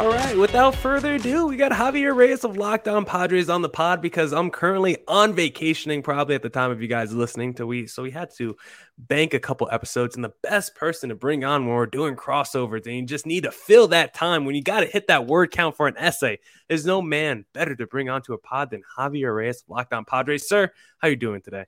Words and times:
All 0.00 0.08
right, 0.08 0.34
without 0.34 0.74
further 0.74 1.16
ado, 1.16 1.46
we 1.46 1.58
got 1.58 1.72
Javier 1.72 2.16
Reyes 2.16 2.42
of 2.42 2.56
Locked 2.56 2.88
On 2.88 3.04
Padres 3.04 3.50
on 3.50 3.60
the 3.60 3.68
pod 3.68 4.00
because 4.00 4.32
I'm 4.32 4.48
currently 4.48 4.96
on 5.06 5.34
vacationing, 5.34 6.02
probably 6.02 6.34
at 6.34 6.40
the 6.40 6.48
time 6.48 6.70
of 6.70 6.80
you 6.80 6.88
guys 6.88 7.12
listening 7.12 7.52
to 7.56 7.66
we. 7.66 7.86
So 7.86 8.02
we 8.02 8.10
had 8.10 8.30
to 8.38 8.56
bank 8.96 9.34
a 9.34 9.38
couple 9.38 9.68
episodes, 9.70 10.14
and 10.14 10.24
the 10.24 10.32
best 10.42 10.74
person 10.74 11.10
to 11.10 11.14
bring 11.14 11.44
on 11.44 11.66
when 11.66 11.74
we're 11.74 11.84
doing 11.84 12.16
crossovers, 12.16 12.86
and 12.86 12.96
you 12.96 13.02
just 13.04 13.26
need 13.26 13.42
to 13.42 13.50
fill 13.52 13.88
that 13.88 14.14
time 14.14 14.46
when 14.46 14.54
you 14.54 14.62
got 14.62 14.80
to 14.80 14.86
hit 14.86 15.08
that 15.08 15.26
word 15.26 15.50
count 15.50 15.76
for 15.76 15.86
an 15.86 15.98
essay. 15.98 16.38
There's 16.66 16.86
no 16.86 17.02
man 17.02 17.44
better 17.52 17.76
to 17.76 17.86
bring 17.86 18.08
onto 18.08 18.32
a 18.32 18.38
pod 18.38 18.70
than 18.70 18.80
Javier 18.96 19.36
Reyes 19.36 19.60
of 19.60 19.68
Locked 19.68 19.92
On 19.92 20.06
Padres. 20.06 20.48
Sir, 20.48 20.70
how 20.96 21.08
you 21.08 21.16
doing 21.16 21.42
today? 21.42 21.66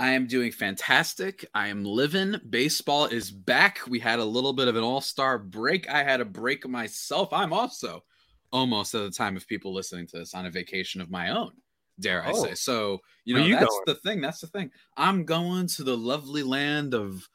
I 0.00 0.12
am 0.12 0.26
doing 0.26 0.50
fantastic. 0.50 1.44
I 1.54 1.68
am 1.68 1.84
living. 1.84 2.36
Baseball 2.48 3.04
is 3.04 3.30
back. 3.30 3.80
We 3.86 3.98
had 4.00 4.18
a 4.18 4.24
little 4.24 4.54
bit 4.54 4.66
of 4.66 4.74
an 4.76 4.82
all 4.82 5.02
star 5.02 5.38
break. 5.38 5.90
I 5.90 6.02
had 6.02 6.22
a 6.22 6.24
break 6.24 6.66
myself. 6.66 7.34
I'm 7.34 7.52
also 7.52 8.02
almost 8.50 8.94
at 8.94 9.02
the 9.02 9.10
time 9.10 9.36
of 9.36 9.46
people 9.46 9.74
listening 9.74 10.06
to 10.06 10.20
this 10.20 10.32
on 10.32 10.46
a 10.46 10.50
vacation 10.50 11.02
of 11.02 11.10
my 11.10 11.28
own, 11.28 11.52
dare 12.00 12.24
I 12.24 12.30
Oh. 12.30 12.44
say. 12.44 12.54
So, 12.54 13.00
you 13.26 13.34
know, 13.34 13.44
you 13.44 13.56
that's 13.56 13.66
going? 13.66 13.82
the 13.86 13.94
thing. 13.96 14.20
That's 14.22 14.40
the 14.40 14.46
thing. 14.46 14.70
I'm 14.96 15.26
going 15.26 15.66
to 15.66 15.84
the 15.84 15.96
lovely 15.96 16.42
land 16.42 16.94
of. 16.94 17.28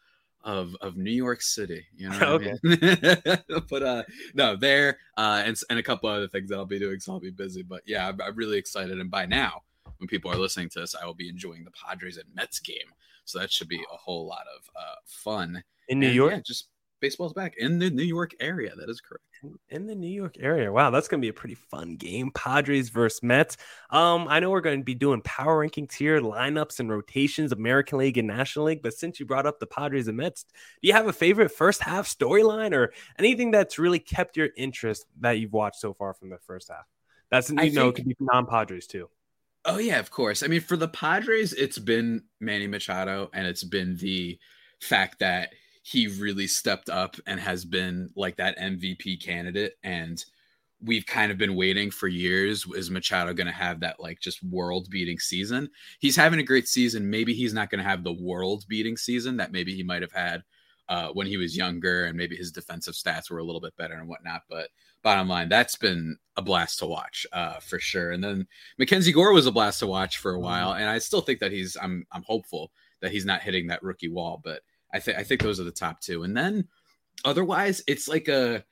Of, 0.43 0.75
of 0.79 0.95
New 0.95 1.09
York 1.09 1.41
City, 1.41 1.83
you 1.97 2.07
know. 2.07 2.37
What 2.37 2.59
I 2.63 3.39
mean? 3.57 3.63
but 3.67 3.81
uh, 3.81 4.03
no, 4.35 4.55
there 4.55 4.99
uh, 5.17 5.41
and 5.43 5.57
and 5.71 5.79
a 5.79 5.81
couple 5.81 6.07
other 6.07 6.27
things 6.27 6.51
that 6.51 6.57
I'll 6.57 6.67
be 6.67 6.77
doing, 6.77 6.99
so 6.99 7.13
I'll 7.13 7.19
be 7.19 7.31
busy. 7.31 7.63
But 7.63 7.81
yeah, 7.87 8.07
I'm, 8.07 8.21
I'm 8.21 8.35
really 8.35 8.59
excited. 8.59 8.99
And 8.99 9.09
by 9.09 9.25
now, 9.25 9.63
when 10.05 10.09
people 10.09 10.31
are 10.31 10.37
listening 10.37 10.69
to 10.69 10.79
this, 10.79 10.93
I 10.95 11.05
will 11.05 11.15
be 11.15 11.29
enjoying 11.29 11.63
the 11.63 11.71
Padres 11.71 12.17
and 12.17 12.27
Mets 12.35 12.59
game. 12.59 12.93
So 13.25 13.39
that 13.39 13.51
should 13.51 13.67
be 13.67 13.83
a 13.91 13.97
whole 13.97 14.27
lot 14.27 14.45
of 14.55 14.69
uh, 14.75 14.95
fun. 15.05 15.63
In 15.87 15.99
New 15.99 16.07
And, 16.07 16.15
York? 16.15 16.31
yeah, 16.33 16.41
just 16.45 16.67
baseball's 17.01 17.33
back 17.33 17.55
in 17.57 17.79
the 17.79 17.89
New 17.89 18.03
York 18.03 18.35
area. 18.39 18.75
That 18.75 18.87
is 18.89 19.01
correct. 19.01 19.23
in 19.69 19.87
the 19.87 19.95
New 19.95 20.09
York 20.09 20.35
area. 20.39 20.71
Wow, 20.71 20.91
that's 20.91 21.07
gonna 21.07 21.21
be 21.21 21.29
a 21.29 21.33
pretty 21.33 21.55
fun 21.55 21.95
game. 21.95 22.31
Padres 22.35 22.89
versus 22.89 23.21
Mets. 23.23 23.57
Um, 23.89 24.27
I 24.27 24.39
know 24.39 24.51
we're 24.51 24.61
going 24.61 24.79
to 24.79 24.83
be 24.85 24.93
doing 24.95 25.21
power 25.21 25.67
rankings 25.67 25.93
here, 25.93 26.21
lineups 26.21 26.79
and 26.79 26.89
rotations, 26.89 27.51
American 27.51 27.97
League 27.97 28.17
and 28.19 28.27
National 28.27 28.65
League. 28.65 28.81
But 28.83 28.93
since 28.93 29.19
you 29.19 29.25
brought 29.25 29.45
up 29.47 29.59
the 29.59 29.67
Padres 29.67 30.07
and 30.07 30.17
Mets, 30.17 30.43
do 30.81 30.87
you 30.87 30.93
have 30.93 31.07
a 31.07 31.13
favorite 31.13 31.49
first 31.49 31.81
half 31.81 32.07
storyline 32.07 32.73
or 32.73 32.93
anything 33.19 33.49
that's 33.51 33.77
really 33.79 33.99
kept 33.99 34.37
your 34.37 34.49
interest 34.55 35.05
that 35.19 35.33
you've 35.39 35.53
watched 35.53 35.79
so 35.79 35.93
far 35.93 36.13
from 36.13 36.29
the 36.29 36.37
first 36.39 36.69
half? 36.69 36.85
That's 37.31 37.49
you 37.49 37.57
I 37.59 37.69
know, 37.69 37.89
it 37.89 37.95
could 37.95 38.05
be 38.05 38.15
non-Padres 38.19 38.87
too. 38.87 39.09
Oh 39.65 39.79
yeah, 39.79 39.99
of 39.99 40.11
course. 40.11 40.43
I 40.43 40.47
mean, 40.47 40.61
for 40.61 40.77
the 40.77 40.87
Padres, 40.87 41.53
it's 41.53 41.79
been 41.79 42.23
Manny 42.39 42.67
Machado, 42.67 43.29
and 43.33 43.47
it's 43.47 43.63
been 43.63 43.97
the 43.97 44.37
fact 44.81 45.19
that 45.19 45.53
he 45.83 46.07
really 46.07 46.47
stepped 46.47 46.89
up 46.89 47.15
and 47.25 47.39
has 47.39 47.65
been 47.65 48.09
like 48.15 48.37
that 48.37 48.57
MVP 48.59 49.23
candidate. 49.23 49.73
And 49.83 50.23
we've 50.81 51.05
kind 51.05 51.31
of 51.31 51.37
been 51.39 51.55
waiting 51.55 51.89
for 51.89 52.07
years. 52.07 52.65
Is 52.75 52.91
Machado 52.91 53.33
going 53.33 53.47
to 53.47 53.53
have 53.53 53.79
that 53.79 53.99
like 53.99 54.19
just 54.19 54.43
world 54.43 54.87
beating 54.91 55.17
season? 55.19 55.69
He's 55.99 56.15
having 56.15 56.39
a 56.39 56.43
great 56.43 56.67
season. 56.67 57.09
Maybe 57.09 57.33
he's 57.33 57.53
not 57.53 57.69
going 57.71 57.83
to 57.83 57.89
have 57.89 58.03
the 58.03 58.13
world 58.13 58.65
beating 58.67 58.97
season 58.97 59.37
that 59.37 59.51
maybe 59.51 59.75
he 59.75 59.83
might 59.83 60.03
have 60.03 60.11
had 60.11 60.43
uh, 60.89 61.09
when 61.09 61.25
he 61.25 61.37
was 61.37 61.57
younger, 61.57 62.05
and 62.05 62.15
maybe 62.15 62.35
his 62.35 62.51
defensive 62.51 62.93
stats 62.93 63.31
were 63.31 63.39
a 63.39 63.43
little 63.43 63.61
bit 63.61 63.75
better 63.77 63.95
and 63.95 64.07
whatnot. 64.07 64.41
But 64.47 64.69
bottom 65.05 65.29
line, 65.29 65.47
that's 65.47 65.77
been 65.77 66.17
a 66.35 66.41
blast 66.41 66.79
to 66.79 66.87
watch 66.87 67.25
uh, 67.31 67.59
for 67.59 67.79
sure. 67.79 68.11
And 68.11 68.23
then 68.23 68.47
Mackenzie 68.79 69.13
Gore 69.13 69.31
was 69.31 69.45
a 69.45 69.51
blast 69.53 69.79
to 69.79 69.87
watch 69.87 70.17
for 70.17 70.33
a 70.33 70.39
while, 70.41 70.73
and 70.73 70.89
I 70.89 70.97
still 70.97 71.21
think 71.21 71.39
that 71.39 71.53
he's. 71.53 71.77
I'm 71.81 72.05
I'm 72.11 72.23
hopeful 72.23 72.73
that 73.01 73.13
he's 73.13 73.25
not 73.25 73.43
hitting 73.43 73.67
that 73.67 73.83
rookie 73.83 74.09
wall, 74.09 74.41
but 74.43 74.63
I 74.93 74.99
think 74.99 75.17
I 75.17 75.23
think 75.23 75.41
those 75.41 75.61
are 75.61 75.65
the 75.65 75.71
top 75.71 76.01
two. 76.01 76.23
And 76.23 76.35
then 76.35 76.67
otherwise, 77.23 77.83
it's 77.87 78.07
like 78.09 78.27
a 78.27 78.65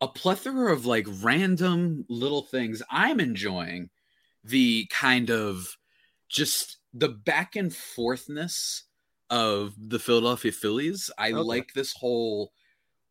a 0.00 0.08
plethora 0.08 0.72
of 0.72 0.86
like 0.86 1.06
random 1.22 2.06
little 2.08 2.42
things. 2.42 2.82
I'm 2.90 3.20
enjoying 3.20 3.90
the 4.42 4.86
kind 4.90 5.30
of 5.30 5.76
just 6.28 6.78
the 6.92 7.08
back 7.08 7.56
and 7.56 7.70
forthness 7.70 8.82
of 9.30 9.74
the 9.78 9.98
Philadelphia 9.98 10.52
Phillies. 10.52 11.10
I 11.18 11.32
Okay. 11.32 11.40
like 11.40 11.72
this 11.74 11.92
whole 11.92 12.52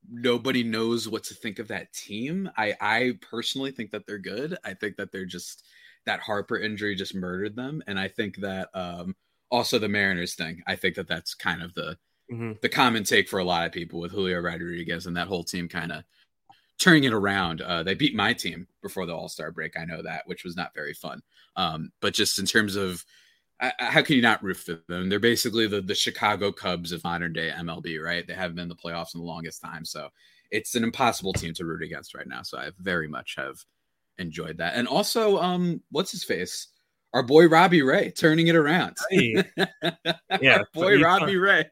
nobody 0.10 0.64
knows 0.64 1.08
what 1.08 1.24
to 1.26 1.34
think 1.34 1.60
of 1.60 1.68
that 1.70 1.94
team. 1.94 2.50
I 2.58 2.76
I 2.82 3.14
personally 3.22 3.72
think 3.72 3.92
that 3.92 4.06
they're 4.08 4.18
good. 4.20 4.58
I 4.64 4.74
think 4.74 4.98
that 4.98 5.12
they're 5.12 5.26
just 5.26 5.66
that 6.06 6.20
Harper 6.20 6.58
injury 6.60 6.96
just 6.96 7.16
murdered 7.16 7.56
them 7.56 7.82
and 7.88 7.98
I 8.00 8.08
think 8.10 8.38
that 8.38 8.70
um 8.74 9.16
also 9.50 9.80
the 9.80 9.88
Mariners 9.90 10.36
thing. 10.36 10.62
I 10.68 10.76
think 10.76 10.96
that 10.96 11.08
that's 11.08 11.34
kind 11.36 11.62
of 11.62 11.74
the 11.74 11.98
Mhm. 12.32 12.60
the 12.62 12.70
common 12.70 13.04
take 13.04 13.28
for 13.30 13.40
a 13.40 13.44
lot 13.44 13.66
of 13.68 13.74
people 13.74 14.00
with 14.00 14.12
Julio 14.12 14.40
Rodriguez 14.40 15.06
and 15.06 15.16
that 15.18 15.28
whole 15.28 15.44
team 15.44 15.68
kind 15.68 15.92
of 15.92 16.04
turning 16.80 17.04
it 17.04 17.14
around. 17.14 17.62
Uh, 17.62 17.84
they 17.84 17.94
beat 17.94 18.16
my 18.16 18.34
team 18.34 18.68
before 18.82 19.06
the 19.06 19.14
All 19.16 19.30
Star 19.30 19.52
break. 19.52 19.78
I 19.78 19.86
know 19.86 20.02
that, 20.02 20.28
which 20.28 20.44
was 20.44 20.56
not 20.56 20.74
very 20.74 20.94
fun. 20.94 21.22
Um, 21.56 21.92
but 22.02 22.14
just 22.14 22.40
in 22.40 22.46
terms 22.46 22.76
of 22.76 23.06
how 23.60 24.02
can 24.02 24.16
you 24.16 24.22
not 24.22 24.44
root 24.44 24.58
for 24.58 24.80
them? 24.88 25.10
They're 25.10 25.20
basically 25.20 25.68
the 25.68 25.82
the 25.82 25.96
Chicago 25.96 26.52
Cubs 26.52 26.92
of 26.92 27.04
modern 27.04 27.34
day 27.34 27.52
MLB, 27.56 28.02
right? 28.04 28.26
They 28.26 28.34
haven't 28.34 28.56
been 28.56 28.64
in 28.64 28.70
the 28.70 28.76
playoffs 28.76 29.14
in 29.14 29.22
the 29.22 29.28
longest 29.28 29.62
time, 29.62 29.86
so 29.86 30.10
it's 30.52 30.76
an 30.76 30.84
impossible 30.84 31.34
team 31.34 31.54
to 31.56 31.66
root 31.66 31.84
against 31.84 32.14
right 32.14 32.28
now. 32.28 32.42
So 32.44 32.58
I 32.58 32.72
very 32.80 33.08
much 33.08 33.36
have 33.38 33.58
enjoyed 34.18 34.58
that, 34.58 34.76
and 34.76 34.88
also, 34.88 35.38
um, 35.40 35.82
what's 35.92 36.12
his 36.12 36.24
face? 36.24 36.68
Our 37.14 37.24
boy 37.24 37.48
Robbie 37.48 37.84
Ray 37.84 38.12
turning 38.12 38.48
it 38.48 38.56
around. 38.56 38.98
Hey. 39.10 39.44
Yeah, 40.42 40.64
boy 40.74 41.00
Robbie 41.00 41.38
Ray. 41.38 41.66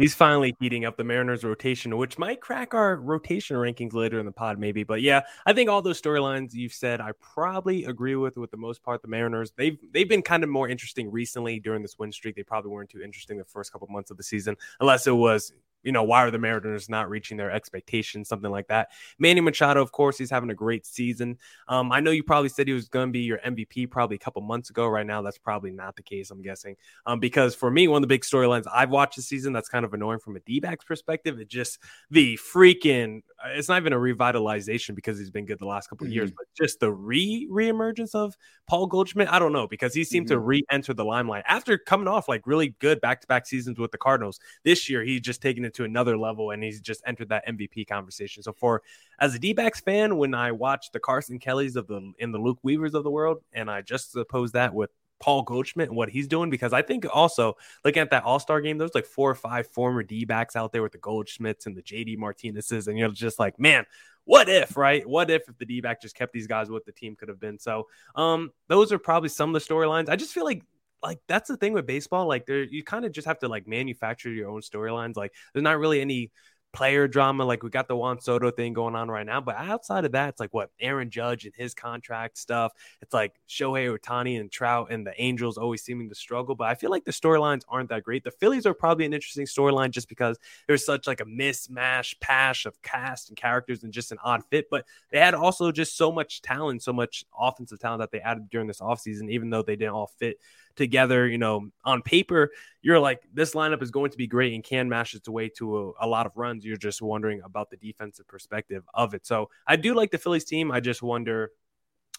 He's 0.00 0.14
finally 0.14 0.56
heating 0.58 0.86
up 0.86 0.96
the 0.96 1.04
Mariners 1.04 1.44
rotation, 1.44 1.94
which 1.98 2.16
might 2.16 2.40
crack 2.40 2.72
our 2.72 2.96
rotation 2.96 3.56
rankings 3.56 3.92
later 3.92 4.18
in 4.18 4.24
the 4.24 4.32
pod, 4.32 4.58
maybe. 4.58 4.82
But 4.82 5.02
yeah, 5.02 5.20
I 5.44 5.52
think 5.52 5.68
all 5.68 5.82
those 5.82 6.00
storylines 6.00 6.54
you've 6.54 6.72
said, 6.72 7.02
I 7.02 7.12
probably 7.20 7.84
agree 7.84 8.16
with. 8.16 8.38
With 8.38 8.50
the 8.50 8.56
most 8.56 8.82
part, 8.82 9.02
the 9.02 9.08
Mariners 9.08 9.52
they've 9.56 9.78
they've 9.92 10.08
been 10.08 10.22
kind 10.22 10.42
of 10.42 10.48
more 10.48 10.70
interesting 10.70 11.10
recently 11.10 11.60
during 11.60 11.82
this 11.82 11.98
win 11.98 12.12
streak. 12.12 12.34
They 12.34 12.42
probably 12.42 12.70
weren't 12.70 12.88
too 12.88 13.02
interesting 13.02 13.36
the 13.36 13.44
first 13.44 13.72
couple 13.72 13.88
months 13.88 14.10
of 14.10 14.16
the 14.16 14.22
season, 14.22 14.56
unless 14.80 15.06
it 15.06 15.12
was 15.12 15.52
you 15.82 15.92
know 15.92 16.02
why 16.02 16.24
are 16.24 16.30
the 16.30 16.38
Mariners 16.38 16.88
not 16.88 17.08
reaching 17.08 17.36
their 17.36 17.50
expectations, 17.50 18.28
something 18.28 18.50
like 18.50 18.68
that. 18.68 18.90
Manny 19.18 19.40
Machado, 19.40 19.80
of 19.80 19.92
course, 19.92 20.18
he's 20.18 20.30
having 20.30 20.50
a 20.50 20.54
great 20.54 20.86
season. 20.86 21.38
Um, 21.68 21.92
I 21.92 22.00
know 22.00 22.10
you 22.10 22.22
probably 22.22 22.48
said 22.48 22.66
he 22.66 22.74
was 22.74 22.88
going 22.88 23.08
to 23.08 23.12
be 23.12 23.20
your 23.20 23.38
MVP 23.38 23.90
probably 23.90 24.16
a 24.16 24.18
couple 24.18 24.42
months 24.42 24.70
ago. 24.70 24.86
Right 24.86 25.06
now, 25.06 25.22
that's 25.22 25.38
probably 25.38 25.70
not 25.70 25.96
the 25.96 26.02
case. 26.02 26.30
I'm 26.30 26.42
guessing 26.42 26.76
um, 27.06 27.20
because 27.20 27.54
for 27.54 27.70
me, 27.70 27.88
one 27.88 27.98
of 27.98 28.02
the 28.02 28.12
big 28.12 28.22
storylines 28.22 28.66
I've 28.72 28.90
watched 28.90 29.16
this 29.16 29.26
season 29.26 29.52
that's 29.52 29.68
kind 29.68 29.84
of 29.84 29.94
annoying 29.94 30.18
from 30.18 30.36
a 30.36 30.40
D-backs 30.40 30.84
perspective 30.84 31.40
is 31.40 31.46
just 31.46 31.78
the 32.10 32.38
freaking. 32.38 33.22
It's 33.54 33.68
not 33.68 33.80
even 33.80 33.94
a 33.94 33.96
revitalization 33.96 34.94
because 34.94 35.18
he's 35.18 35.30
been 35.30 35.46
good 35.46 35.58
the 35.58 35.66
last 35.66 35.88
couple 35.88 36.06
of 36.06 36.12
years, 36.12 36.30
but 36.30 36.44
just 36.54 36.80
the 36.80 36.92
re 36.92 37.48
reemergence 37.50 38.14
of 38.14 38.34
Paul 38.66 38.86
Goldschmidt. 38.86 39.28
I 39.28 39.38
don't 39.38 39.52
know 39.52 39.66
because 39.66 39.94
he 39.94 40.04
seemed 40.04 40.28
to 40.28 40.38
re-enter 40.38 40.92
the 40.92 41.04
limelight 41.04 41.44
after 41.46 41.78
coming 41.78 42.06
off 42.06 42.28
like 42.28 42.46
really 42.46 42.74
good 42.80 43.00
back-to-back 43.00 43.46
seasons 43.46 43.78
with 43.78 43.92
the 43.92 43.98
Cardinals. 43.98 44.40
This 44.64 44.90
year, 44.90 45.02
he's 45.02 45.22
just 45.22 45.40
taken 45.40 45.64
it 45.70 45.74
to 45.76 45.84
another 45.84 46.18
level 46.18 46.50
and 46.50 46.62
he's 46.62 46.80
just 46.80 47.02
entered 47.06 47.30
that 47.30 47.46
MVP 47.46 47.88
conversation. 47.88 48.42
So 48.42 48.52
for 48.52 48.82
as 49.18 49.34
a 49.34 49.38
D-backs 49.38 49.80
fan, 49.80 50.16
when 50.16 50.34
I 50.34 50.52
watch 50.52 50.92
the 50.92 51.00
Carson 51.00 51.38
Kellys 51.38 51.76
of 51.76 51.86
the 51.86 52.12
in 52.18 52.32
the 52.32 52.38
Luke 52.38 52.58
Weavers 52.62 52.94
of 52.94 53.04
the 53.04 53.10
world, 53.10 53.42
and 53.52 53.70
I 53.70 53.82
just 53.82 54.12
suppose 54.12 54.52
that 54.52 54.74
with 54.74 54.90
Paul 55.20 55.42
Goldschmidt 55.42 55.88
and 55.88 55.96
what 55.96 56.08
he's 56.08 56.26
doing 56.26 56.50
because 56.50 56.72
I 56.72 56.82
think 56.82 57.06
also 57.12 57.56
looking 57.84 58.00
at 58.00 58.10
that 58.10 58.24
All 58.24 58.40
Star 58.40 58.60
game, 58.60 58.78
there's 58.78 58.94
like 58.94 59.06
four 59.06 59.30
or 59.30 59.34
five 59.34 59.66
former 59.68 60.02
D 60.02 60.24
backs 60.24 60.56
out 60.56 60.72
there 60.72 60.82
with 60.82 60.92
the 60.92 60.98
Goldschmidts 60.98 61.66
and 61.66 61.76
the 61.76 61.82
JD 61.82 62.18
Martinez's, 62.18 62.88
and 62.88 62.98
you're 62.98 63.10
just 63.10 63.38
like, 63.38 63.60
man, 63.60 63.84
what 64.24 64.48
if, 64.48 64.76
right? 64.76 65.06
What 65.06 65.30
if 65.30 65.48
if 65.48 65.58
the 65.58 65.66
D 65.66 65.80
back 65.80 66.00
just 66.00 66.16
kept 66.16 66.32
these 66.32 66.46
guys 66.46 66.70
what 66.70 66.86
the 66.86 66.92
team 66.92 67.16
could 67.16 67.28
have 67.28 67.40
been? 67.40 67.58
So, 67.58 67.88
um, 68.14 68.52
those 68.68 68.92
are 68.92 68.98
probably 68.98 69.28
some 69.28 69.54
of 69.54 69.60
the 69.60 69.74
storylines. 69.74 70.08
I 70.08 70.16
just 70.16 70.32
feel 70.32 70.44
like 70.44 70.62
like 71.02 71.18
that's 71.26 71.48
the 71.48 71.56
thing 71.56 71.72
with 71.72 71.86
baseball. 71.86 72.26
Like 72.26 72.46
there, 72.46 72.62
you 72.62 72.82
kind 72.82 73.04
of 73.04 73.12
just 73.12 73.26
have 73.26 73.38
to 73.40 73.48
like 73.48 73.66
manufacture 73.66 74.30
your 74.30 74.50
own 74.50 74.60
storylines. 74.60 75.16
Like 75.16 75.32
there's 75.52 75.62
not 75.62 75.78
really 75.78 76.00
any 76.00 76.30
player 76.72 77.08
drama. 77.08 77.44
Like 77.44 77.62
we 77.62 77.70
got 77.70 77.88
the 77.88 77.96
Juan 77.96 78.20
Soto 78.20 78.50
thing 78.50 78.72
going 78.72 78.94
on 78.94 79.10
right 79.10 79.26
now, 79.26 79.40
but 79.40 79.56
outside 79.56 80.04
of 80.04 80.12
that, 80.12 80.30
it's 80.30 80.40
like 80.40 80.54
what 80.54 80.70
Aaron 80.80 81.10
Judge 81.10 81.44
and 81.44 81.54
his 81.54 81.74
contract 81.74 82.38
stuff. 82.38 82.72
It's 83.02 83.12
like 83.12 83.34
Shohei 83.48 83.96
Ohtani 83.96 84.38
and 84.38 84.50
Trout 84.50 84.88
and 84.90 85.06
the 85.06 85.20
Angels 85.20 85.58
always 85.58 85.82
seeming 85.82 86.08
to 86.08 86.14
struggle. 86.14 86.54
But 86.54 86.68
I 86.68 86.74
feel 86.74 86.90
like 86.90 87.04
the 87.04 87.12
storylines 87.12 87.62
aren't 87.68 87.88
that 87.90 88.04
great. 88.04 88.24
The 88.24 88.30
Phillies 88.30 88.66
are 88.66 88.74
probably 88.74 89.04
an 89.04 89.12
interesting 89.12 89.46
storyline 89.46 89.90
just 89.90 90.08
because 90.08 90.38
there's 90.66 90.84
such 90.84 91.06
like 91.06 91.20
a 91.20 91.24
mismatch 91.26 92.18
pash 92.20 92.66
of 92.66 92.80
cast 92.82 93.28
and 93.28 93.36
characters 93.36 93.82
and 93.82 93.92
just 93.92 94.12
an 94.12 94.18
odd 94.22 94.42
fit. 94.50 94.66
But 94.70 94.86
they 95.10 95.18
had 95.18 95.34
also 95.34 95.72
just 95.72 95.96
so 95.96 96.12
much 96.12 96.42
talent, 96.42 96.82
so 96.82 96.92
much 96.92 97.24
offensive 97.38 97.80
talent 97.80 98.00
that 98.00 98.12
they 98.12 98.20
added 98.20 98.48
during 98.50 98.68
this 98.68 98.80
offseason, 98.80 99.30
even 99.30 99.50
though 99.50 99.62
they 99.62 99.76
didn't 99.76 99.94
all 99.94 100.12
fit 100.18 100.38
together, 100.76 101.26
you 101.26 101.38
know, 101.38 101.70
on 101.84 102.02
paper, 102.02 102.50
you're 102.82 103.00
like, 103.00 103.22
this 103.32 103.54
lineup 103.54 103.82
is 103.82 103.90
going 103.90 104.10
to 104.10 104.16
be 104.16 104.26
great 104.26 104.54
and 104.54 104.64
can 104.64 104.88
mash 104.88 105.14
its 105.14 105.28
way 105.28 105.48
to 105.48 105.94
a, 106.00 106.06
a, 106.06 106.08
lot 106.08 106.26
of 106.26 106.32
runs. 106.36 106.64
You're 106.64 106.76
just 106.76 107.02
wondering 107.02 107.42
about 107.44 107.70
the 107.70 107.76
defensive 107.76 108.26
perspective 108.26 108.84
of 108.94 109.14
it. 109.14 109.26
So 109.26 109.50
I 109.66 109.76
do 109.76 109.94
like 109.94 110.10
the 110.10 110.18
Phillies 110.18 110.44
team. 110.44 110.70
I 110.70 110.80
just 110.80 111.02
wonder, 111.02 111.52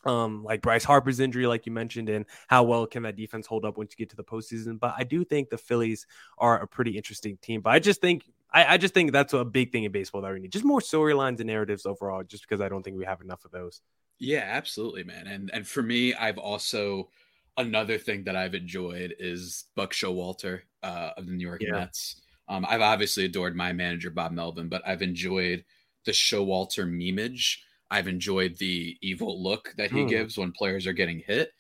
um, 0.06 0.44
like 0.44 0.62
Bryce 0.62 0.84
Harper's 0.84 1.20
injury, 1.20 1.48
like 1.48 1.66
you 1.66 1.72
mentioned, 1.72 2.10
and 2.10 2.26
how 2.48 2.64
well 2.64 2.86
can 2.88 3.04
that 3.04 3.16
defense 3.16 3.48
hold 3.48 3.66
up 3.66 3.78
once 3.78 3.94
you 3.94 4.04
get 4.04 4.10
to 4.10 4.16
the 4.16 4.24
postseason. 4.24 4.80
But 4.80 4.96
I 4.98 5.04
do 5.04 5.24
think 5.24 5.50
the 5.50 5.58
Phillies 5.58 6.08
are 6.38 6.62
a 6.62 6.68
pretty 6.68 6.98
interesting 6.98 7.38
team. 7.42 7.62
But 7.62 7.72
I 7.72 7.80
just 7.80 8.02
think 8.02 8.26
I, 8.54 8.74
I, 8.74 8.78
just 8.78 8.94
think 8.94 9.12
that's 9.12 9.34
a 9.34 9.46
big 9.46 9.72
thing 9.72 9.86
in 9.86 9.92
baseball 9.92 10.22
that 10.22 10.34
we 10.34 10.40
need. 10.40 10.52
Just 10.52 10.66
more 10.66 10.82
storylines 10.82 11.40
and 11.40 11.46
narratives 11.48 11.86
overall, 11.86 12.24
just 12.24 12.44
because 12.48 12.62
I 12.62 12.68
don't 12.68 12.84
think 12.84 12.98
we 12.98 13.06
have 13.06 13.22
enough 13.22 13.46
of 13.46 13.52
those. 13.52 13.82
Yeah, 14.20 14.44
absolutely, 14.46 15.04
man. 15.04 15.28
And 15.28 15.50
and 15.54 15.68
for 15.68 15.82
me, 15.82 16.14
I've 16.14 16.38
also 16.38 17.10
another 17.58 17.98
thing 17.98 18.24
that 18.26 18.36
I've 18.36 18.56
enjoyed 18.56 19.16
is 19.20 19.66
Buck 19.76 19.94
Showalter 19.94 20.62
uh, 20.84 21.12
of 21.18 21.26
the 21.26 21.34
New 21.34 21.48
York 21.48 21.62
yeah. 21.62 21.72
Mets. 21.72 22.22
Um, 22.48 22.66
I've 22.68 22.82
obviously 22.82 23.26
adored 23.26 23.56
my 23.56 23.72
manager 23.74 24.10
Bob 24.10 24.32
Melvin, 24.32 24.68
but 24.68 24.82
I've 24.86 25.02
enjoyed 25.02 25.64
the 26.06 26.12
Showalter 26.12 26.86
memeage. 26.86 27.58
I've 27.90 28.08
enjoyed 28.08 28.58
the 28.58 28.98
evil 29.02 29.42
look 29.42 29.74
that 29.78 29.92
he 29.92 30.02
hmm. 30.02 30.08
gives 30.08 30.38
when 30.38 30.52
players 30.52 30.88
are 30.88 30.94
getting 30.94 31.20
hit. 31.20 31.52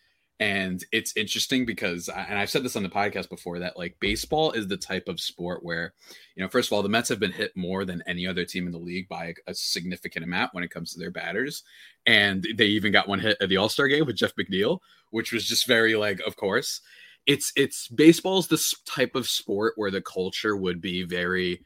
And 0.41 0.83
it's 0.91 1.15
interesting 1.15 1.67
because, 1.67 2.09
and 2.09 2.39
I've 2.39 2.49
said 2.49 2.63
this 2.63 2.75
on 2.75 2.81
the 2.81 2.89
podcast 2.89 3.29
before, 3.29 3.59
that 3.59 3.77
like 3.77 3.97
baseball 3.99 4.51
is 4.51 4.67
the 4.67 4.75
type 4.75 5.07
of 5.07 5.19
sport 5.19 5.63
where, 5.63 5.93
you 6.35 6.41
know, 6.41 6.49
first 6.49 6.69
of 6.69 6.73
all, 6.73 6.81
the 6.81 6.89
Mets 6.89 7.09
have 7.09 7.19
been 7.19 7.31
hit 7.31 7.55
more 7.55 7.85
than 7.85 8.01
any 8.07 8.25
other 8.25 8.43
team 8.43 8.65
in 8.65 8.71
the 8.71 8.79
league 8.79 9.07
by 9.07 9.35
a 9.45 9.53
significant 9.53 10.25
amount 10.25 10.55
when 10.55 10.63
it 10.63 10.71
comes 10.71 10.93
to 10.93 10.99
their 10.99 11.11
batters. 11.11 11.63
And 12.05 12.45
they 12.55 12.65
even 12.65 12.91
got 12.91 13.07
one 13.07 13.19
hit 13.19 13.37
at 13.39 13.49
the 13.49 13.57
All 13.57 13.69
Star 13.69 13.87
game 13.87 14.05
with 14.05 14.15
Jeff 14.15 14.35
McNeil, 14.35 14.79
which 15.11 15.31
was 15.31 15.45
just 15.45 15.67
very 15.67 15.95
like, 15.95 16.19
of 16.21 16.35
course. 16.35 16.81
It's 17.27 17.51
it's 17.55 17.87
baseball's 17.87 18.47
this 18.47 18.73
type 18.85 19.13
of 19.13 19.27
sport 19.27 19.73
where 19.75 19.91
the 19.91 20.01
culture 20.01 20.57
would 20.57 20.81
be 20.81 21.03
very 21.03 21.63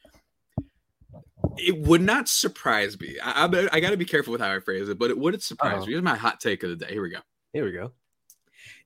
it 1.57 1.77
would 1.77 2.01
not 2.01 2.27
surprise 2.27 2.99
me. 2.99 3.17
I, 3.23 3.45
I, 3.45 3.69
I 3.71 3.79
got 3.79 3.91
to 3.91 3.97
be 3.97 4.03
careful 4.03 4.33
with 4.33 4.41
how 4.41 4.53
I 4.53 4.59
phrase 4.59 4.89
it, 4.89 4.99
but 4.99 5.11
it 5.11 5.17
wouldn't 5.17 5.43
surprise 5.43 5.77
Uh-oh. 5.77 5.85
me. 5.85 5.93
Here's 5.93 6.03
my 6.03 6.17
hot 6.17 6.41
take 6.41 6.63
of 6.63 6.69
the 6.69 6.75
day. 6.75 6.91
Here 6.91 7.01
we 7.01 7.09
go. 7.11 7.19
Here 7.53 7.63
we 7.63 7.71
go 7.71 7.93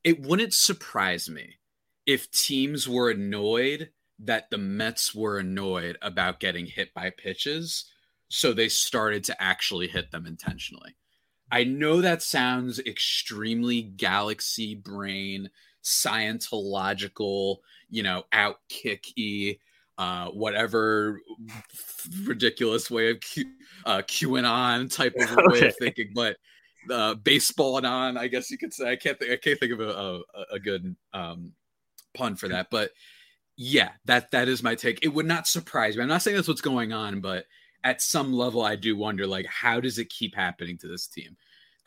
it 0.04 0.22
wouldn't 0.22 0.54
surprise 0.54 1.30
me 1.30 1.57
if 2.06 2.31
teams 2.31 2.88
were 2.88 3.10
annoyed 3.10 3.90
that 4.19 4.50
the 4.50 4.57
Mets 4.57 5.13
were 5.13 5.38
annoyed 5.38 5.98
about 6.02 6.40
getting 6.40 6.66
hit 6.66 6.94
by 6.94 7.10
pitches. 7.10 7.86
So 8.30 8.54
they 8.54 8.69
started 8.69 9.24
to 9.25 9.42
actually 9.42 9.88
hit 9.88 10.12
them 10.12 10.25
intentionally. 10.25 10.95
I 11.51 11.63
know 11.63 12.01
that 12.01 12.22
sounds 12.22 12.80
extremely 12.80 13.81
galaxy 13.81 14.75
brain, 14.75 15.50
Scientological, 15.84 17.57
you 17.90 18.04
know, 18.04 18.24
outkicky, 18.34 19.60
uh, 19.98 20.28
whatever 20.28 21.22
ridiculous 22.24 22.92
way 22.92 23.12
of 23.12 23.19
Q, 23.22 23.46
uh, 23.86 24.01
QAnon 24.07 24.94
type 24.94 25.16
of 25.19 25.31
okay. 25.31 25.44
way 25.48 25.68
of 25.68 25.75
thinking. 25.78 26.12
But 26.13 26.38
uh, 26.90 27.16
baseball 27.16 27.86
on. 27.86 28.18
I 28.18 28.28
guess 28.28 28.52
you 28.52 28.57
could 28.57 28.74
say. 28.74 28.92
I 28.92 28.95
can't 28.95 29.19
think. 29.19 29.31
I 29.31 29.38
can't 29.38 29.60
think 29.60 29.74
of 29.74 29.80
a, 29.80 29.90
a, 29.90 30.22
a 30.54 30.60
good 30.60 30.95
um, 31.13 31.54
pun 32.13 32.36
for 32.36 32.48
that, 32.50 32.68
but 32.69 32.92
yeah, 33.56 33.90
that 34.06 34.31
that 34.31 34.48
is 34.48 34.63
my 34.63 34.75
take. 34.75 35.00
It 35.04 35.13
would 35.13 35.25
not 35.25 35.48
surprise 35.48 35.98
me. 35.98 36.04
I'm 36.04 36.10
not 36.10 36.22
saying 36.22 36.36
that's 36.36 36.48
what's 36.48 36.62
going 36.62 36.94
on, 36.94 37.19
but 37.22 37.45
at 37.84 38.02
some 38.02 38.34
level, 38.34 38.62
I 38.62 38.76
do 38.76 38.96
wonder, 38.96 39.26
like, 39.26 39.46
how 39.46 39.80
does 39.80 39.98
it 39.98 40.10
keep 40.10 40.36
happening 40.36 40.78
to 40.80 40.88
this 40.88 41.08
team? 41.08 41.38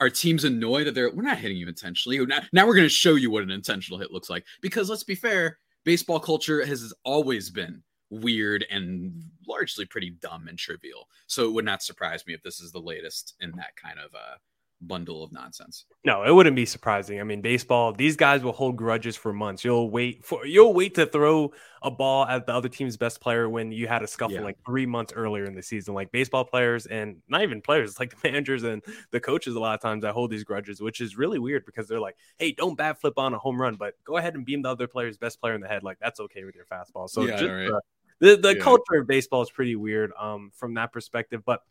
Are 0.01 0.11
teams 0.11 0.45
annoyed 0.45 0.87
that 0.87 0.95
they're 0.95 1.13
we're 1.13 1.23
not 1.23 1.39
hitting 1.39 1.57
you 1.57 1.69
intentionally? 1.69 2.25
Now, 2.27 2.41
now 2.53 2.67
we're 2.67 2.75
going 2.75 2.87
to 2.87 2.89
show 2.89 3.15
you 3.15 3.31
what 3.31 3.43
an 3.43 3.51
intentional 3.51 4.01
hit 4.01 4.11
looks 4.11 4.31
like. 4.31 4.45
Because 4.61 4.91
let's 4.91 5.05
be 5.05 5.15
fair, 5.15 5.59
baseball 5.85 6.19
culture 6.19 6.65
has 6.65 6.93
always 7.05 7.51
been 7.51 7.83
weird 8.11 8.67
and 8.71 9.13
largely 9.49 9.87
pretty 9.87 10.11
dumb 10.11 10.49
and 10.49 10.59
trivial. 10.59 11.09
So 11.27 11.45
it 11.45 11.53
would 11.53 11.65
not 11.65 11.83
surprise 11.83 12.27
me 12.27 12.35
if 12.35 12.43
this 12.43 12.61
is 12.61 12.73
the 12.73 12.81
latest 12.81 13.35
in 13.41 13.53
that 13.53 13.77
kind 13.77 13.99
of 13.99 14.13
uh, 14.15 14.37
bundle 14.83 15.23
of 15.23 15.33
nonsense. 15.33 15.87
No, 16.05 16.25
it 16.25 16.33
wouldn't 16.33 16.57
be 16.57 16.67
surprising. 16.67 17.21
I 17.21 17.25
mean, 17.25 17.41
baseball, 17.41 17.93
these 17.93 18.17
guys 18.17 18.43
will 18.43 18.53
hold 18.53 18.77
grudges 18.77 19.17
for 19.17 19.33
months. 19.33 19.65
You'll 19.65 19.91
wait 19.91 20.25
for 20.25 20.45
you'll 20.45 20.75
wait 20.75 20.95
to 20.97 21.07
throw 21.07 21.53
a 21.83 21.91
ball 21.91 22.27
at 22.27 22.47
the 22.47 22.53
other 22.53 22.69
team's 22.69 22.97
best 22.97 23.21
player 23.21 23.49
when 23.49 23.73
you 23.73 23.87
had 23.87 24.03
a 24.03 24.07
scuffle 24.07 24.37
yeah. 24.37 24.43
like 24.43 24.59
3 24.67 24.87
months 24.87 25.13
earlier 25.13 25.45
in 25.45 25.55
the 25.55 25.63
season. 25.63 25.95
Like 25.95 26.13
baseball 26.13 26.45
players 26.45 26.87
and 26.87 27.17
not 27.29 27.43
even 27.43 27.63
players, 27.63 27.91
it's 27.91 28.01
like 28.01 28.11
the 28.11 28.31
managers 28.31 28.63
and 28.65 28.83
the 29.11 29.21
coaches 29.21 29.55
a 29.55 29.61
lot 29.61 29.75
of 29.75 29.81
times 29.81 30.03
that 30.03 30.13
hold 30.13 30.31
these 30.31 30.45
grudges, 30.45 30.81
which 30.81 31.01
is 31.01 31.17
really 31.17 31.39
weird 31.39 31.65
because 31.65 31.89
they're 31.89 32.01
like, 32.01 32.17
"Hey, 32.39 32.53
don't 32.53 32.77
bat 32.77 33.01
flip 33.01 33.15
on 33.17 33.35
a 33.35 33.39
home 33.39 33.61
run, 33.61 33.77
but 33.77 33.95
go 34.05 34.17
ahead 34.17 34.35
and 34.35 34.45
beam 34.45 34.63
the 34.63 34.71
other 34.71 34.87
player's 34.87 35.17
best 35.17 35.41
player 35.41 35.55
in 35.55 35.61
the 35.61 35.69
head. 35.69 35.83
Like 35.83 35.99
that's 36.01 36.21
okay 36.21 36.45
with 36.45 36.55
your 36.55 36.67
fastball." 36.67 37.09
So 37.09 37.23
yeah, 37.23 37.37
just, 37.37 37.51
right. 37.51 37.71
uh, 37.71 37.81
the 38.21 38.37
the 38.37 38.57
yeah. 38.57 38.63
culture 38.63 38.95
of 39.01 39.07
baseball 39.07 39.43
is 39.43 39.51
pretty 39.51 39.77
weird 39.77 40.13
um 40.19 40.51
from 40.55 40.75
that 40.75 40.93
perspective, 40.93 41.43
but 41.45 41.63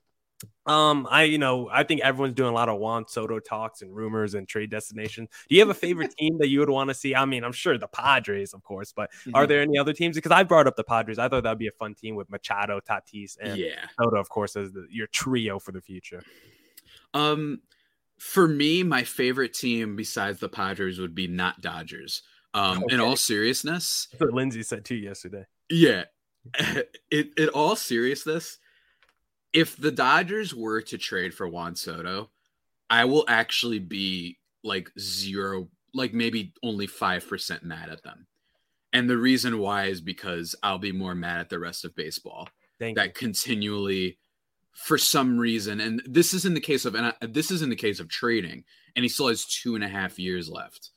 um, 0.65 1.07
I 1.09 1.23
you 1.23 1.37
know 1.37 1.69
I 1.71 1.83
think 1.83 2.01
everyone's 2.01 2.35
doing 2.35 2.49
a 2.49 2.53
lot 2.53 2.69
of 2.69 2.79
Juan 2.79 3.07
Soto 3.07 3.39
talks 3.39 3.81
and 3.81 3.95
rumors 3.95 4.33
and 4.33 4.47
trade 4.47 4.69
destinations. 4.69 5.29
Do 5.49 5.55
you 5.55 5.61
have 5.61 5.69
a 5.69 5.73
favorite 5.73 6.11
team 6.17 6.37
that 6.39 6.49
you 6.49 6.59
would 6.59 6.69
want 6.69 6.89
to 6.89 6.93
see? 6.93 7.15
I 7.15 7.25
mean, 7.25 7.43
I'm 7.43 7.51
sure 7.51 7.77
the 7.77 7.87
Padres, 7.87 8.53
of 8.53 8.63
course, 8.63 8.93
but 8.95 9.11
mm-hmm. 9.11 9.35
are 9.35 9.47
there 9.47 9.61
any 9.61 9.77
other 9.77 9.93
teams? 9.93 10.15
Because 10.15 10.31
I 10.31 10.43
brought 10.43 10.67
up 10.67 10.75
the 10.75 10.83
Padres. 10.83 11.19
I 11.19 11.29
thought 11.29 11.43
that'd 11.43 11.59
be 11.59 11.67
a 11.67 11.71
fun 11.71 11.95
team 11.95 12.15
with 12.15 12.29
Machado, 12.29 12.79
Tatis, 12.79 13.37
and 13.41 13.57
yeah. 13.57 13.87
Soto, 13.99 14.17
of 14.17 14.29
course, 14.29 14.55
as 14.55 14.71
the, 14.71 14.85
your 14.89 15.07
trio 15.07 15.59
for 15.59 15.71
the 15.71 15.81
future. 15.81 16.23
Um, 17.13 17.61
for 18.17 18.47
me, 18.47 18.83
my 18.83 19.03
favorite 19.03 19.53
team 19.53 19.95
besides 19.95 20.39
the 20.39 20.49
Padres 20.49 20.99
would 20.99 21.15
be 21.15 21.27
not 21.27 21.61
Dodgers. 21.61 22.21
Um, 22.53 22.83
okay. 22.83 22.95
in 22.95 22.99
all 22.99 23.15
seriousness, 23.15 24.07
That's 24.11 24.21
what 24.21 24.33
Lindsay 24.33 24.61
said 24.61 24.83
too 24.83 24.95
yesterday. 24.95 25.45
Yeah, 25.69 26.03
it, 27.09 27.31
in 27.37 27.49
all 27.49 27.75
seriousness 27.75 28.59
if 29.53 29.75
the 29.75 29.91
Dodgers 29.91 30.53
were 30.53 30.81
to 30.83 30.97
trade 30.97 31.33
for 31.33 31.47
Juan 31.47 31.75
Soto, 31.75 32.29
I 32.89 33.05
will 33.05 33.25
actually 33.27 33.79
be 33.79 34.37
like 34.63 34.91
zero, 34.99 35.69
like 35.93 36.13
maybe 36.13 36.53
only 36.63 36.87
5% 36.87 37.63
mad 37.63 37.89
at 37.89 38.03
them. 38.03 38.27
And 38.93 39.09
the 39.09 39.17
reason 39.17 39.59
why 39.59 39.85
is 39.85 40.01
because 40.01 40.55
I'll 40.61 40.77
be 40.77 40.91
more 40.91 41.15
mad 41.15 41.39
at 41.39 41.49
the 41.49 41.59
rest 41.59 41.85
of 41.85 41.95
baseball 41.95 42.49
Thank 42.79 42.97
that 42.97 43.07
you. 43.07 43.13
continually, 43.13 44.17
for 44.73 44.97
some 44.97 45.37
reason, 45.37 45.79
and 45.79 46.01
this 46.05 46.33
is 46.33 46.45
in 46.45 46.53
the 46.53 46.61
case 46.61 46.85
of, 46.85 46.95
and 46.95 47.07
I, 47.07 47.13
this 47.21 47.51
is 47.51 47.61
in 47.61 47.69
the 47.69 47.75
case 47.75 47.99
of 47.99 48.09
trading, 48.09 48.63
and 48.95 49.03
he 49.03 49.09
still 49.09 49.27
has 49.27 49.45
two 49.45 49.75
and 49.75 49.83
a 49.83 49.87
half 49.87 50.19
years 50.19 50.49
left. 50.49 50.91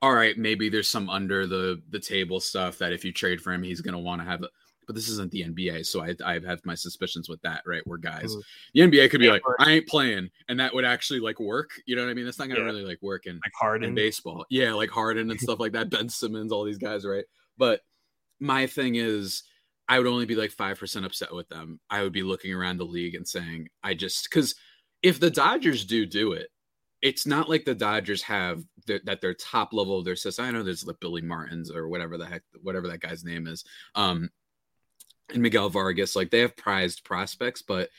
All 0.00 0.14
right, 0.14 0.38
maybe 0.38 0.68
there's 0.68 0.88
some 0.88 1.10
under 1.10 1.46
the 1.46 1.82
the 1.90 1.98
table 1.98 2.38
stuff 2.38 2.78
that 2.78 2.92
if 2.92 3.04
you 3.04 3.12
trade 3.12 3.40
for 3.40 3.52
him, 3.52 3.62
he's 3.62 3.80
going 3.80 3.94
to 3.94 3.98
want 3.98 4.20
to 4.22 4.28
have 4.28 4.44
but 4.88 4.94
this 4.94 5.10
isn't 5.10 5.30
the 5.30 5.42
NBA, 5.42 5.84
so 5.84 6.00
I 6.00 6.14
I 6.24 6.40
have 6.46 6.64
my 6.64 6.74
suspicions 6.74 7.28
with 7.28 7.42
that, 7.42 7.60
right? 7.66 7.86
Where 7.86 7.98
guys, 7.98 8.34
mm-hmm. 8.34 8.90
the 8.90 8.98
NBA 8.98 9.10
could 9.10 9.20
be 9.20 9.30
like, 9.30 9.42
I 9.58 9.72
ain't 9.72 9.86
playing, 9.86 10.30
and 10.48 10.58
that 10.58 10.74
would 10.74 10.86
actually 10.86 11.20
like 11.20 11.38
work. 11.38 11.72
You 11.84 11.94
know 11.94 12.04
what 12.04 12.10
I 12.10 12.14
mean? 12.14 12.24
That's 12.24 12.38
not 12.38 12.48
gonna 12.48 12.60
yeah. 12.60 12.66
really 12.66 12.86
like 12.86 13.02
work 13.02 13.26
in 13.26 13.34
like 13.34 13.52
Harden 13.54 13.90
in 13.90 13.94
baseball. 13.94 14.46
Yeah, 14.48 14.72
like 14.72 14.88
Harden 14.88 15.30
and 15.30 15.38
stuff 15.38 15.60
like 15.60 15.72
that. 15.72 15.90
Ben 15.90 16.08
Simmons, 16.08 16.52
all 16.52 16.64
these 16.64 16.78
guys, 16.78 17.04
right? 17.04 17.26
But 17.58 17.82
my 18.40 18.66
thing 18.66 18.94
is, 18.94 19.42
I 19.90 19.98
would 19.98 20.06
only 20.06 20.24
be 20.24 20.36
like 20.36 20.52
five 20.52 20.78
percent 20.78 21.04
upset 21.04 21.34
with 21.34 21.50
them. 21.50 21.80
I 21.90 22.02
would 22.02 22.14
be 22.14 22.22
looking 22.22 22.54
around 22.54 22.78
the 22.78 22.84
league 22.84 23.14
and 23.14 23.28
saying, 23.28 23.68
I 23.84 23.92
just 23.92 24.26
because 24.30 24.54
if 25.02 25.20
the 25.20 25.30
Dodgers 25.30 25.84
do 25.84 26.06
do 26.06 26.32
it, 26.32 26.48
it's 27.02 27.26
not 27.26 27.48
like 27.48 27.64
the 27.64 27.74
Dodgers 27.74 28.22
have 28.22 28.64
their, 28.86 29.00
that 29.04 29.20
their 29.20 29.34
top 29.34 29.72
level 29.72 29.98
of 29.98 30.04
their 30.04 30.16
system. 30.16 30.46
I 30.46 30.50
know 30.50 30.62
there's 30.62 30.86
like 30.86 30.98
Billy 31.00 31.22
Martins 31.22 31.70
or 31.70 31.88
whatever 31.88 32.18
the 32.18 32.26
heck, 32.26 32.42
whatever 32.62 32.88
that 32.88 33.00
guy's 33.00 33.24
name 33.24 33.46
is. 33.46 33.64
Um, 33.94 34.30
and 35.32 35.42
Miguel 35.42 35.68
Vargas, 35.68 36.16
like 36.16 36.30
they 36.30 36.40
have 36.40 36.56
prized 36.56 37.04
prospects, 37.04 37.62
but 37.62 37.90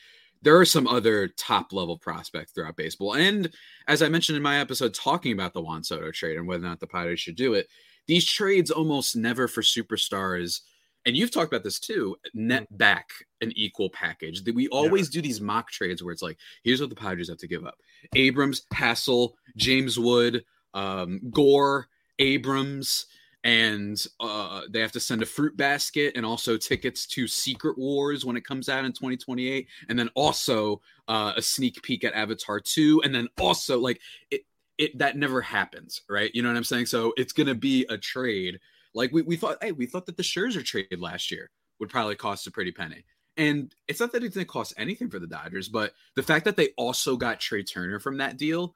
there 0.42 0.58
are 0.58 0.64
some 0.64 0.86
other 0.86 1.28
top 1.28 1.72
level 1.72 1.98
prospects 1.98 2.52
throughout 2.52 2.76
baseball. 2.76 3.14
And 3.14 3.50
as 3.88 4.02
I 4.02 4.08
mentioned 4.08 4.36
in 4.36 4.42
my 4.42 4.58
episode 4.58 4.94
talking 4.94 5.32
about 5.32 5.52
the 5.52 5.60
Juan 5.60 5.84
Soto 5.84 6.10
trade 6.10 6.38
and 6.38 6.46
whether 6.46 6.64
or 6.64 6.68
not 6.68 6.80
the 6.80 6.86
Padres 6.86 7.20
should 7.20 7.36
do 7.36 7.54
it, 7.54 7.68
these 8.06 8.24
trades 8.24 8.70
almost 8.70 9.16
never 9.16 9.46
for 9.48 9.60
superstars. 9.60 10.60
And 11.06 11.16
you've 11.16 11.30
talked 11.30 11.52
about 11.52 11.64
this 11.64 11.78
too, 11.78 12.16
net 12.34 12.62
mm. 12.72 12.78
back 12.78 13.08
an 13.40 13.52
equal 13.54 13.90
package. 13.90 14.42
That 14.44 14.54
we 14.54 14.68
always 14.68 15.08
yeah. 15.08 15.20
do 15.20 15.22
these 15.22 15.40
mock 15.40 15.70
trades 15.70 16.02
where 16.02 16.12
it's 16.12 16.22
like, 16.22 16.38
here's 16.64 16.80
what 16.80 16.90
the 16.90 16.96
Padres 16.96 17.28
have 17.28 17.38
to 17.38 17.48
give 17.48 17.64
up: 17.64 17.76
Abrams, 18.14 18.62
Hassell, 18.72 19.32
James 19.56 19.98
Wood, 19.98 20.44
um, 20.74 21.20
Gore, 21.30 21.88
Abrams, 22.18 23.06
and 23.44 24.02
uh, 24.18 24.62
they 24.68 24.80
have 24.80 24.92
to 24.92 25.00
send 25.00 25.22
a 25.22 25.26
fruit 25.26 25.56
basket 25.56 26.12
and 26.16 26.26
also 26.26 26.56
tickets 26.56 27.06
to 27.06 27.26
Secret 27.26 27.78
Wars 27.78 28.24
when 28.24 28.36
it 28.36 28.44
comes 28.44 28.68
out 28.68 28.84
in 28.84 28.92
2028, 28.92 29.66
and 29.88 29.98
then 29.98 30.10
also 30.14 30.80
uh, 31.08 31.32
a 31.36 31.42
sneak 31.42 31.82
peek 31.82 32.04
at 32.04 32.14
Avatar 32.14 32.60
2, 32.60 33.02
and 33.04 33.14
then 33.14 33.28
also 33.38 33.78
like 33.78 34.00
it, 34.30 34.42
it 34.78 34.98
that 34.98 35.16
never 35.16 35.40
happens, 35.40 36.02
right? 36.08 36.30
You 36.34 36.42
know 36.42 36.48
what 36.48 36.56
I'm 36.56 36.64
saying? 36.64 36.86
So 36.86 37.14
it's 37.16 37.32
gonna 37.32 37.54
be 37.54 37.86
a 37.88 37.96
trade. 37.96 38.60
Like 38.94 39.12
we, 39.12 39.22
we 39.22 39.36
thought, 39.36 39.58
hey, 39.62 39.72
we 39.72 39.86
thought 39.86 40.06
that 40.06 40.16
the 40.16 40.22
Scherzer 40.22 40.64
trade 40.64 40.98
last 40.98 41.30
year 41.30 41.50
would 41.78 41.88
probably 41.88 42.16
cost 42.16 42.46
a 42.46 42.50
pretty 42.50 42.72
penny. 42.72 43.04
And 43.36 43.74
it's 43.88 44.00
not 44.00 44.12
that 44.12 44.22
it 44.22 44.34
didn't 44.34 44.48
cost 44.48 44.74
anything 44.76 45.08
for 45.08 45.18
the 45.18 45.26
Dodgers, 45.26 45.68
but 45.68 45.94
the 46.14 46.22
fact 46.22 46.44
that 46.44 46.56
they 46.56 46.70
also 46.76 47.16
got 47.16 47.40
Trea 47.40 47.62
Turner 47.62 47.98
from 47.98 48.18
that 48.18 48.36
deal, 48.36 48.74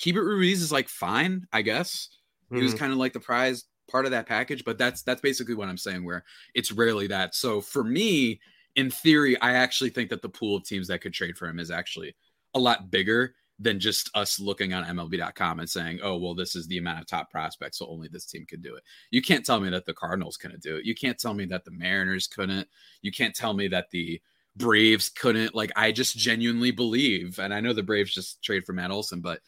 Keibert 0.00 0.24
Ruiz 0.24 0.62
is 0.62 0.72
like 0.72 0.88
fine, 0.88 1.46
I 1.52 1.62
guess. 1.62 2.08
Mm-hmm. 2.50 2.62
Was 2.62 2.74
kind 2.74 2.92
of 2.92 2.98
like 2.98 3.12
the 3.12 3.20
prize 3.20 3.64
part 3.90 4.04
of 4.04 4.10
that 4.12 4.26
package, 4.26 4.64
but 4.64 4.78
that's 4.78 5.02
that's 5.02 5.20
basically 5.20 5.54
what 5.54 5.68
I'm 5.68 5.78
saying. 5.78 6.04
Where 6.04 6.24
it's 6.54 6.72
rarely 6.72 7.06
that. 7.08 7.34
So 7.34 7.60
for 7.60 7.84
me, 7.84 8.40
in 8.76 8.90
theory, 8.90 9.40
I 9.40 9.52
actually 9.52 9.90
think 9.90 10.10
that 10.10 10.22
the 10.22 10.28
pool 10.28 10.56
of 10.56 10.64
teams 10.64 10.88
that 10.88 11.00
could 11.00 11.14
trade 11.14 11.36
for 11.36 11.46
him 11.46 11.58
is 11.58 11.70
actually 11.70 12.14
a 12.54 12.58
lot 12.58 12.90
bigger 12.90 13.34
than 13.60 13.78
just 13.78 14.10
us 14.14 14.40
looking 14.40 14.74
on 14.74 14.84
MLB.com 14.84 15.60
and 15.60 15.70
saying, 15.70 16.00
"Oh, 16.02 16.16
well, 16.16 16.34
this 16.34 16.56
is 16.56 16.66
the 16.66 16.78
amount 16.78 17.00
of 17.00 17.06
top 17.06 17.30
prospects, 17.30 17.78
so 17.78 17.86
only 17.86 18.08
this 18.08 18.26
team 18.26 18.44
could 18.46 18.62
do 18.62 18.74
it." 18.74 18.82
You 19.10 19.22
can't 19.22 19.44
tell 19.44 19.60
me 19.60 19.70
that 19.70 19.86
the 19.86 19.94
Cardinals 19.94 20.36
couldn't 20.36 20.62
do 20.62 20.76
it. 20.76 20.84
You 20.84 20.94
can't 20.94 21.18
tell 21.18 21.34
me 21.34 21.44
that 21.46 21.64
the 21.64 21.70
Mariners 21.70 22.26
couldn't. 22.26 22.68
You 23.02 23.12
can't 23.12 23.34
tell 23.34 23.54
me 23.54 23.68
that 23.68 23.90
the 23.90 24.20
Braves 24.56 25.08
couldn't. 25.08 25.54
Like, 25.54 25.72
I 25.76 25.92
just 25.92 26.16
genuinely 26.16 26.70
believe, 26.70 27.38
and 27.38 27.54
I 27.54 27.60
know 27.60 27.72
the 27.72 27.82
Braves 27.82 28.14
just 28.14 28.42
trade 28.42 28.64
for 28.64 28.72
Matt 28.72 28.90
Olson, 28.90 29.20
but 29.20 29.40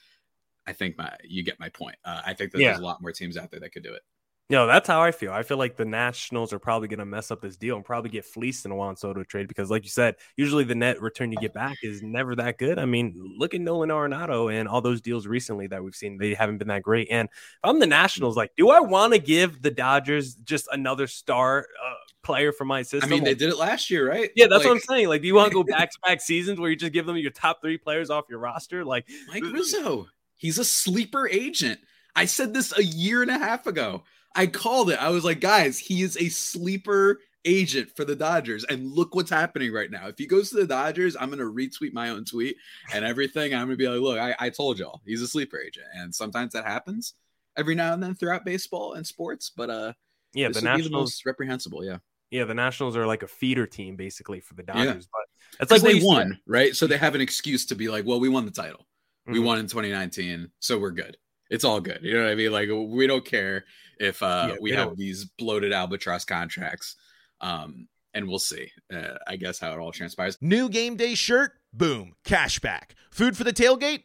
I 0.67 0.73
think 0.73 0.99
my 0.99 1.13
you 1.25 1.43
get 1.43 1.59
my 1.61 1.69
point. 1.69 1.97
Uh, 2.05 2.23
I 2.25 2.35
think 2.35 2.53
that 2.53 2.61
yeah. 2.61 2.69
there's 2.69 2.81
a 2.81 2.85
lot 2.85 3.01
more 3.01 3.13
teams 3.13 3.37
out 3.37 3.51
there 3.51 3.61
that 3.61 3.73
could 3.73 3.83
do 3.83 3.95
it. 3.95 4.03
No, 4.49 4.69
that's 4.69 4.87
how 4.87 5.03
I 5.03 5.11
feel. 5.11 5.33
I 5.33 5.43
feel 5.43 5.57
like 5.57 5.77
the 5.77 5.85
Nationals 5.85 6.53
are 6.53 6.61
probably 6.61 6.87
going 6.87 7.01
to 7.01 7.05
mess 7.05 7.33
up 7.33 7.41
this 7.41 7.57
deal 7.57 7.75
and 7.75 7.85
probably 7.85 8.11
get 8.11 8.25
fleeced 8.25 8.65
in 8.65 8.71
a 8.71 8.77
Juan 8.77 8.97
Soto 8.97 9.25
trade 9.25 9.49
because, 9.49 9.73
like 9.73 9.83
you 9.83 9.91
said, 9.91 10.15
usually 10.37 10.63
the 10.63 10.75
net 10.77 11.03
return 11.03 11.33
you 11.33 11.39
get 11.39 11.53
back 11.53 11.79
is 11.83 12.01
never 12.01 12.37
that 12.37 12.57
good. 12.57 12.79
I 12.79 12.85
mean, 12.85 13.35
look 13.37 13.55
at 13.55 13.61
Nolan 13.61 13.89
Arenado 13.89 14.53
and 14.53 14.69
all 14.69 14.81
those 14.81 15.01
deals 15.01 15.27
recently 15.27 15.67
that 15.69 15.83
we've 15.83 15.97
seen; 15.97 16.17
they 16.17 16.33
haven't 16.33 16.59
been 16.59 16.69
that 16.69 16.83
great. 16.83 17.09
And 17.11 17.29
I'm 17.65 17.81
the 17.81 17.89
Nationals, 17.89 18.37
like, 18.37 18.53
do 18.57 18.71
I 18.71 18.79
want 18.79 19.15
to 19.15 19.19
give 19.19 19.63
the 19.63 19.71
Dodgers 19.73 20.37
just 20.37 20.69
another 20.71 21.09
star 21.09 21.67
uh, 21.85 21.95
player 22.23 22.53
for 22.53 22.65
my 22.65 22.83
system? 22.83 23.11
I 23.11 23.17
mean, 23.17 23.25
they 23.25 23.35
did 23.35 23.49
it 23.49 23.59
last 23.59 23.91
year, 23.91 24.09
right? 24.09 24.31
Yeah, 24.37 24.47
that's 24.47 24.61
like... 24.61 24.67
what 24.67 24.75
I'm 24.75 24.81
saying. 24.81 25.09
Like, 25.09 25.23
do 25.23 25.27
you 25.27 25.35
want 25.35 25.51
to 25.51 25.55
go 25.55 25.65
back 25.65 25.91
to 25.91 25.99
back 26.07 26.21
seasons 26.21 26.61
where 26.61 26.71
you 26.71 26.77
just 26.77 26.93
give 26.93 27.07
them 27.07 27.17
your 27.17 27.33
top 27.33 27.63
three 27.63 27.79
players 27.79 28.11
off 28.11 28.27
your 28.31 28.39
roster? 28.39 28.85
Like 28.85 29.09
Mike 29.27 29.43
Rizzo. 29.43 30.07
He's 30.37 30.59
a 30.59 30.65
sleeper 30.65 31.29
agent. 31.29 31.81
I 32.15 32.25
said 32.25 32.55
this 32.55 32.77
a 32.77 32.85
year 32.85 33.23
and 33.23 33.31
a 33.31 33.39
half 33.39 33.67
ago. 33.67 34.05
I 34.35 34.47
called 34.47 34.91
it. 34.91 35.01
I 35.01 35.11
was 35.11 35.25
like, 35.25 35.41
guys, 35.41 35.79
he 35.79 36.03
is 36.03 36.17
a 36.17 36.29
sleeper 36.29 37.21
agent 37.47 37.91
for 37.97 38.05
the 38.05 38.17
Dodgers. 38.17 38.65
And 38.65 38.93
look 38.93 39.15
what's 39.15 39.31
happening 39.31 39.73
right 39.73 39.91
now. 39.91 40.09
If 40.09 40.19
he 40.19 40.27
goes 40.27 40.51
to 40.51 40.57
the 40.57 40.67
Dodgers, 40.67 41.17
I'm 41.19 41.31
going 41.31 41.39
to 41.39 41.53
retweet 41.53 41.93
my 41.93 42.11
own 42.11 42.25
tweet 42.25 42.57
and 42.93 43.05
everything. 43.05 43.55
I'm 43.55 43.67
going 43.67 43.71
to 43.71 43.77
be 43.77 43.89
like, 43.89 44.01
look, 44.01 44.19
I, 44.19 44.35
I 44.39 44.51
told 44.51 44.79
y'all 44.79 45.01
he's 45.07 45.23
a 45.23 45.29
sleeper 45.29 45.59
agent. 45.59 45.87
And 45.95 46.15
sometimes 46.15 46.53
that 46.53 46.65
happens 46.65 47.15
every 47.57 47.75
now 47.75 47.95
and 47.95 48.03
then 48.03 48.15
throughout 48.15 48.45
baseball 48.45 48.95
and 48.95 49.07
sports. 49.07 49.51
But 49.57 49.71
uh, 49.71 49.93
yeah, 50.35 50.51
the 50.51 50.61
Nationals 50.61 51.23
the 51.25 51.31
reprehensible. 51.31 51.85
Yeah. 51.85 51.99
Yeah, 52.31 52.45
the 52.45 52.55
Nationals 52.55 52.97
are 52.97 53.07
like 53.07 53.23
a 53.23 53.29
feeder 53.29 53.67
team 53.67 53.97
basically 53.97 54.41
for 54.41 54.55
the 54.55 54.65
Dodgers, 54.65 54.85
yeah. 54.85 55.61
but 55.61 55.63
it's 55.63 55.71
like 55.71 55.83
they 55.83 56.05
won, 56.05 56.41
right? 56.45 56.75
So 56.75 56.89
they 56.89 56.99
have 56.99 57.15
an 57.15 57.21
excuse 57.21 57.67
to 57.67 57.77
be 57.77 57.89
like, 57.89 58.05
well, 58.05 58.19
we 58.19 58.29
won 58.29 58.45
the 58.45 58.51
title. 58.51 58.85
We 59.27 59.35
mm-hmm. 59.35 59.45
won 59.45 59.59
in 59.59 59.67
2019, 59.67 60.51
so 60.61 60.79
we're 60.79 60.91
good. 60.91 61.17
It's 61.51 61.65
all 61.65 61.81
good. 61.81 62.01
You 62.03 62.15
know 62.15 62.25
what 62.25 62.33
I 62.33 62.35
mean? 62.35 62.53
Like 62.53 62.69
we 62.71 63.07
don't 63.07 63.25
care 63.25 63.65
if 63.99 64.23
uh, 64.23 64.49
yeah, 64.51 64.57
we 64.61 64.71
have 64.73 64.89
don't. 64.89 64.99
these 64.99 65.25
bloated 65.25 65.73
albatross 65.73 66.25
contracts. 66.25 66.97
Um, 67.41 67.89
and 68.15 68.27
we'll 68.27 68.39
see. 68.39 68.71
Uh, 68.93 69.19
I 69.27 69.37
guess 69.37 69.59
how 69.59 69.73
it 69.73 69.79
all 69.79 69.93
transpires. 69.93 70.39
New 70.41 70.69
game 70.69 70.97
day 70.97 71.15
shirt, 71.15 71.53
boom, 71.73 72.15
cashback. 72.25 72.93
Food 73.11 73.37
for 73.37 73.45
the 73.45 73.53
tailgate 73.53 74.05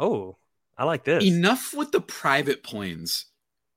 Oh, 0.00 0.38
I 0.76 0.84
like 0.84 1.04
this. 1.04 1.22
Enough 1.22 1.74
with 1.74 1.92
the 1.92 2.00
private 2.00 2.62
planes. 2.62 3.26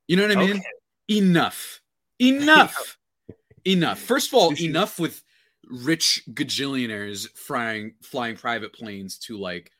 You 0.08 0.15
know 0.15 0.24
what 0.24 0.38
I 0.38 0.39
mean? 0.39 0.51
Okay. 0.51 0.63
Enough. 1.10 1.82
Enough. 2.20 2.98
enough. 3.65 4.00
First 4.00 4.30
of 4.30 4.34
all, 4.36 4.53
enough 4.60 5.00
with 5.00 5.22
rich 5.70 6.24
gajillionaires 6.32 7.30
flying 7.36 7.96
flying 8.01 8.36
private 8.36 8.74
planes 8.74 9.18
to 9.18 9.38
like 9.38 9.72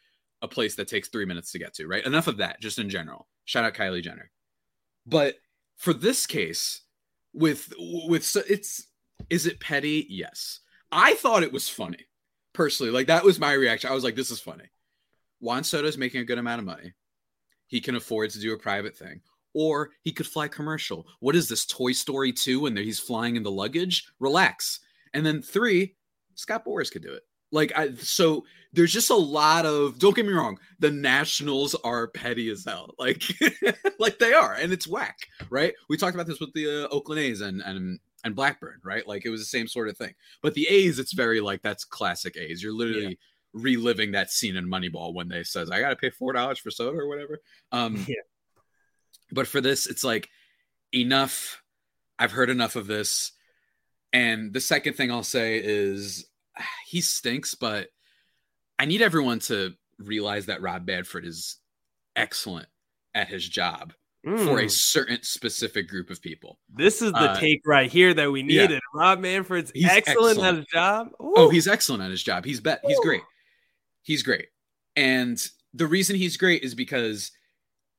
a 0.42 0.48
place 0.48 0.76
that 0.76 0.88
takes 0.88 1.08
three 1.08 1.26
minutes 1.26 1.54
to 1.54 1.60
get 1.60 1.74
to, 1.76 1.88
right? 1.88 2.06
Enough 2.06 2.28
of 2.28 2.38
that, 2.38 2.60
just 2.60 2.78
in 2.78 2.90
general. 2.90 3.28
Shout 3.46 3.64
out 3.64 3.74
Kylie 3.74 4.04
Jenner. 4.04 4.30
But 5.06 5.36
for 5.78 5.94
this 5.94 6.26
case, 6.26 6.82
with 7.34 7.74
with 7.78 8.26
so 8.26 8.42
it's 8.50 8.88
is 9.30 9.46
it 9.46 9.60
petty? 9.60 10.06
Yes. 10.10 10.60
I 10.92 11.16
thought 11.16 11.44
it 11.44 11.54
was 11.54 11.70
funny. 11.70 12.06
Personally, 12.54 12.92
like 12.92 13.08
that 13.08 13.24
was 13.24 13.40
my 13.40 13.54
reaction. 13.54 13.90
I 13.90 13.94
was 13.94 14.04
like, 14.04 14.16
this 14.16 14.30
is 14.30 14.40
funny. 14.40 14.66
Juan 15.44 15.66
Soto 15.66 15.88
is 15.88 15.98
making 15.98 16.22
a 16.22 16.26
good 16.26 16.38
amount 16.38 16.60
of 16.60 16.66
money. 16.66 16.94
He 17.68 17.82
can 17.82 17.96
afford 17.96 18.30
to 18.30 18.40
do 18.40 18.54
a 18.54 18.58
private 18.58 18.96
thing, 18.96 19.20
or 19.54 19.90
he 20.02 20.14
could 20.14 20.26
fly 20.26 20.48
commercial. 20.48 21.06
What 21.20 21.36
is 21.36 21.50
this 21.50 21.66
Toy 21.66 21.92
Story 21.92 22.32
2 22.32 22.66
and 22.66 22.78
he's 22.78 23.00
flying 23.00 23.36
in 23.36 23.44
the 23.44 23.52
luggage? 23.52 24.08
Relax. 24.20 24.80
And 25.14 25.26
then 25.26 25.42
three, 25.42 25.96
Scott 26.36 26.64
Boras 26.66 26.90
could 26.90 27.04
do 27.04 27.12
it. 27.12 27.24
Like 27.52 27.74
I 27.76 27.94
so 27.96 28.46
there's 28.72 28.94
just 28.94 29.12
a 29.12 29.16
lot 29.16 29.66
of 29.66 30.00
don't 30.00 30.16
get 30.16 30.26
me 30.26 30.34
wrong, 30.34 30.58
the 30.80 30.90
Nationals 30.90 31.76
are 31.84 32.08
petty 32.08 32.50
as 32.50 32.66
hell. 32.66 32.96
Like 32.98 33.22
like 34.00 34.18
they 34.18 34.34
are, 34.34 34.54
and 34.54 34.72
it's 34.72 34.88
whack, 34.88 35.18
right? 35.50 35.74
We 35.90 35.98
talked 35.98 36.16
about 36.16 36.26
this 36.26 36.40
with 36.40 36.54
the 36.54 36.86
uh, 36.86 36.88
Oakland 36.88 37.20
A's 37.20 37.42
and 37.42 37.62
and 37.62 38.00
and 38.24 38.36
Blackburn, 38.36 38.80
right? 38.84 39.06
Like 39.06 39.26
it 39.26 39.30
was 39.30 39.42
the 39.42 39.46
same 39.46 39.68
sort 39.68 39.90
of 39.90 39.98
thing. 39.98 40.14
But 40.42 40.56
the 40.56 40.68
A's, 40.68 40.98
it's 40.98 41.14
very 41.14 41.42
like 41.42 41.62
that's 41.62 41.86
classic 41.86 42.38
A's. 42.38 42.64
You're 42.64 42.74
literally 42.74 43.04
yeah 43.04 43.16
reliving 43.54 44.12
that 44.12 44.32
scene 44.32 44.56
in 44.56 44.68
Moneyball 44.68 45.14
when 45.14 45.30
they 45.30 45.44
says 45.44 45.70
I 45.70 45.80
got 45.80 45.90
to 45.90 45.96
pay 45.96 46.10
four 46.10 46.34
dollars 46.34 46.60
for 46.60 46.72
soda 46.72 46.98
or 46.98 47.08
whatever. 47.08 47.40
Um, 47.72 48.04
yeah. 48.08 48.16
But 49.32 49.48
for 49.48 49.62
this, 49.62 49.88
it's 49.88 50.04
like 50.04 50.30
enough. 50.94 51.62
I've 52.20 52.32
heard 52.32 52.50
enough 52.50 52.76
of 52.76 52.88
this. 52.88 53.32
And 54.12 54.54
the 54.54 54.62
second 54.62 54.94
thing 54.94 55.12
I'll 55.12 55.24
say 55.24 55.62
is 55.64 56.26
he 56.88 57.02
stinks, 57.02 57.56
but 57.56 57.90
I 58.80 58.86
need 58.86 59.02
everyone 59.02 59.40
to 59.40 59.74
realize 60.00 60.48
that 60.48 60.62
Rob 60.62 60.86
Manfred 60.86 61.26
is 61.26 61.58
excellent 62.16 62.68
at 63.16 63.28
his 63.28 63.48
job 63.48 63.94
mm. 64.26 64.44
for 64.46 64.60
a 64.60 64.66
mm. 64.66 64.72
certain 64.72 65.22
specific 65.22 65.88
group 65.88 66.10
of 66.10 66.22
people. 66.22 66.60
This 66.74 67.02
is 67.02 67.12
the 67.12 67.32
uh, 67.32 67.40
take 67.40 67.62
right 67.66 67.92
here 67.92 68.14
that 68.14 68.32
we 68.32 68.42
needed. 68.42 68.72
Yeah. 68.72 68.80
Rob 68.94 69.20
Manfred's 69.20 69.72
excellent, 69.76 70.08
excellent, 70.08 70.44
at 70.44 70.56
his 70.56 70.66
job. 70.66 71.08
Ooh. 71.22 71.34
Oh, 71.38 71.50
he's 71.50 71.68
excellent 71.68 72.04
at 72.04 72.12
his 72.12 72.24
job. 72.24 72.46
He's 72.46 72.60
bet 72.60 72.82
he's 72.86 73.00
great 73.00 73.22
he's 74.04 74.24
great. 74.24 74.48
And 74.96 75.42
the 75.74 75.88
reason 75.88 76.16
he's 76.16 76.38
great 76.38 76.64
is 76.64 76.76
because, 76.76 77.32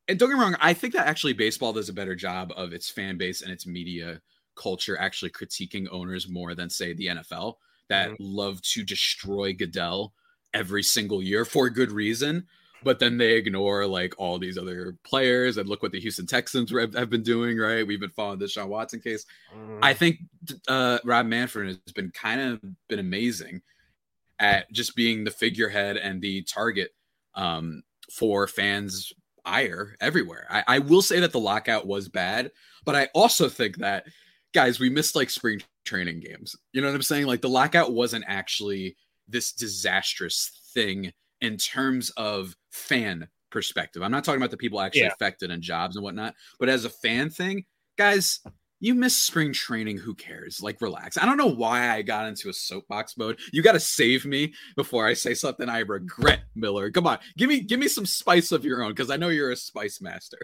and 0.07 0.19
don't 0.19 0.29
get 0.29 0.37
me 0.37 0.43
wrong, 0.43 0.57
I 0.61 0.75
think 0.75 0.95
that 0.95 1.07
actually 1.07 1.33
baseball 1.33 1.73
does 1.73 1.89
a 1.89 1.95
better 1.95 2.15
job 2.15 2.53
of 2.57 2.73
its 2.73 2.89
fan 2.89 3.19
base 3.19 3.43
and 3.43 3.51
its 3.51 3.67
media 3.67 4.21
culture 4.55 4.97
actually 4.99 5.31
critiquing 5.31 5.89
owners 5.91 6.29
more 6.29 6.55
than, 6.55 6.71
say, 6.71 6.93
the 6.93 7.07
NFL 7.07 7.55
that 7.89 8.11
mm-hmm. 8.11 8.25
love 8.25 8.63
to 8.63 8.85
destroy 8.85 9.53
Goodell 9.53 10.13
every 10.53 10.83
single 10.83 11.23
year 11.23 11.45
for 11.45 11.69
good 11.69 11.91
reason. 11.91 12.47
But 12.85 12.99
then 12.99 13.17
they 13.17 13.33
ignore 13.33 13.87
like 13.87 14.15
all 14.19 14.39
these 14.39 14.59
other 14.59 14.97
players 15.05 15.57
and 15.57 15.67
look 15.69 15.83
what 15.83 15.91
the 15.91 16.01
Houston 16.01 16.27
Texans 16.27 16.71
have 16.71 17.09
been 17.09 17.23
doing, 17.23 17.57
right? 17.57 17.87
We've 17.87 17.99
been 17.99 18.11
following 18.11 18.39
the 18.39 18.47
Sean 18.47 18.69
Watson 18.69 19.01
case. 19.01 19.25
Mm-hmm. 19.57 19.79
I 19.83 19.95
think 19.95 20.19
uh, 20.69 20.99
Rob 21.03 21.25
Manfred 21.25 21.67
has 21.69 21.95
been 21.95 22.11
kind 22.11 22.43
of 22.43 22.61
been 22.89 22.99
amazing 22.99 23.63
at 24.39 24.71
just 24.73 24.97
being 24.97 25.25
the 25.25 25.31
figurehead 25.31 25.97
and 25.97 26.21
the 26.21 26.43
target 26.43 26.91
um, 27.35 27.83
for 28.11 28.47
fans' 28.47 29.13
ire 29.45 29.97
everywhere. 30.01 30.47
I, 30.51 30.65
I 30.67 30.79
will 30.79 31.03
say 31.03 31.21
that 31.21 31.33
the 31.33 31.41
lockout 31.41 31.87
was 31.87 32.09
bad, 32.09 32.51
but 32.85 32.97
I 32.97 33.09
also 33.15 33.49
think 33.49 33.79
that 33.79 34.07
guys, 34.55 34.79
we 34.79 34.89
missed 34.89 35.17
like 35.17 35.29
spring 35.29 35.63
training 35.85 36.21
games. 36.21 36.57
You 36.73 36.81
know 36.81 36.89
what 36.89 36.95
I'm 36.95 37.03
saying? 37.03 37.27
Like 37.27 37.43
the 37.43 37.49
lockout 37.49 37.93
wasn't 37.93 38.25
actually 38.27 38.97
this 39.29 39.53
disastrous 39.53 40.51
thing 40.73 41.13
in 41.41 41.57
terms 41.57 42.11
of 42.11 42.55
fan 42.71 43.29
perspective. 43.51 44.03
I'm 44.03 44.11
not 44.11 44.25
talking 44.25 44.41
about 44.41 44.51
the 44.51 44.57
people 44.57 44.81
actually 44.81 45.03
yeah. 45.03 45.13
affected 45.13 45.51
and 45.51 45.63
jobs 45.63 45.97
and 45.97 46.05
whatnot, 46.05 46.35
but 46.59 46.69
as 46.69 46.85
a 46.85 46.91
fan 46.91 47.31
thing, 47.31 47.65
guys, 47.99 48.41
you 48.81 48.95
miss 48.95 49.17
spring 49.17 49.53
training. 49.53 49.99
Who 49.99 50.15
cares? 50.15 50.61
Like, 50.61 50.81
relax. 50.81 51.17
I 51.17 51.25
don't 51.25 51.37
know 51.37 51.47
why 51.47 51.91
I 51.91 52.03
got 52.03 52.27
into 52.27 52.49
a 52.49 52.53
soapbox 52.53 53.17
mode. 53.17 53.39
You 53.53 53.63
got 53.63 53.73
to 53.73 53.81
save 53.81 54.27
me 54.27 54.53
before 54.77 55.07
I 55.07 55.15
say 55.15 55.35
something 55.35 55.69
I 55.69 55.81
regret, 55.81 56.41
Millard. 56.55 56.95
Come 56.95 57.07
on, 57.07 57.19
give 57.37 57.49
me 57.49 57.61
give 57.61 57.81
me 57.81 57.89
some 57.89 58.07
spice 58.07 58.53
of 58.53 58.65
your 58.65 58.83
own 58.83 58.91
because 58.91 59.11
I 59.11 59.17
know 59.17 59.29
you're 59.29 59.53
a 59.53 59.57
spice 59.57 60.01
master. 60.01 60.39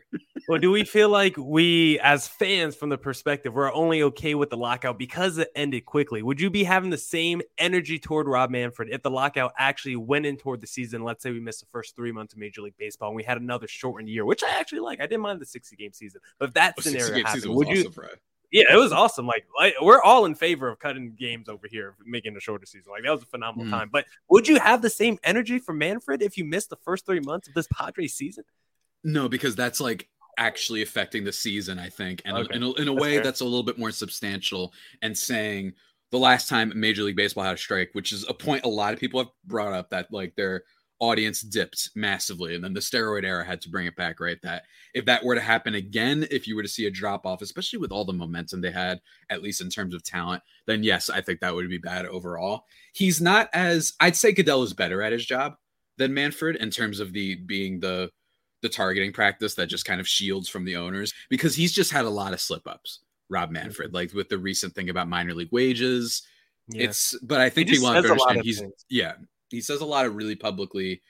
well, 0.48 0.58
do 0.58 0.70
we 0.70 0.84
feel 0.84 1.08
like 1.08 1.36
we, 1.36 1.98
as 2.00 2.28
fans, 2.28 2.74
from 2.74 2.88
the 2.88 2.98
perspective, 2.98 3.52
we're 3.52 3.72
only 3.72 4.02
okay 4.04 4.34
with 4.34 4.50
the 4.50 4.56
lockout 4.56 4.98
because 4.98 5.38
it 5.38 5.50
ended 5.54 5.84
quickly? 5.84 6.22
Would 6.22 6.40
you 6.40 6.50
be 6.50 6.64
having 6.64 6.90
the 6.90 6.98
same 6.98 7.42
energy 7.58 7.98
toward 7.98 8.26
Rob 8.26 8.50
Manfred 8.50 8.88
if 8.90 9.02
the 9.02 9.10
lockout 9.10 9.52
actually 9.58 9.96
went 9.96 10.26
in 10.26 10.36
toward 10.36 10.60
the 10.60 10.66
season? 10.66 11.02
Let's 11.02 11.22
say 11.22 11.30
we 11.30 11.40
missed 11.40 11.60
the 11.60 11.66
first 11.70 11.94
three 11.96 12.12
months 12.12 12.32
of 12.32 12.38
Major 12.38 12.62
League 12.62 12.74
Baseball 12.78 13.10
and 13.10 13.16
we 13.16 13.22
had 13.22 13.38
another 13.38 13.68
shortened 13.68 14.08
year, 14.08 14.24
which 14.24 14.42
I 14.42 14.50
actually 14.58 14.80
like. 14.80 15.00
I 15.00 15.04
didn't 15.04 15.22
mind 15.22 15.40
the 15.40 15.46
60 15.46 15.76
game 15.76 15.92
season, 15.92 16.20
but 16.38 16.48
if 16.48 16.54
that 16.54 16.74
oh, 16.78 16.80
scenario 16.80 17.24
happened, 17.24 17.54
would 17.54 17.68
you? 17.68 17.80
Awesome, 17.80 17.92
yeah, 18.50 18.64
it 18.72 18.76
was 18.76 18.92
awesome. 18.92 19.26
Like, 19.26 19.46
like, 19.58 19.74
we're 19.80 20.02
all 20.02 20.24
in 20.24 20.34
favor 20.34 20.68
of 20.68 20.78
cutting 20.78 21.14
games 21.18 21.48
over 21.48 21.68
here, 21.70 21.94
making 22.04 22.36
a 22.36 22.40
shorter 22.40 22.66
season. 22.66 22.90
Like 22.90 23.04
that 23.04 23.12
was 23.12 23.22
a 23.22 23.26
phenomenal 23.26 23.66
mm. 23.66 23.70
time. 23.70 23.90
But 23.92 24.06
would 24.28 24.48
you 24.48 24.58
have 24.58 24.82
the 24.82 24.90
same 24.90 25.18
energy 25.22 25.58
for 25.58 25.72
Manfred 25.72 26.22
if 26.22 26.36
you 26.36 26.44
missed 26.44 26.70
the 26.70 26.76
first 26.76 27.06
three 27.06 27.20
months 27.20 27.48
of 27.48 27.54
this 27.54 27.68
Padres 27.72 28.14
season? 28.14 28.44
No, 29.04 29.28
because 29.28 29.54
that's 29.54 29.80
like 29.80 30.08
actually 30.36 30.82
affecting 30.82 31.24
the 31.24 31.32
season, 31.32 31.78
I 31.78 31.88
think, 31.88 32.22
and 32.24 32.36
okay. 32.36 32.54
in, 32.54 32.62
a, 32.62 32.72
in 32.72 32.88
a 32.88 32.92
that's 32.92 33.02
way 33.02 33.14
fair. 33.14 33.24
that's 33.24 33.40
a 33.40 33.44
little 33.44 33.62
bit 33.62 33.78
more 33.78 33.92
substantial. 33.92 34.72
And 35.02 35.16
saying 35.16 35.74
the 36.10 36.18
last 36.18 36.48
time 36.48 36.72
Major 36.74 37.04
League 37.04 37.16
Baseball 37.16 37.44
had 37.44 37.54
a 37.54 37.58
strike, 37.58 37.90
which 37.92 38.12
is 38.12 38.28
a 38.28 38.34
point 38.34 38.64
a 38.64 38.68
lot 38.68 38.92
of 38.92 39.00
people 39.00 39.20
have 39.20 39.30
brought 39.44 39.72
up 39.72 39.90
that 39.90 40.12
like 40.12 40.34
they're 40.34 40.64
audience 41.00 41.40
dipped 41.40 41.90
massively 41.94 42.54
and 42.54 42.62
then 42.62 42.74
the 42.74 42.80
steroid 42.80 43.24
era 43.24 43.44
had 43.44 43.60
to 43.60 43.70
bring 43.70 43.86
it 43.86 43.96
back 43.96 44.20
right? 44.20 44.40
That 44.42 44.64
if 44.94 45.06
that 45.06 45.24
were 45.24 45.34
to 45.34 45.40
happen 45.40 45.74
again 45.74 46.26
if 46.30 46.46
you 46.46 46.54
were 46.54 46.62
to 46.62 46.68
see 46.68 46.86
a 46.86 46.90
drop 46.90 47.26
off 47.26 47.42
especially 47.42 47.78
with 47.78 47.90
all 47.90 48.04
the 48.04 48.12
momentum 48.12 48.60
they 48.60 48.70
had 48.70 49.00
at 49.30 49.42
least 49.42 49.60
in 49.60 49.70
terms 49.70 49.94
of 49.94 50.02
talent 50.02 50.42
then 50.66 50.82
yes 50.82 51.08
i 51.08 51.20
think 51.20 51.40
that 51.40 51.54
would 51.54 51.68
be 51.68 51.78
bad 51.78 52.06
overall. 52.06 52.64
He's 52.92 53.20
not 53.20 53.48
as 53.52 53.94
i'd 54.00 54.16
say 54.16 54.32
goodell 54.32 54.62
is 54.62 54.74
better 54.74 55.02
at 55.02 55.12
his 55.12 55.24
job 55.24 55.54
than 55.96 56.14
manfred 56.14 56.56
in 56.56 56.70
terms 56.70 57.00
of 57.00 57.12
the 57.12 57.36
being 57.36 57.80
the 57.80 58.10
the 58.62 58.68
targeting 58.68 59.12
practice 59.12 59.54
that 59.54 59.66
just 59.66 59.86
kind 59.86 60.00
of 60.00 60.08
shields 60.08 60.48
from 60.48 60.64
the 60.64 60.76
owners 60.76 61.14
because 61.28 61.54
he's 61.54 61.72
just 61.72 61.92
had 61.92 62.04
a 62.04 62.10
lot 62.10 62.32
of 62.32 62.40
slip 62.40 62.66
ups 62.66 63.00
rob 63.30 63.50
manfred 63.50 63.94
like 63.94 64.12
with 64.12 64.28
the 64.28 64.38
recent 64.38 64.74
thing 64.74 64.90
about 64.90 65.08
minor 65.08 65.32
league 65.32 65.52
wages. 65.52 66.22
Yeah. 66.68 66.84
it's 66.84 67.18
but 67.22 67.40
i 67.40 67.48
think 67.48 67.68
he 67.68 67.76
people 67.76 67.88
understand 67.88 68.42
he's 68.42 68.60
things. 68.60 68.84
yeah 68.88 69.14
he 69.50 69.60
says 69.60 69.80
a 69.80 69.86
lot 69.86 70.06
of 70.06 70.16
really 70.16 70.36
publicly 70.36 71.02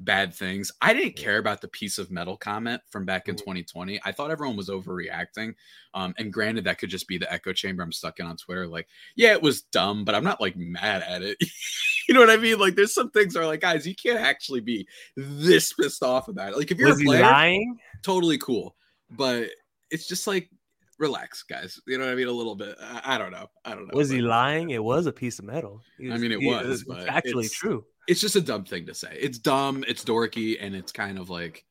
bad 0.00 0.34
things. 0.34 0.72
I 0.80 0.92
didn't 0.92 1.16
care 1.16 1.38
about 1.38 1.60
the 1.60 1.68
piece 1.68 1.98
of 1.98 2.10
metal 2.10 2.36
comment 2.36 2.82
from 2.90 3.04
back 3.04 3.28
in 3.28 3.36
2020. 3.36 3.94
Mm-hmm. 3.94 4.08
I 4.08 4.12
thought 4.12 4.30
everyone 4.30 4.56
was 4.56 4.68
overreacting. 4.68 5.54
Um, 5.94 6.14
and 6.18 6.32
granted, 6.32 6.64
that 6.64 6.78
could 6.78 6.90
just 6.90 7.08
be 7.08 7.18
the 7.18 7.32
echo 7.32 7.52
chamber 7.52 7.82
I'm 7.82 7.92
stuck 7.92 8.20
in 8.20 8.26
on 8.26 8.36
Twitter. 8.36 8.66
Like, 8.66 8.88
yeah, 9.14 9.32
it 9.32 9.42
was 9.42 9.62
dumb, 9.62 10.04
but 10.04 10.14
I'm 10.14 10.24
not 10.24 10.40
like 10.40 10.56
mad 10.56 11.02
at 11.02 11.22
it. 11.22 11.38
you 12.08 12.14
know 12.14 12.20
what 12.20 12.30
I 12.30 12.36
mean? 12.36 12.58
Like, 12.58 12.74
there's 12.74 12.94
some 12.94 13.10
things 13.10 13.36
are 13.36 13.46
like, 13.46 13.60
guys, 13.60 13.86
you 13.86 13.94
can't 13.94 14.20
actually 14.20 14.60
be 14.60 14.86
this 15.16 15.72
pissed 15.72 16.02
off 16.02 16.28
about 16.28 16.52
it. 16.52 16.58
Like, 16.58 16.70
if 16.70 16.78
you're 16.78 16.90
was 16.90 17.00
a 17.00 17.04
player, 17.04 17.22
lying? 17.22 17.78
totally 18.02 18.38
cool. 18.38 18.76
But 19.10 19.50
it's 19.90 20.08
just 20.08 20.26
like 20.26 20.50
relax, 20.98 21.42
guys. 21.42 21.80
You 21.86 21.98
know 21.98 22.04
what 22.04 22.12
I 22.12 22.14
mean? 22.14 22.28
A 22.28 22.32
little 22.32 22.54
bit. 22.54 22.76
I, 22.80 23.14
I 23.14 23.18
don't 23.18 23.32
know. 23.32 23.48
I 23.64 23.70
don't 23.74 23.86
know. 23.86 23.96
Was 23.96 24.10
he 24.10 24.20
lying? 24.20 24.70
It 24.70 24.82
was 24.82 25.06
a 25.06 25.12
piece 25.12 25.38
of 25.38 25.44
metal. 25.44 25.80
Was, 26.00 26.12
I 26.12 26.16
mean, 26.18 26.32
it 26.32 26.40
was, 26.40 26.84
but 26.84 27.08
actually 27.08 27.46
it's, 27.46 27.54
true. 27.54 27.84
It's 28.06 28.20
just 28.20 28.36
a 28.36 28.40
dumb 28.40 28.64
thing 28.64 28.86
to 28.86 28.94
say. 28.94 29.16
It's 29.20 29.38
dumb. 29.38 29.84
It's 29.86 30.04
dorky, 30.04 30.56
and 30.60 30.74
it's 30.74 30.92
kind 30.92 31.18
of 31.18 31.30
like. 31.30 31.64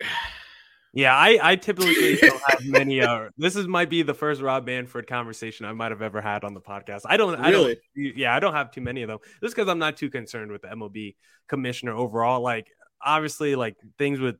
Yeah, 0.96 1.12
I, 1.12 1.40
I 1.42 1.56
typically 1.56 2.14
don't 2.22 2.40
have 2.46 2.64
many. 2.66 3.00
Uh, 3.00 3.28
this 3.36 3.56
is 3.56 3.66
might 3.66 3.90
be 3.90 4.02
the 4.02 4.14
first 4.14 4.40
Rob 4.40 4.64
Manfred 4.64 5.08
conversation 5.08 5.66
I 5.66 5.72
might 5.72 5.90
have 5.90 6.02
ever 6.02 6.20
had 6.20 6.44
on 6.44 6.54
the 6.54 6.60
podcast. 6.60 7.00
I 7.04 7.16
don't, 7.16 7.34
I 7.34 7.50
really? 7.50 7.80
don't, 7.96 8.16
yeah, 8.16 8.32
I 8.32 8.38
don't 8.38 8.52
have 8.52 8.70
too 8.70 8.80
many 8.80 9.02
of 9.02 9.08
them. 9.08 9.18
Just 9.42 9.56
because 9.56 9.68
I'm 9.68 9.80
not 9.80 9.96
too 9.96 10.08
concerned 10.08 10.52
with 10.52 10.62
the 10.62 10.68
MLB 10.68 11.16
commissioner 11.48 11.94
overall. 11.94 12.42
Like, 12.42 12.68
obviously, 13.04 13.56
like 13.56 13.74
things 13.98 14.20
with 14.20 14.36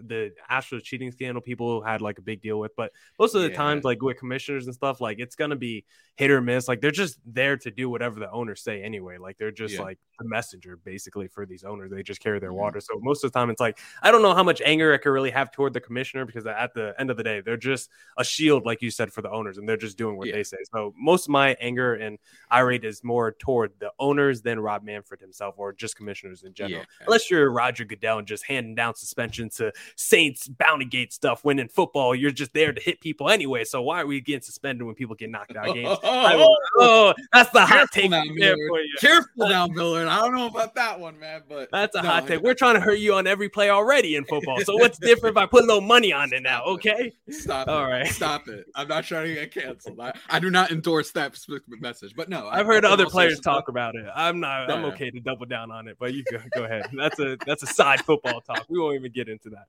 the 0.00 0.32
Astros 0.50 0.82
cheating 0.82 1.12
scandal 1.12 1.40
people 1.40 1.82
had 1.82 2.00
like 2.00 2.18
a 2.18 2.22
big 2.22 2.42
deal 2.42 2.58
with, 2.58 2.74
but 2.76 2.92
most 3.18 3.34
of 3.34 3.42
the 3.42 3.50
yeah. 3.50 3.56
times, 3.56 3.84
like 3.84 4.02
with 4.02 4.18
commissioners 4.18 4.66
and 4.66 4.74
stuff, 4.74 5.00
like 5.00 5.18
it's 5.18 5.36
gonna 5.36 5.56
be 5.56 5.84
hit 6.16 6.30
or 6.30 6.40
miss. 6.40 6.66
Like 6.66 6.80
they're 6.80 6.90
just 6.90 7.18
there 7.26 7.56
to 7.58 7.70
do 7.70 7.88
whatever 7.88 8.18
the 8.18 8.30
owners 8.30 8.62
say 8.62 8.82
anyway. 8.82 9.18
Like 9.18 9.36
they're 9.36 9.52
just 9.52 9.74
yeah. 9.74 9.82
like 9.82 9.98
the 10.18 10.26
messenger 10.26 10.76
basically 10.76 11.28
for 11.28 11.44
these 11.44 11.62
owners. 11.62 11.90
They 11.90 12.02
just 12.02 12.20
carry 12.20 12.40
their 12.40 12.50
mm-hmm. 12.50 12.58
water. 12.58 12.80
So 12.80 12.98
most 13.00 13.22
of 13.22 13.32
the 13.32 13.38
time, 13.38 13.50
it's 13.50 13.60
like 13.60 13.78
I 14.02 14.10
don't 14.10 14.22
know 14.22 14.34
how 14.34 14.42
much 14.42 14.62
anger 14.64 14.94
I 14.94 14.96
could 14.96 15.10
really 15.10 15.30
have 15.30 15.52
toward 15.52 15.74
the 15.74 15.80
commissioner 15.80 16.24
because 16.24 16.46
at 16.46 16.72
the 16.74 16.94
end 16.98 17.10
of 17.10 17.16
the 17.16 17.22
day, 17.22 17.40
they're 17.40 17.56
just 17.56 17.90
a 18.16 18.24
shield, 18.24 18.64
like 18.64 18.80
you 18.80 18.90
said, 18.90 19.12
for 19.12 19.22
the 19.22 19.30
owners, 19.30 19.58
and 19.58 19.68
they're 19.68 19.76
just 19.76 19.98
doing 19.98 20.16
what 20.16 20.28
yeah. 20.28 20.34
they 20.34 20.42
say. 20.42 20.56
So 20.72 20.94
most 20.98 21.26
of 21.26 21.30
my 21.30 21.54
anger 21.60 21.94
and 21.94 22.18
irate 22.50 22.84
is 22.84 23.04
more 23.04 23.32
toward 23.32 23.72
the 23.78 23.92
owners 23.98 24.40
than 24.40 24.58
Rob 24.58 24.82
Manfred 24.82 25.20
himself 25.20 25.54
or 25.58 25.72
just 25.74 25.96
commissioners 25.96 26.42
in 26.44 26.54
general. 26.54 26.82
Unless 27.06 27.30
you're 27.30 27.50
Roger 27.50 27.84
Goodell 27.84 28.18
and 28.18 28.26
just 28.26 28.46
handing 28.46 28.74
down 28.74 28.94
suspension 28.94 29.50
to 29.50 29.72
Saints 29.96 30.48
bounty 30.48 30.86
gate 30.86 31.12
stuff 31.12 31.44
when 31.44 31.58
in 31.58 31.68
football 31.68 32.14
you're 32.14 32.30
just 32.30 32.54
there 32.54 32.72
to 32.72 32.80
hit 32.80 33.00
people 33.00 33.28
anyway. 33.28 33.64
So 33.64 33.82
why 33.82 34.00
are 34.00 34.06
we 34.06 34.20
getting 34.20 34.40
suspended 34.40 34.86
when 34.86 34.94
people 34.94 35.14
get 35.14 35.30
knocked 35.30 35.54
out 35.54 35.68
of 35.68 35.74
games? 35.74 35.98
Oh. 36.06 36.26
oh, 36.38 36.56
oh, 36.78 37.14
that's 37.32 37.50
the 37.50 37.64
hot 37.64 37.88
take 37.92 38.10
now, 38.10 38.22
there 38.38 38.54
for 38.54 38.80
you. 38.80 38.94
Careful 38.98 39.48
now, 39.48 39.66
Millard. 39.66 40.06
I 40.06 40.20
don't 40.20 40.34
know 40.34 40.46
about 40.46 40.74
that 40.76 41.00
one, 41.00 41.18
man, 41.18 41.42
but 41.48 41.68
that's 41.72 41.96
a 41.96 42.02
no, 42.02 42.08
hot 42.08 42.26
take. 42.26 42.42
We're 42.42 42.54
trying 42.54 42.74
to 42.74 42.80
hurt 42.80 42.98
you 42.98 43.14
on 43.14 43.26
every 43.26 43.48
play 43.48 43.70
already 43.70 44.16
in 44.16 44.24
football. 44.24 44.60
So 44.60 44.76
what's 44.76 44.98
different 45.00 45.36
if 45.36 45.42
I 45.42 45.46
put 45.46 45.64
a 45.64 45.66
little 45.66 45.80
money 45.80 46.12
on 46.12 46.32
it 46.32 46.42
now? 46.42 46.64
Okay, 46.64 47.12
stop. 47.30 47.68
All 47.68 47.84
it. 47.84 47.90
right, 47.90 48.06
stop 48.06 48.48
it. 48.48 48.66
I'm 48.74 48.88
not 48.88 49.04
trying 49.04 49.26
to 49.28 49.34
get 49.34 49.52
canceled. 49.52 50.00
I, 50.00 50.12
I 50.30 50.38
do 50.38 50.50
not 50.50 50.70
endorse 50.70 51.10
that 51.12 51.36
specific 51.36 51.80
message, 51.80 52.14
but 52.16 52.28
no, 52.28 52.48
I've 52.48 52.66
I, 52.66 52.72
heard 52.72 52.84
other 52.84 53.06
players 53.06 53.40
talk 53.40 53.68
about 53.68 53.96
it. 53.96 54.06
I'm 54.14 54.40
not. 54.40 54.70
I'm 54.70 54.84
okay 54.86 55.10
to 55.10 55.20
double 55.20 55.46
down 55.46 55.70
on 55.70 55.88
it, 55.88 55.96
but 55.98 56.14
you 56.14 56.22
go, 56.30 56.38
go 56.54 56.64
ahead. 56.64 56.86
That's 56.96 57.18
a 57.18 57.36
that's 57.46 57.62
a 57.62 57.66
side 57.66 58.00
football 58.04 58.40
talk. 58.40 58.64
We 58.68 58.78
won't 58.78 58.94
even 58.94 59.12
get 59.12 59.28
into 59.28 59.50
that. 59.50 59.66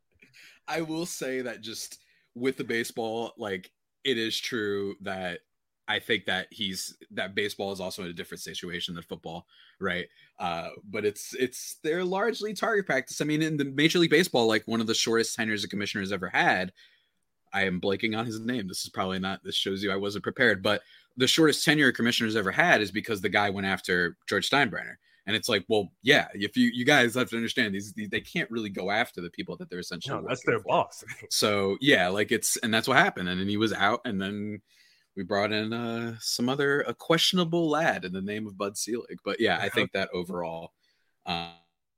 I 0.68 0.82
will 0.82 1.06
say 1.06 1.42
that 1.42 1.62
just 1.62 2.00
with 2.36 2.58
the 2.58 2.64
baseball, 2.64 3.34
like 3.38 3.72
it 4.04 4.18
is 4.18 4.38
true 4.38 4.96
that 5.02 5.40
I 5.88 6.00
think 6.00 6.26
that 6.26 6.48
he's 6.52 6.98
that 7.12 7.34
baseball 7.34 7.72
is 7.72 7.80
also 7.80 8.04
in 8.04 8.10
a 8.10 8.14
different 8.14 8.42
situation 8.42 8.94
than 8.94 9.04
football, 9.04 9.46
right? 9.80 10.08
Uh, 10.38 10.70
but 10.90 11.06
it's 11.06 11.34
it's 11.36 11.78
they're 11.84 12.04
largely 12.04 12.54
target 12.54 12.86
practice. 12.86 13.22
I 13.22 13.26
mean, 13.26 13.42
in 13.42 13.58
the 13.58 13.66
Major 13.66 14.00
League 14.00 14.10
Baseball, 14.10 14.48
like 14.48 14.68
one 14.68 14.82
of 14.82 14.88
the 14.88 14.94
shortest 14.94 15.36
tenures 15.36 15.64
a 15.64 15.70
commissioner's 15.70 16.12
ever 16.12 16.30
had. 16.30 16.74
I 17.54 17.64
am 17.64 17.80
blanking 17.80 18.18
on 18.18 18.26
his 18.26 18.40
name. 18.42 18.68
This 18.68 18.84
is 18.84 18.90
probably 18.90 19.20
not. 19.20 19.40
This 19.44 19.56
shows 19.56 19.82
you 19.82 19.92
I 19.92 19.96
wasn't 19.96 20.24
prepared. 20.24 20.62
But 20.62 20.82
the 21.16 21.28
shortest 21.28 21.64
tenure 21.64 21.88
a 21.88 21.94
commissioner's 21.94 22.36
ever 22.36 22.52
had 22.52 22.82
is 22.82 22.92
because 22.92 23.22
the 23.22 23.30
guy 23.30 23.50
went 23.50 23.66
after 23.66 24.18
George 24.28 24.50
Steinbrenner. 24.50 24.96
And 25.26 25.36
it's 25.36 25.50
like, 25.50 25.66
well, 25.68 25.92
yeah, 26.04 26.28
if 26.34 26.56
you 26.56 26.70
you 26.74 26.86
guys 26.86 27.16
have 27.16 27.30
to 27.30 27.36
understand 27.36 27.74
these, 27.74 27.94
these 27.94 28.10
they 28.10 28.22
can't 28.22 28.50
really 28.52 28.70
go 28.70 28.92
after 28.92 29.22
the 29.22 29.30
people 29.30 29.58
that 29.58 29.70
they're 29.70 29.80
essentially. 29.80 30.22
No, 30.22 30.28
that's 30.28 30.44
their 30.46 30.60
for. 30.60 30.68
boss. 30.68 31.04
so 31.30 31.78
yeah, 31.80 32.10
like 32.10 32.32
it's 32.32 32.58
and 32.58 32.74
that's 32.74 32.88
what 32.88 32.98
happened. 32.98 33.30
And 33.30 33.40
then 33.40 33.50
he 33.50 33.58
was 33.58 33.74
out, 33.74 34.02
and 34.06 34.22
then 34.22 34.62
we 35.18 35.24
brought 35.24 35.52
in 35.52 35.74
uh, 35.74 36.16
some 36.20 36.48
other 36.48 36.82
a 36.82 36.94
questionable 36.94 37.68
lad 37.68 38.06
in 38.06 38.14
the 38.14 38.22
name 38.22 38.46
of 38.46 38.58
Bud 38.58 38.78
Selig. 38.78 39.18
But 39.26 39.42
yeah, 39.42 39.58
I 39.60 39.68
think 39.68 39.92
that 39.94 40.10
overall, 40.14 40.74
uh, 41.26 41.50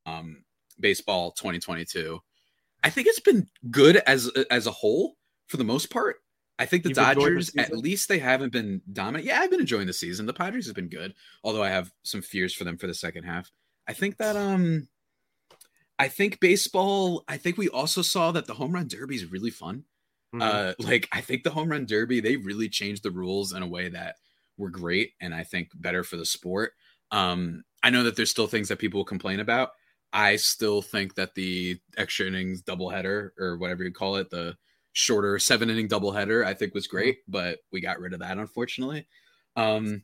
um, 0.06 0.46
baseball 0.80 1.32
2022, 1.32 2.20
I 2.82 2.90
think 2.90 3.08
it's 3.08 3.20
been 3.20 3.48
good 3.70 3.98
as 3.98 4.32
as 4.50 4.66
a 4.66 4.72
whole 4.72 5.18
for 5.48 5.58
the 5.58 5.66
most 5.66 5.92
part. 5.92 6.16
I 6.58 6.66
think 6.66 6.84
the 6.84 6.90
You've 6.90 6.96
Dodgers, 6.96 7.52
the 7.52 7.62
at 7.62 7.78
least 7.78 8.08
they 8.08 8.20
haven't 8.20 8.54
been 8.54 8.82
dominant. 8.92 9.26
Yeah, 9.26 9.40
I've 9.40 9.52
been 9.52 9.60
enjoying 9.60 9.88
the 9.88 9.94
season. 9.94 10.26
The 10.26 10.34
Padres 10.34 10.66
have 10.68 10.76
been 10.76 10.90
good, 10.90 11.14
although 11.44 11.64
I 11.64 11.70
have 11.70 11.92
some 12.04 12.22
fears 12.22 12.54
for 12.54 12.64
them 12.64 12.78
for 12.78 12.88
the 12.88 12.94
second 12.94 13.24
half. 13.24 13.52
I 13.88 13.94
think 13.94 14.18
that 14.18 14.38
um, 14.38 14.88
I 15.98 16.08
think 16.08 16.40
baseball. 16.40 17.26
I 17.28 17.36
think 17.36 17.58
we 17.58 17.68
also 17.68 18.02
saw 18.02 18.32
that 18.32 18.46
the 18.46 18.54
home 18.54 18.72
run 18.72 18.88
derby 18.88 19.16
is 19.16 19.30
really 19.30 19.52
fun. 19.52 19.84
Mm-hmm. 20.34 20.42
Uh, 20.42 20.74
like 20.80 21.08
I 21.12 21.22
think 21.22 21.44
the 21.44 21.50
home 21.50 21.70
run 21.70 21.86
derby 21.86 22.20
they 22.20 22.36
really 22.36 22.70
changed 22.70 23.02
the 23.02 23.10
rules 23.10 23.54
in 23.54 23.64
a 23.64 23.68
way 23.68 23.90
that 23.90 24.18
were 24.58 24.70
great 24.70 25.14
and 25.20 25.34
I 25.34 25.44
think 25.44 25.70
better 25.74 26.04
for 26.04 26.18
the 26.18 26.26
sport. 26.26 26.74
Um, 27.12 27.64
I 27.82 27.90
know 27.90 28.04
that 28.04 28.16
there's 28.16 28.30
still 28.30 28.46
things 28.46 28.68
that 28.68 28.78
people 28.78 29.04
complain 29.04 29.40
about. 29.40 29.72
I 30.14 30.36
still 30.36 30.82
think 30.82 31.16
that 31.16 31.34
the 31.34 31.80
extra 31.98 32.28
innings 32.28 32.62
doubleheader 32.62 33.32
or 33.40 33.58
whatever 33.58 33.84
you 33.84 33.92
call 33.92 34.18
it, 34.18 34.30
the 34.30 34.56
shorter 34.94 35.40
seven 35.40 35.70
inning 35.70 35.88
doubleheader, 35.88 36.46
I 36.46 36.54
think 36.54 36.74
was 36.74 36.88
mm-hmm. 36.88 36.98
great, 36.98 37.18
but 37.28 37.60
we 37.72 37.82
got 37.82 38.00
rid 38.00 38.14
of 38.14 38.20
that 38.20 38.38
unfortunately. 38.38 39.08
Um, 39.56 40.04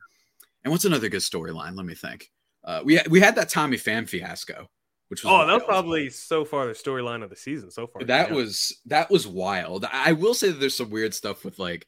and 0.64 0.72
what's 0.72 0.86
another 0.86 1.10
good 1.10 1.22
storyline? 1.22 1.76
Let 1.76 1.86
me 1.86 1.94
think. 1.94 2.32
Uh, 2.64 2.82
we 2.84 3.00
we 3.10 3.20
had 3.20 3.36
that 3.36 3.50
Tommy 3.50 3.78
Pham 3.78 4.10
fiasco, 4.10 4.70
which 5.10 5.24
was 5.24 5.32
oh, 5.32 5.46
that 5.46 5.54
was 5.54 5.64
probably 5.64 6.10
so 6.10 6.44
far 6.46 6.66
the 6.68 6.74
storyline 6.74 7.24
of 7.24 7.30
the 7.30 7.36
season 7.36 7.70
so 7.72 7.88
far. 7.88 8.04
that 8.04 8.30
Yeah. 8.30 8.36
was 8.36 8.82
that 8.88 9.10
was 9.10 9.28
wild. 9.28 9.86
I 9.92 10.14
will 10.14 10.34
say 10.34 10.50
that 10.50 10.60
there's 10.60 10.78
some 10.78 10.90
weird 10.90 11.14
stuff 11.14 11.46
with 11.46 11.60
like, 11.60 11.86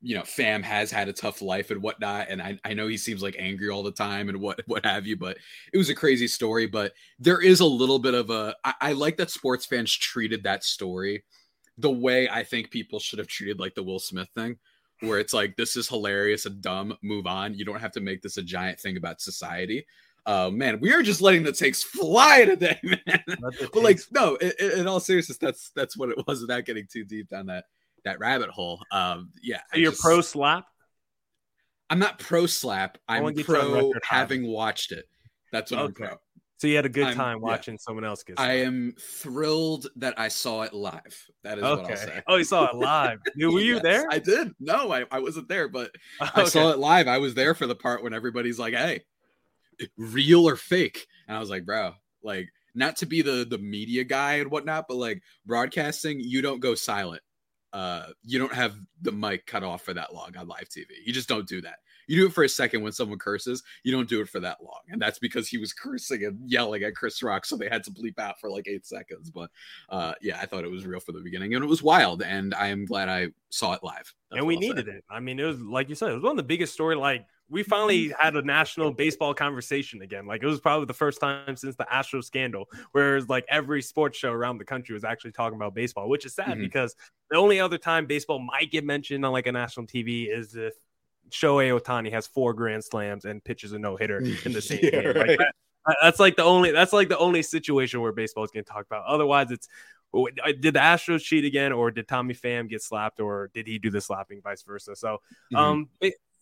you 0.00 0.14
know, 0.14 0.22
Pham 0.22 0.62
has 0.62 0.90
had 0.90 1.08
a 1.08 1.12
tough 1.12 1.42
life 1.42 1.70
and 1.70 1.82
whatnot, 1.82 2.28
and 2.30 2.40
I, 2.42 2.58
I 2.64 2.74
know 2.74 2.86
he 2.88 2.96
seems 2.96 3.22
like 3.22 3.36
angry 3.38 3.68
all 3.68 3.82
the 3.82 3.92
time 3.92 4.28
and 4.28 4.40
what 4.40 4.60
what 4.66 4.84
have 4.84 5.06
you, 5.06 5.16
but 5.16 5.38
it 5.72 5.78
was 5.78 5.88
a 5.90 5.94
crazy 5.94 6.28
story. 6.28 6.66
But 6.66 6.92
there 7.18 7.40
is 7.40 7.60
a 7.60 7.64
little 7.66 7.98
bit 7.98 8.14
of 8.14 8.30
a 8.30 8.54
I, 8.64 8.74
I 8.80 8.92
like 8.92 9.16
that 9.18 9.30
sports 9.30 9.64
fans 9.66 9.92
treated 9.92 10.42
that 10.44 10.64
story 10.64 11.24
the 11.80 11.90
way 11.90 12.28
I 12.28 12.42
think 12.42 12.70
people 12.72 12.98
should 12.98 13.20
have 13.20 13.28
treated 13.28 13.60
like 13.60 13.76
the 13.76 13.84
Will 13.84 14.00
Smith 14.00 14.28
thing, 14.34 14.58
where 15.00 15.20
it's 15.20 15.32
like 15.32 15.54
this 15.56 15.76
is 15.76 15.88
hilarious 15.88 16.44
and 16.44 16.60
dumb, 16.60 16.96
move 17.02 17.26
on. 17.28 17.54
You 17.54 17.64
don't 17.64 17.80
have 17.80 17.92
to 17.92 18.00
make 18.00 18.20
this 18.20 18.36
a 18.36 18.42
giant 18.42 18.80
thing 18.80 18.96
about 18.96 19.20
society. 19.20 19.86
Uh, 20.28 20.50
man, 20.50 20.78
we 20.78 20.92
are 20.92 21.02
just 21.02 21.22
letting 21.22 21.42
the 21.42 21.50
takes 21.52 21.82
fly 21.82 22.44
today, 22.44 22.78
man. 22.82 23.22
But 23.26 23.82
like, 23.82 23.98
no, 24.12 24.34
in, 24.36 24.52
in 24.80 24.86
all 24.86 25.00
seriousness, 25.00 25.38
that's 25.38 25.70
that's 25.74 25.96
what 25.96 26.10
it 26.10 26.18
was. 26.26 26.42
Without 26.42 26.66
getting 26.66 26.86
too 26.86 27.02
deep 27.04 27.30
down 27.30 27.46
that 27.46 27.64
that 28.04 28.18
rabbit 28.18 28.50
hole. 28.50 28.82
Um, 28.92 29.30
yeah, 29.42 29.60
So 29.72 29.78
you're 29.78 29.90
just- 29.92 30.02
pro 30.02 30.20
slap. 30.20 30.66
I'm 31.88 31.98
not 31.98 32.18
pro 32.18 32.44
slap. 32.44 32.98
I 33.08 33.16
I'm 33.16 33.22
wanna 33.22 33.36
get 33.36 33.48
you 33.48 33.56
on 33.56 33.60
pro 33.62 33.74
record 33.86 34.02
having 34.04 34.46
watched 34.46 34.92
it. 34.92 35.06
That's 35.50 35.70
what 35.70 35.80
Okay. 35.80 36.04
I'm 36.04 36.10
pro. 36.10 36.18
So 36.58 36.66
you 36.66 36.76
had 36.76 36.84
a 36.84 36.90
good 36.90 37.06
I'm- 37.06 37.16
time 37.16 37.38
yeah. 37.38 37.48
watching 37.48 37.78
someone 37.78 38.04
else 38.04 38.22
get. 38.22 38.38
I 38.38 38.58
am 38.58 38.92
thrilled 39.00 39.86
that 39.96 40.18
I 40.20 40.28
saw 40.28 40.60
it 40.62 40.74
live. 40.74 41.26
That 41.42 41.56
is 41.56 41.62
what 41.62 41.72
I'll 41.72 41.78
okay. 41.86 41.96
say. 41.96 42.22
Oh, 42.26 42.36
you 42.36 42.44
saw 42.44 42.66
it 42.66 42.74
live. 42.74 43.20
Were 43.40 43.60
you 43.60 43.74
Yes, 43.76 43.82
there? 43.82 44.04
I 44.10 44.18
did. 44.18 44.52
No, 44.60 44.92
I, 44.92 45.06
I 45.10 45.20
wasn't 45.20 45.48
there, 45.48 45.68
but 45.68 45.90
I 46.20 46.44
saw 46.44 46.70
it 46.70 46.78
live. 46.78 47.08
I 47.08 47.16
was 47.16 47.32
there 47.32 47.54
for 47.54 47.66
the 47.66 47.76
part 47.76 48.02
when 48.02 48.12
everybody's 48.12 48.58
like, 48.58 48.74
"Hey, 48.74 49.04
real 49.96 50.48
or 50.48 50.56
fake?" 50.56 51.06
And 51.26 51.36
I 51.36 51.40
was 51.40 51.50
like, 51.50 51.64
"Bro, 51.64 51.94
like, 52.22 52.48
not 52.74 52.96
to 52.96 53.06
be 53.06 53.22
the 53.22 53.46
the 53.48 53.58
media 53.58 54.04
guy 54.04 54.34
and 54.34 54.50
whatnot, 54.50 54.86
but 54.88 54.96
like 54.96 55.22
broadcasting, 55.46 56.20
you 56.20 56.42
don't 56.42 56.60
go 56.60 56.74
silent. 56.74 57.22
Uh, 57.72 58.06
you 58.24 58.38
don't 58.38 58.54
have 58.54 58.76
the 59.02 59.12
mic 59.12 59.46
cut 59.46 59.62
off 59.62 59.82
for 59.82 59.92
that 59.92 60.14
long 60.14 60.34
on 60.36 60.48
live 60.48 60.68
TV. 60.68 60.86
You 61.04 61.12
just 61.12 61.28
don't 61.28 61.46
do 61.46 61.60
that. 61.60 61.76
You 62.06 62.16
do 62.16 62.26
it 62.26 62.32
for 62.32 62.42
a 62.44 62.48
second 62.48 62.82
when 62.82 62.92
someone 62.92 63.18
curses. 63.18 63.62
You 63.82 63.92
don't 63.92 64.08
do 64.08 64.22
it 64.22 64.30
for 64.30 64.40
that 64.40 64.64
long, 64.64 64.80
and 64.88 65.00
that's 65.00 65.18
because 65.18 65.46
he 65.46 65.58
was 65.58 65.74
cursing 65.74 66.24
and 66.24 66.38
yelling 66.50 66.82
at 66.82 66.94
Chris 66.94 67.22
Rock, 67.22 67.44
so 67.44 67.56
they 67.56 67.68
had 67.68 67.84
to 67.84 67.90
bleep 67.90 68.18
out 68.18 68.40
for 68.40 68.50
like 68.50 68.66
eight 68.66 68.86
seconds. 68.86 69.30
But 69.30 69.50
uh, 69.90 70.14
yeah, 70.22 70.38
I 70.40 70.46
thought 70.46 70.64
it 70.64 70.70
was 70.70 70.86
real 70.86 71.00
for 71.00 71.12
the 71.12 71.20
beginning, 71.20 71.54
and 71.54 71.62
it 71.62 71.68
was 71.68 71.82
wild, 71.82 72.22
and 72.22 72.54
I 72.54 72.68
am 72.68 72.86
glad 72.86 73.10
I 73.10 73.28
saw 73.50 73.74
it 73.74 73.84
live. 73.84 74.14
That's 74.30 74.38
and 74.38 74.46
we 74.46 74.54
what 74.56 74.64
I'll 74.64 74.70
say. 74.70 74.74
needed 74.76 74.88
it. 74.88 75.04
I 75.10 75.20
mean, 75.20 75.38
it 75.38 75.44
was 75.44 75.60
like 75.60 75.90
you 75.90 75.94
said, 75.94 76.10
it 76.10 76.14
was 76.14 76.22
one 76.22 76.30
of 76.30 76.38
the 76.38 76.42
biggest 76.44 76.72
story. 76.72 76.96
Like 76.96 77.26
we 77.50 77.62
finally 77.62 78.12
had 78.18 78.36
a 78.36 78.42
national 78.42 78.92
baseball 78.92 79.32
conversation 79.32 80.02
again. 80.02 80.26
Like 80.26 80.42
it 80.42 80.46
was 80.46 80.60
probably 80.60 80.86
the 80.86 80.94
first 80.94 81.20
time 81.20 81.56
since 81.56 81.76
the 81.76 81.90
Astro 81.92 82.20
scandal, 82.20 82.68
whereas 82.92 83.28
like 83.28 83.44
every 83.48 83.80
sports 83.82 84.18
show 84.18 84.32
around 84.32 84.58
the 84.58 84.64
country 84.64 84.92
was 84.92 85.04
actually 85.04 85.32
talking 85.32 85.56
about 85.56 85.74
baseball, 85.74 86.08
which 86.08 86.26
is 86.26 86.34
sad 86.34 86.58
Mhm. 86.58 86.60
because 86.60 86.94
the 87.30 87.36
only 87.38 87.58
other 87.60 87.78
time 87.78 88.06
baseball 88.06 88.38
might 88.38 88.70
get 88.70 88.84
mentioned 88.84 89.24
on 89.24 89.32
like 89.32 89.46
a 89.46 89.52
national 89.52 89.86
TV 89.86 90.28
is 90.30 90.54
if 90.56 90.74
Shohei 91.30 91.78
Ohtani 91.78 92.10
has 92.12 92.26
four 92.26 92.52
grand 92.54 92.84
slams 92.84 93.24
and 93.24 93.42
pitches 93.42 93.72
a 93.72 93.78
no 93.78 93.96
hitter 93.96 94.18
in 94.44 94.52
the 94.52 94.60
same 94.62 94.80
Yeah, 94.82 94.90
game. 94.90 95.14
Like, 95.14 95.38
that- 95.38 95.54
that's 96.02 96.20
like 96.20 96.36
the 96.36 96.44
only 96.44 96.70
that's 96.70 96.92
like 96.92 97.08
the 97.08 97.16
only 97.16 97.40
situation 97.42 98.02
where 98.02 98.12
baseball 98.12 98.44
is 98.44 98.50
getting 98.50 98.66
talked 98.66 98.88
about. 98.90 99.06
Otherwise, 99.06 99.50
it's 99.50 99.68
oh, 100.12 100.28
did 100.28 100.74
the 100.74 100.80
Astros 100.80 101.22
cheat 101.22 101.46
again, 101.46 101.72
or 101.72 101.90
did 101.90 102.06
Tommy 102.08 102.34
Pham 102.34 102.68
get 102.68 102.82
slapped, 102.82 103.20
or 103.20 103.50
did 103.54 103.66
he 103.66 103.78
do 103.78 103.88
the 103.90 104.00
slapping, 104.02 104.42
vice 104.42 104.62
versa? 104.62 104.94
So, 104.96 105.22
Mhm. 105.50 105.58
um, 105.58 105.88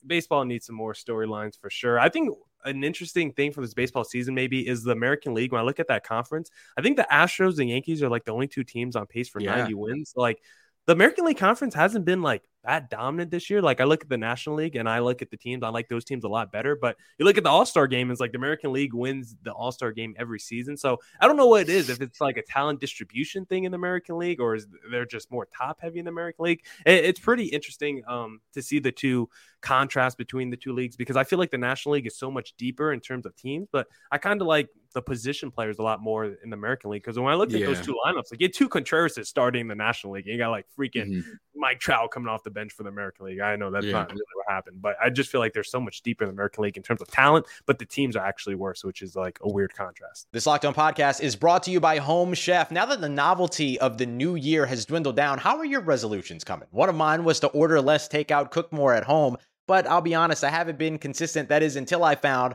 baseball 0.07 0.45
needs 0.45 0.67
some 0.67 0.77
more 0.77 0.93
storylines 0.95 1.59
for 1.59 1.71
sure. 1.71 1.99
I 1.99 2.09
think 2.09 2.35
an 2.65 2.83
interesting 2.85 3.33
thing 3.33 3.53
for 3.53 3.61
this 3.61 3.75
baseball 3.75 4.05
season 4.05 4.35
maybe 4.35 4.67
is 4.67 4.83
the 4.83 4.93
American 4.93 5.35
League. 5.35 5.53
When 5.53 5.61
I 5.61 5.65
look 5.65 5.79
at 5.81 5.89
that 5.89 6.05
conference, 6.05 6.51
I 6.77 6.83
think 6.83 6.97
the 6.97 7.07
Astros 7.11 7.59
and 7.59 7.69
Yankees 7.69 8.03
are 8.03 8.09
like 8.09 8.25
the 8.25 8.33
only 8.33 8.49
two 8.49 8.65
teams 8.65 8.97
on 8.97 9.07
pace 9.07 9.29
for 9.29 9.41
Yeah. 9.41 9.57
90 9.57 9.75
wins. 9.75 10.13
Like 10.17 10.43
the 10.87 10.93
American 10.93 11.25
League 11.25 11.39
Conference 11.39 11.75
hasn't 11.75 12.05
been 12.05 12.23
like 12.23 12.43
that 12.65 12.91
dominant 12.91 13.31
this 13.31 13.49
year. 13.49 13.63
Like 13.63 13.81
I 13.81 13.85
look 13.85 14.03
at 14.03 14.09
the 14.09 14.17
National 14.19 14.57
League 14.57 14.77
and 14.77 14.89
I 14.89 14.99
look 14.99 15.23
at 15.23 15.31
the 15.31 15.37
teams, 15.37 15.63
I 15.63 15.69
like 15.69 15.89
those 15.89 16.05
teams 16.05 16.25
a 16.25 16.29
lot 16.29 16.51
better. 16.53 16.77
But 16.77 16.97
you 17.19 17.25
look 17.25 17.39
at 17.39 17.45
the 17.45 17.51
All 17.51 17.65
Star 17.67 17.87
game, 17.87 18.11
it's 18.11 18.21
like 18.21 18.33
the 18.33 18.39
American 18.39 18.73
League 18.73 18.95
wins 18.95 19.37
the 19.43 19.53
All 19.53 19.73
Star 19.73 19.93
game 19.93 20.15
every 20.19 20.39
season. 20.41 20.77
So 20.77 20.99
I 21.21 21.27
don't 21.27 21.37
know 21.37 21.47
what 21.47 21.63
it 21.63 21.69
is. 21.69 21.89
If 21.91 22.01
it's 22.01 22.21
like 22.21 22.37
a 22.37 22.43
talent 22.43 22.81
distribution 22.81 23.47
thing 23.47 23.65
in 23.65 23.73
the 23.73 23.77
American 23.77 24.19
League, 24.19 24.41
or 24.41 24.55
is 24.55 24.67
they're 24.91 25.07
just 25.07 25.31
more 25.31 25.47
top 25.47 25.81
heavy 25.81 25.99
in 25.99 26.05
the 26.05 26.11
American 26.11 26.45
League? 26.45 26.65
It- 26.85 27.05
it's 27.05 27.21
pretty 27.21 27.47
interesting 27.47 28.03
um, 28.09 28.41
to 28.55 28.63
see 28.63 28.79
the 28.79 28.93
two 28.93 29.29
contrast 29.61 30.19
between 30.19 30.51
the 30.51 30.57
two 30.57 30.73
leagues 30.73 30.97
because 30.97 31.17
I 31.17 31.25
feel 31.25 31.39
like 31.39 31.51
the 31.51 31.59
National 31.59 31.95
League 31.95 32.07
is 32.07 32.17
so 32.17 32.31
much 32.31 32.55
deeper 32.57 32.93
in 32.93 33.01
terms 33.01 33.27
of 33.27 33.35
teams, 33.37 33.69
but 33.73 33.87
I 34.11 34.19
kind 34.19 34.41
of 34.41 34.47
like 34.47 34.69
the 34.97 35.03
position 35.03 35.51
players 35.51 35.79
a 35.79 35.83
lot 35.83 36.01
more 36.01 36.25
in 36.25 36.49
the 36.49 36.57
American 36.57 36.91
League 36.91 37.03
because 37.03 37.19
when 37.19 37.31
I 37.31 37.37
look 37.37 37.53
at 37.53 37.61
those 37.61 37.83
two 37.85 37.95
lineups, 38.07 38.31
like 38.33 38.41
you 38.41 38.47
had 38.47 38.55
two 38.55 38.67
Contreras 38.67 39.19
starting 39.29 39.69
the 39.69 39.75
National 39.75 40.15
League, 40.15 40.25
and 40.27 40.33
you 40.33 40.39
got 40.39 40.49
like 40.51 40.65
freaking 40.77 41.17
Mhm. 41.19 41.23
Mike 41.55 41.79
Trout 41.81 42.11
coming 42.11 42.29
off 42.29 42.43
the 42.43 42.51
bench 42.51 42.73
for 42.73 42.83
the 42.83 42.89
American 42.89 43.27
League. 43.27 43.41
I 43.41 43.57
know 43.57 43.71
that's 43.71 43.85
Yeah. 43.85 43.93
not 43.93 44.11
really 44.11 44.23
what 44.35 44.47
happened, 44.49 44.81
but 44.81 44.97
I 45.03 45.11
just 45.11 45.31
feel 45.31 45.41
like 45.41 45.53
there's 45.53 45.71
so 45.71 45.81
much 45.81 46.01
deeper 46.01 46.25
in 46.25 46.29
the 46.29 46.33
American 46.33 46.65
League 46.65 46.79
in 46.79 46.83
terms 46.83 47.03
of 47.03 47.09
talent, 47.09 47.45
but 47.67 47.79
the 47.79 47.85
teams 47.85 48.17
are 48.17 48.25
actually 48.25 48.55
worse, 48.55 48.85
which 48.85 49.03
is 49.03 49.15
like 49.15 49.39
a 49.43 49.53
weird 49.53 49.75
contrast. 49.75 50.29
This 50.33 50.47
Locked 50.47 50.65
On 50.65 50.73
podcast 50.73 51.21
is 51.21 51.37
brought 51.37 51.63
to 51.65 51.71
you 51.71 51.79
by 51.79 51.99
Home 51.99 52.33
Chef. 52.33 52.71
Now 52.71 52.87
that 52.87 53.03
the 53.03 53.09
novelty 53.11 53.79
of 53.79 53.99
the 53.99 54.07
new 54.07 54.35
year 54.35 54.65
has 54.65 54.87
dwindled 54.87 55.17
down, 55.17 55.37
how 55.39 55.59
are 55.59 55.65
your 55.67 55.83
resolutions 55.83 56.43
coming? 56.43 56.69
One 56.71 56.89
of 56.89 56.95
mine 56.95 57.23
was 57.25 57.39
to 57.41 57.49
order 57.49 57.83
less 57.83 58.09
takeout, 58.09 58.51
cook 58.51 58.73
more 58.73 58.95
at 58.95 59.05
home, 59.05 59.37
but 59.67 59.87
I'll 59.87 60.01
be 60.01 60.15
honest, 60.15 60.43
I 60.45 60.51
haven't 60.51 60.79
been 60.79 60.97
consistent. 60.99 61.49
That 61.51 61.63
is 61.63 61.77
until 61.77 62.03
I 62.05 62.15
found 62.15 62.55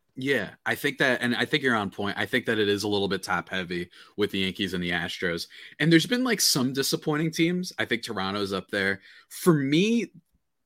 Yeah, 0.23 0.51
I 0.67 0.75
think 0.75 0.99
that, 0.99 1.23
and 1.23 1.35
I 1.35 1.45
think 1.45 1.63
you're 1.63 1.75
on 1.75 1.89
point. 1.89 2.15
I 2.15 2.27
think 2.27 2.45
that 2.45 2.59
it 2.59 2.69
is 2.69 2.83
a 2.83 2.87
little 2.87 3.07
bit 3.07 3.23
top 3.23 3.49
heavy 3.49 3.89
with 4.17 4.29
the 4.29 4.39
Yankees 4.39 4.75
and 4.75 4.83
the 4.83 4.91
Astros. 4.91 5.47
And 5.79 5.91
there's 5.91 6.05
been 6.05 6.23
like 6.23 6.39
some 6.39 6.73
disappointing 6.73 7.31
teams. 7.31 7.73
I 7.79 7.85
think 7.85 8.03
Toronto's 8.03 8.53
up 8.53 8.69
there. 8.69 9.01
For 9.29 9.51
me, 9.51 10.11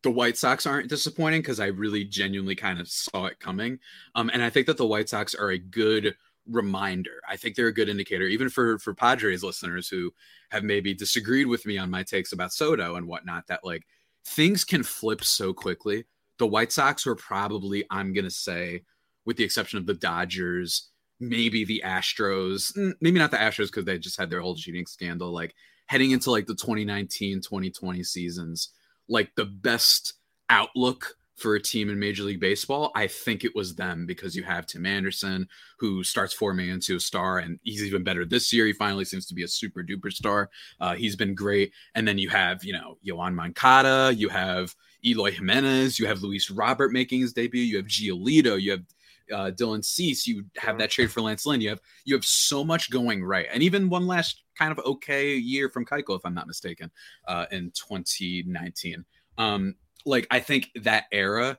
the 0.04 0.12
White 0.12 0.36
Sox 0.36 0.66
aren't 0.66 0.90
disappointing 0.90 1.42
because 1.42 1.62
I 1.62 1.68
really 1.68 2.04
genuinely 2.04 2.56
kind 2.56 2.82
of 2.82 2.90
saw 2.90 3.28
it 3.28 3.40
coming. 3.40 3.80
Um, 4.14 4.30
and 4.34 4.44
I 4.44 4.50
think 4.50 4.68
that 4.68 4.76
the 4.76 4.86
White 4.86 5.08
Sox 5.08 5.34
are 5.34 5.52
a 5.52 5.58
good 5.58 6.18
reminder. 6.52 7.22
I 7.28 7.38
think 7.38 7.56
they're 7.56 7.68
a 7.68 7.74
good 7.74 7.88
indicator, 7.88 8.26
even 8.26 8.50
for 8.50 8.78
for 8.80 8.94
Padres 8.94 9.42
listeners 9.42 9.88
who 9.88 10.14
have 10.52 10.66
maybe 10.66 10.94
disagreed 10.94 11.48
with 11.48 11.66
me 11.66 11.78
on 11.78 11.90
my 11.90 12.04
takes 12.04 12.34
about 12.34 12.52
Soto 12.52 12.96
and 12.96 13.08
whatnot. 13.08 13.48
That 13.48 13.64
like 13.64 13.84
things 14.26 14.66
can 14.66 14.84
flip 14.84 15.24
so 15.24 15.54
quickly. 15.54 16.04
The 16.40 16.48
White 16.48 16.74
Sox 16.74 17.06
were 17.06 17.16
probably, 17.16 17.86
I'm 17.90 18.12
gonna 18.12 18.30
say, 18.30 18.82
with 19.26 19.38
the 19.38 19.44
exception 19.44 19.80
of 19.80 19.86
the 19.86 19.94
Dodgers, 19.94 20.90
maybe 21.20 21.66
the 21.66 21.82
Astros, 21.86 22.72
maybe 23.02 23.20
not 23.20 23.32
the 23.32 23.38
Astros 23.38 23.68
because 23.68 23.86
they 23.86 23.98
just 23.98 24.20
had 24.20 24.30
their 24.30 24.42
whole 24.42 24.56
cheating 24.56 24.86
scandal. 24.86 25.32
Like 25.32 25.56
heading 25.88 26.12
into 26.12 26.32
like 26.32 26.48
the 26.48 26.56
2019 26.56 27.42
2020 27.42 28.04
seasons, 28.04 28.70
like 29.08 29.34
the 29.36 29.46
best 29.46 30.14
outlook 30.50 31.16
for 31.36 31.56
a 31.56 31.62
team 31.62 31.90
in 31.90 32.00
Major 32.00 32.24
League 32.24 32.40
Baseball, 32.40 32.92
I 32.96 33.08
think 33.08 33.44
it 33.44 33.54
was 33.54 33.76
them 33.76 34.06
because 34.06 34.36
you 34.36 34.44
have 34.44 34.66
Tim 34.66 34.86
Anderson 34.86 35.50
who 35.80 36.02
starts 36.04 36.34
forming 36.34 36.70
into 36.70 36.96
a 36.96 37.00
star, 37.00 37.40
and 37.40 37.60
he's 37.64 37.84
even 37.84 38.04
better 38.04 38.26
this 38.26 38.54
year. 38.54 38.66
He 38.66 38.74
finally 38.74 39.04
seems 39.04 39.26
to 39.28 39.36
be 39.36 39.44
a 39.44 39.48
super 39.48 39.84
duper 39.84 40.12
star. 40.12 40.50
Uh, 40.80 40.96
he's 40.96 41.18
been 41.18 41.36
great. 41.36 41.74
And 41.94 42.08
then 42.08 42.18
you 42.18 42.30
have, 42.30 42.64
you 42.64 42.72
know, 42.72 42.98
Yoán 43.06 43.34
Moncada, 43.34 44.14
you 44.16 44.30
have 44.30 44.74
Eloy 45.06 45.32
Jimenez, 45.32 46.00
you 46.00 46.08
have 46.08 46.24
Luis 46.24 46.50
Robert 46.50 46.94
making 46.94 47.20
his 47.20 47.34
debut, 47.34 47.62
you 47.62 47.78
have 47.78 47.86
Giolito, 47.86 48.60
you 48.60 48.72
have 48.72 48.84
uh, 49.32 49.52
Dylan 49.52 49.84
Cease, 49.84 50.28
you 50.28 50.46
have 50.58 50.78
that 50.78 50.92
trade 50.92 51.12
for 51.12 51.22
Lance 51.22 51.46
Lynn. 51.46 51.62
You 51.62 51.70
have 51.70 51.82
you 52.06 52.16
have 52.16 52.26
so 52.26 52.64
much 52.64 52.90
going 52.90 53.24
right, 53.24 53.48
and 53.52 53.64
even 53.64 53.90
one 53.90 54.08
last 54.08 54.44
kind 54.58 54.72
of 54.72 54.80
okay 54.86 55.36
year 55.36 55.70
from 55.70 55.86
Keuchel, 55.86 56.16
if 56.18 56.26
I'm 56.26 56.34
not 56.34 56.48
mistaken, 56.48 56.92
uh, 57.28 57.46
in 57.52 57.72
2019. 57.72 59.06
Um, 59.38 59.76
like 60.06 60.28
I 60.32 60.40
think 60.40 60.70
that 60.82 61.06
era 61.12 61.58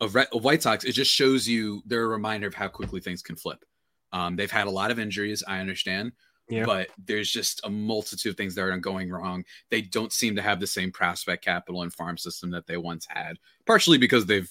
of, 0.00 0.14
Red, 0.14 0.28
of 0.32 0.44
White 0.44 0.62
Sox, 0.62 0.84
it 0.84 0.92
just 0.92 1.10
shows 1.10 1.46
you 1.46 1.82
they're 1.86 2.04
a 2.04 2.08
reminder 2.08 2.46
of 2.46 2.54
how 2.54 2.68
quickly 2.68 3.00
things 3.00 3.22
can 3.22 3.36
flip. 3.36 3.64
Um, 4.12 4.36
they've 4.36 4.50
had 4.50 4.66
a 4.66 4.70
lot 4.70 4.90
of 4.90 4.98
injuries, 4.98 5.42
I 5.46 5.60
understand, 5.60 6.12
Yeah. 6.48 6.64
but 6.64 6.88
there's 7.04 7.30
just 7.30 7.60
a 7.64 7.70
multitude 7.70 8.30
of 8.30 8.36
things 8.36 8.54
that 8.54 8.62
are 8.62 8.76
going 8.78 9.10
wrong. 9.10 9.44
They 9.70 9.82
don't 9.82 10.12
seem 10.12 10.34
to 10.36 10.42
have 10.42 10.60
the 10.60 10.66
same 10.66 10.90
prospect 10.90 11.44
capital 11.44 11.82
and 11.82 11.92
farm 11.92 12.16
system 12.16 12.50
that 12.52 12.66
they 12.66 12.76
once 12.76 13.06
had, 13.08 13.36
partially 13.66 13.98
because 13.98 14.26
they've 14.26 14.50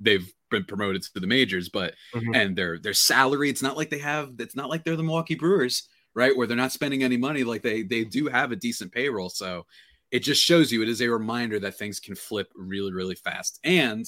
they've 0.00 0.32
been 0.50 0.64
promoted 0.64 1.02
to 1.02 1.20
the 1.20 1.26
majors, 1.26 1.68
but 1.68 1.94
Mhm. 2.14 2.34
and 2.36 2.56
their 2.56 2.78
their 2.78 2.94
salary, 2.94 3.50
it's 3.50 3.62
not 3.62 3.76
like 3.76 3.90
they 3.90 3.98
have. 3.98 4.32
It's 4.38 4.56
not 4.56 4.68
like 4.70 4.84
they're 4.84 4.96
the 4.96 5.02
Milwaukee 5.02 5.34
Brewers, 5.34 5.88
right? 6.14 6.36
Where 6.36 6.46
they're 6.46 6.56
not 6.56 6.72
spending 6.72 7.02
any 7.02 7.16
money. 7.16 7.44
Like 7.44 7.62
they 7.62 7.82
they 7.82 8.04
do 8.04 8.26
have 8.28 8.52
a 8.52 8.56
decent 8.56 8.92
payroll, 8.92 9.28
so 9.30 9.66
it 10.10 10.20
just 10.20 10.42
shows 10.42 10.72
you 10.72 10.82
it 10.82 10.88
is 10.88 11.02
a 11.02 11.10
reminder 11.10 11.60
that 11.60 11.76
things 11.76 12.00
can 12.00 12.14
flip 12.14 12.50
really 12.54 12.92
really 12.92 13.14
fast. 13.14 13.60
And 13.62 14.06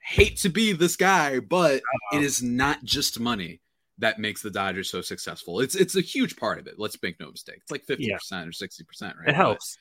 hate 0.00 0.36
to 0.36 0.50
be 0.50 0.72
this 0.72 0.96
guy, 0.96 1.40
but 1.40 1.82
it 2.12 2.22
is 2.22 2.42
not 2.42 2.84
just 2.84 3.18
money 3.18 3.62
that 3.98 4.18
makes 4.18 4.42
the 4.42 4.50
Dodgers 4.50 4.90
so 4.90 5.00
successful. 5.00 5.60
It's 5.60 5.74
it's 5.74 5.96
a 5.96 6.00
huge 6.02 6.36
part 6.36 6.58
of 6.58 6.66
it. 6.66 6.74
Let's 6.78 7.00
make 7.02 7.18
no 7.20 7.30
mistake. 7.30 7.58
It's 7.62 7.70
like 7.70 7.84
fifty 7.84 8.10
percent 8.12 8.48
or 8.48 8.52
sixty 8.52 8.84
percent, 8.84 9.16
right? 9.18 9.28
It 9.30 9.34
helps. 9.34 9.78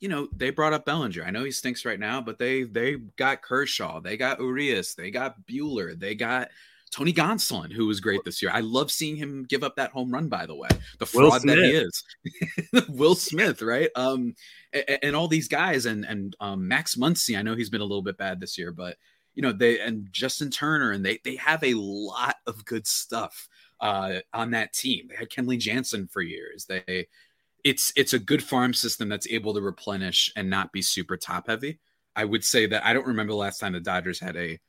You 0.00 0.08
know, 0.08 0.28
they 0.36 0.50
brought 0.50 0.72
up 0.72 0.84
Bellinger. 0.84 1.24
I 1.24 1.30
know 1.30 1.44
he 1.44 1.50
stinks 1.50 1.84
right 1.84 1.98
now, 1.98 2.20
but 2.20 2.38
they 2.38 2.64
they 2.64 2.96
got 3.16 3.42
Kershaw, 3.42 4.00
they 4.00 4.16
got 4.16 4.40
Urias, 4.40 4.94
they 4.94 5.10
got 5.10 5.36
Buehler, 5.46 5.98
they 5.98 6.14
got 6.14 6.48
Tony 6.90 7.12
Gonsolin, 7.12 7.72
who 7.72 7.86
was 7.86 8.00
great 8.00 8.22
this 8.24 8.40
year. 8.40 8.50
I 8.52 8.60
love 8.60 8.90
seeing 8.90 9.16
him 9.16 9.44
give 9.48 9.64
up 9.64 9.76
that 9.76 9.90
home 9.90 10.10
run. 10.10 10.28
By 10.28 10.46
the 10.46 10.54
way, 10.54 10.68
the 10.98 11.06
fraud 11.06 11.42
that 11.42 11.58
he 11.58 11.70
is, 11.70 12.04
Will 12.88 13.14
Smith, 13.14 13.60
right? 13.62 13.90
Um, 13.96 14.34
and, 14.72 14.98
and 15.02 15.16
all 15.16 15.28
these 15.28 15.48
guys, 15.48 15.86
and 15.86 16.04
and 16.04 16.36
um, 16.40 16.68
Max 16.68 16.96
Muncy. 16.96 17.38
I 17.38 17.42
know 17.42 17.54
he's 17.54 17.70
been 17.70 17.80
a 17.80 17.84
little 17.84 18.02
bit 18.02 18.18
bad 18.18 18.40
this 18.40 18.56
year, 18.56 18.72
but 18.72 18.96
you 19.34 19.42
know 19.42 19.52
they 19.52 19.80
and 19.80 20.08
Justin 20.10 20.50
Turner, 20.50 20.92
and 20.92 21.04
they 21.04 21.18
they 21.24 21.36
have 21.36 21.62
a 21.64 21.74
lot 21.74 22.36
of 22.46 22.64
good 22.64 22.86
stuff 22.86 23.48
uh, 23.80 24.20
on 24.32 24.52
that 24.52 24.72
team. 24.72 25.08
They 25.08 25.16
had 25.16 25.30
Kenley 25.30 25.58
Jansen 25.58 26.08
for 26.08 26.22
years. 26.22 26.66
They 26.66 27.08
it's 27.66 27.92
it's 27.96 28.12
a 28.12 28.18
good 28.20 28.44
farm 28.44 28.72
system 28.72 29.08
that's 29.08 29.26
able 29.26 29.52
to 29.52 29.60
replenish 29.60 30.32
and 30.36 30.48
not 30.48 30.70
be 30.70 30.80
super 30.80 31.16
top 31.16 31.48
heavy. 31.48 31.80
I 32.14 32.24
would 32.24 32.44
say 32.44 32.66
that 32.66 32.86
I 32.86 32.92
don't 32.92 33.08
remember 33.08 33.32
the 33.32 33.38
last 33.38 33.58
time 33.58 33.72
the 33.72 33.80
Dodgers 33.80 34.20
had 34.20 34.36
a 34.36 34.60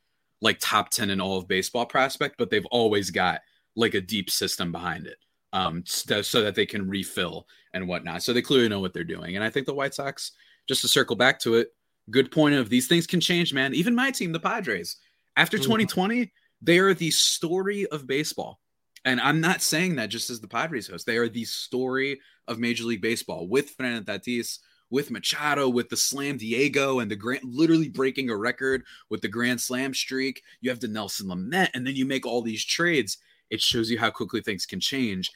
like 0.41 0.57
top 0.59 0.89
10 0.89 1.11
in 1.11 1.21
all 1.21 1.37
of 1.37 1.47
baseball 1.47 1.85
prospect, 1.85 2.37
but 2.39 2.49
they've 2.49 2.65
always 2.71 3.11
got 3.11 3.41
like 3.75 3.93
a 3.93 4.01
deep 4.01 4.31
system 4.31 4.71
behind 4.71 5.05
it. 5.05 5.17
Um, 5.53 5.83
so, 5.85 6.23
so 6.23 6.41
that 6.41 6.55
they 6.55 6.65
can 6.65 6.89
refill 6.89 7.47
and 7.73 7.87
whatnot. 7.87 8.23
So 8.23 8.33
they 8.33 8.41
clearly 8.41 8.67
know 8.67 8.79
what 8.79 8.93
they're 8.93 9.03
doing. 9.03 9.35
And 9.35 9.45
I 9.45 9.51
think 9.51 9.67
the 9.67 9.75
White 9.75 9.93
Sox, 9.93 10.31
just 10.67 10.81
to 10.81 10.87
circle 10.87 11.15
back 11.15 11.39
to 11.41 11.55
it, 11.55 11.69
good 12.09 12.31
point 12.31 12.55
of 12.55 12.69
these 12.69 12.87
things 12.87 13.05
can 13.05 13.21
change, 13.21 13.53
man. 13.53 13.75
Even 13.75 13.93
my 13.93 14.09
team, 14.09 14.31
the 14.31 14.39
Padres, 14.39 14.97
after 15.35 15.57
Mhm. 15.57 15.63
2020, 15.63 16.31
they 16.63 16.79
are 16.79 16.95
the 16.95 17.11
story 17.11 17.85
of 17.87 18.07
baseball. 18.07 18.59
And 19.05 19.21
I'm 19.21 19.39
not 19.39 19.61
saying 19.61 19.95
that 19.95 20.09
just 20.09 20.29
as 20.31 20.41
the 20.41 20.47
Padres 20.47 20.87
host. 20.87 21.05
They 21.05 21.17
are 21.17 21.29
the 21.29 21.45
story 21.45 22.19
of 22.47 22.59
Major 22.59 22.83
League 22.85 23.01
Baseball 23.01 23.47
with 23.47 23.71
Fernando 23.71 24.13
Tatis, 24.13 24.59
with 24.89 25.11
Machado, 25.11 25.67
with 25.67 25.89
the 25.89 25.97
Slam 25.97 26.37
Diego, 26.37 26.99
and 26.99 27.11
the 27.11 27.15
grand, 27.15 27.43
literally 27.43 27.89
breaking 27.89 28.29
a 28.29 28.37
record 28.37 28.83
with 29.09 29.21
the 29.21 29.27
Grand 29.27 29.59
Slam 29.59 29.93
streak. 29.93 30.41
You 30.61 30.69
have 30.69 30.79
Dinelson 30.79 31.23
Lamet, 31.23 31.69
and 31.73 31.85
then 31.85 31.95
you 31.95 32.05
make 32.05 32.25
all 32.25 32.41
these 32.41 32.63
trades. 32.63 33.17
It 33.49 33.61
shows 33.61 33.89
you 33.89 33.99
how 33.99 34.09
quickly 34.09 34.41
things 34.41 34.65
can 34.65 34.79
change. 34.79 35.31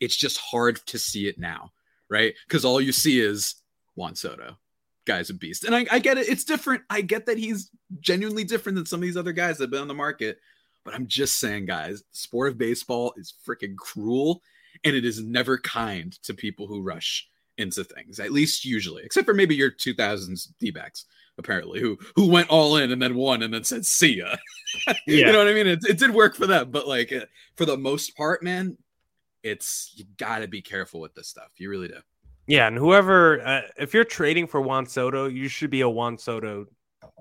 It's 0.00 0.16
just 0.16 0.38
hard 0.38 0.76
to 0.86 0.98
see 0.98 1.28
it 1.28 1.38
now, 1.38 1.72
right? 2.08 2.34
Because 2.46 2.64
all 2.64 2.80
you 2.80 2.92
see 2.92 3.20
is 3.20 3.56
Juan 3.94 4.14
Soto. 4.14 4.56
Guy's 5.06 5.30
a 5.30 5.34
beast. 5.34 5.64
And 5.64 5.74
I, 5.74 5.86
I 5.90 5.98
get 5.98 6.16
it. 6.16 6.28
It's 6.28 6.44
different. 6.44 6.82
I 6.88 7.02
get 7.02 7.26
that 7.26 7.38
he's 7.38 7.70
genuinely 8.00 8.44
different 8.44 8.76
than 8.76 8.86
some 8.86 9.00
of 9.00 9.02
these 9.02 9.18
other 9.18 9.32
guys 9.32 9.58
that 9.58 9.64
have 9.64 9.70
been 9.70 9.82
on 9.82 9.88
the 9.88 9.94
market. 9.94 10.38
But 10.82 10.94
I'm 10.94 11.06
just 11.06 11.38
saying, 11.38 11.66
guys, 11.66 12.02
sport 12.12 12.48
of 12.48 12.58
baseball 12.58 13.12
is 13.16 13.34
freaking 13.46 13.76
cruel 13.76 14.42
and 14.84 14.94
it 14.94 15.04
is 15.04 15.22
never 15.22 15.58
kind 15.58 16.12
to 16.22 16.34
people 16.34 16.66
who 16.66 16.82
rush 16.82 17.28
into 17.56 17.84
things, 17.84 18.20
at 18.20 18.32
least 18.32 18.64
usually, 18.64 19.02
except 19.04 19.26
for 19.26 19.34
maybe 19.34 19.54
your 19.54 19.70
2000s 19.70 20.48
D 20.58 20.70
backs, 20.70 21.06
apparently, 21.38 21.80
who 21.80 21.98
who 22.16 22.28
went 22.28 22.50
all 22.50 22.76
in 22.76 22.92
and 22.92 23.00
then 23.00 23.14
won 23.14 23.42
and 23.42 23.54
then 23.54 23.64
said, 23.64 23.86
see 23.86 24.18
ya. 24.18 24.36
you 25.06 25.24
know 25.24 25.38
what 25.38 25.48
I 25.48 25.54
mean? 25.54 25.66
It, 25.66 25.80
it 25.88 25.98
did 25.98 26.10
work 26.10 26.34
for 26.34 26.46
them, 26.46 26.70
but 26.70 26.88
like 26.88 27.12
uh, 27.12 27.26
for 27.56 27.64
the 27.64 27.76
most 27.76 28.16
part, 28.16 28.42
man, 28.42 28.76
it's 29.42 29.92
you 29.94 30.04
got 30.16 30.40
to 30.40 30.48
be 30.48 30.62
careful 30.62 31.00
with 31.00 31.14
this 31.14 31.28
stuff. 31.28 31.50
You 31.56 31.70
really 31.70 31.88
do. 31.88 31.98
Yeah, 32.46 32.66
and 32.66 32.76
whoever, 32.76 33.40
uh, 33.46 33.62
if 33.78 33.94
you're 33.94 34.04
trading 34.04 34.46
for 34.46 34.60
Juan 34.60 34.84
Soto, 34.84 35.28
you 35.28 35.48
should 35.48 35.70
be 35.70 35.80
a 35.80 35.88
Juan 35.88 36.18
Soto 36.18 36.66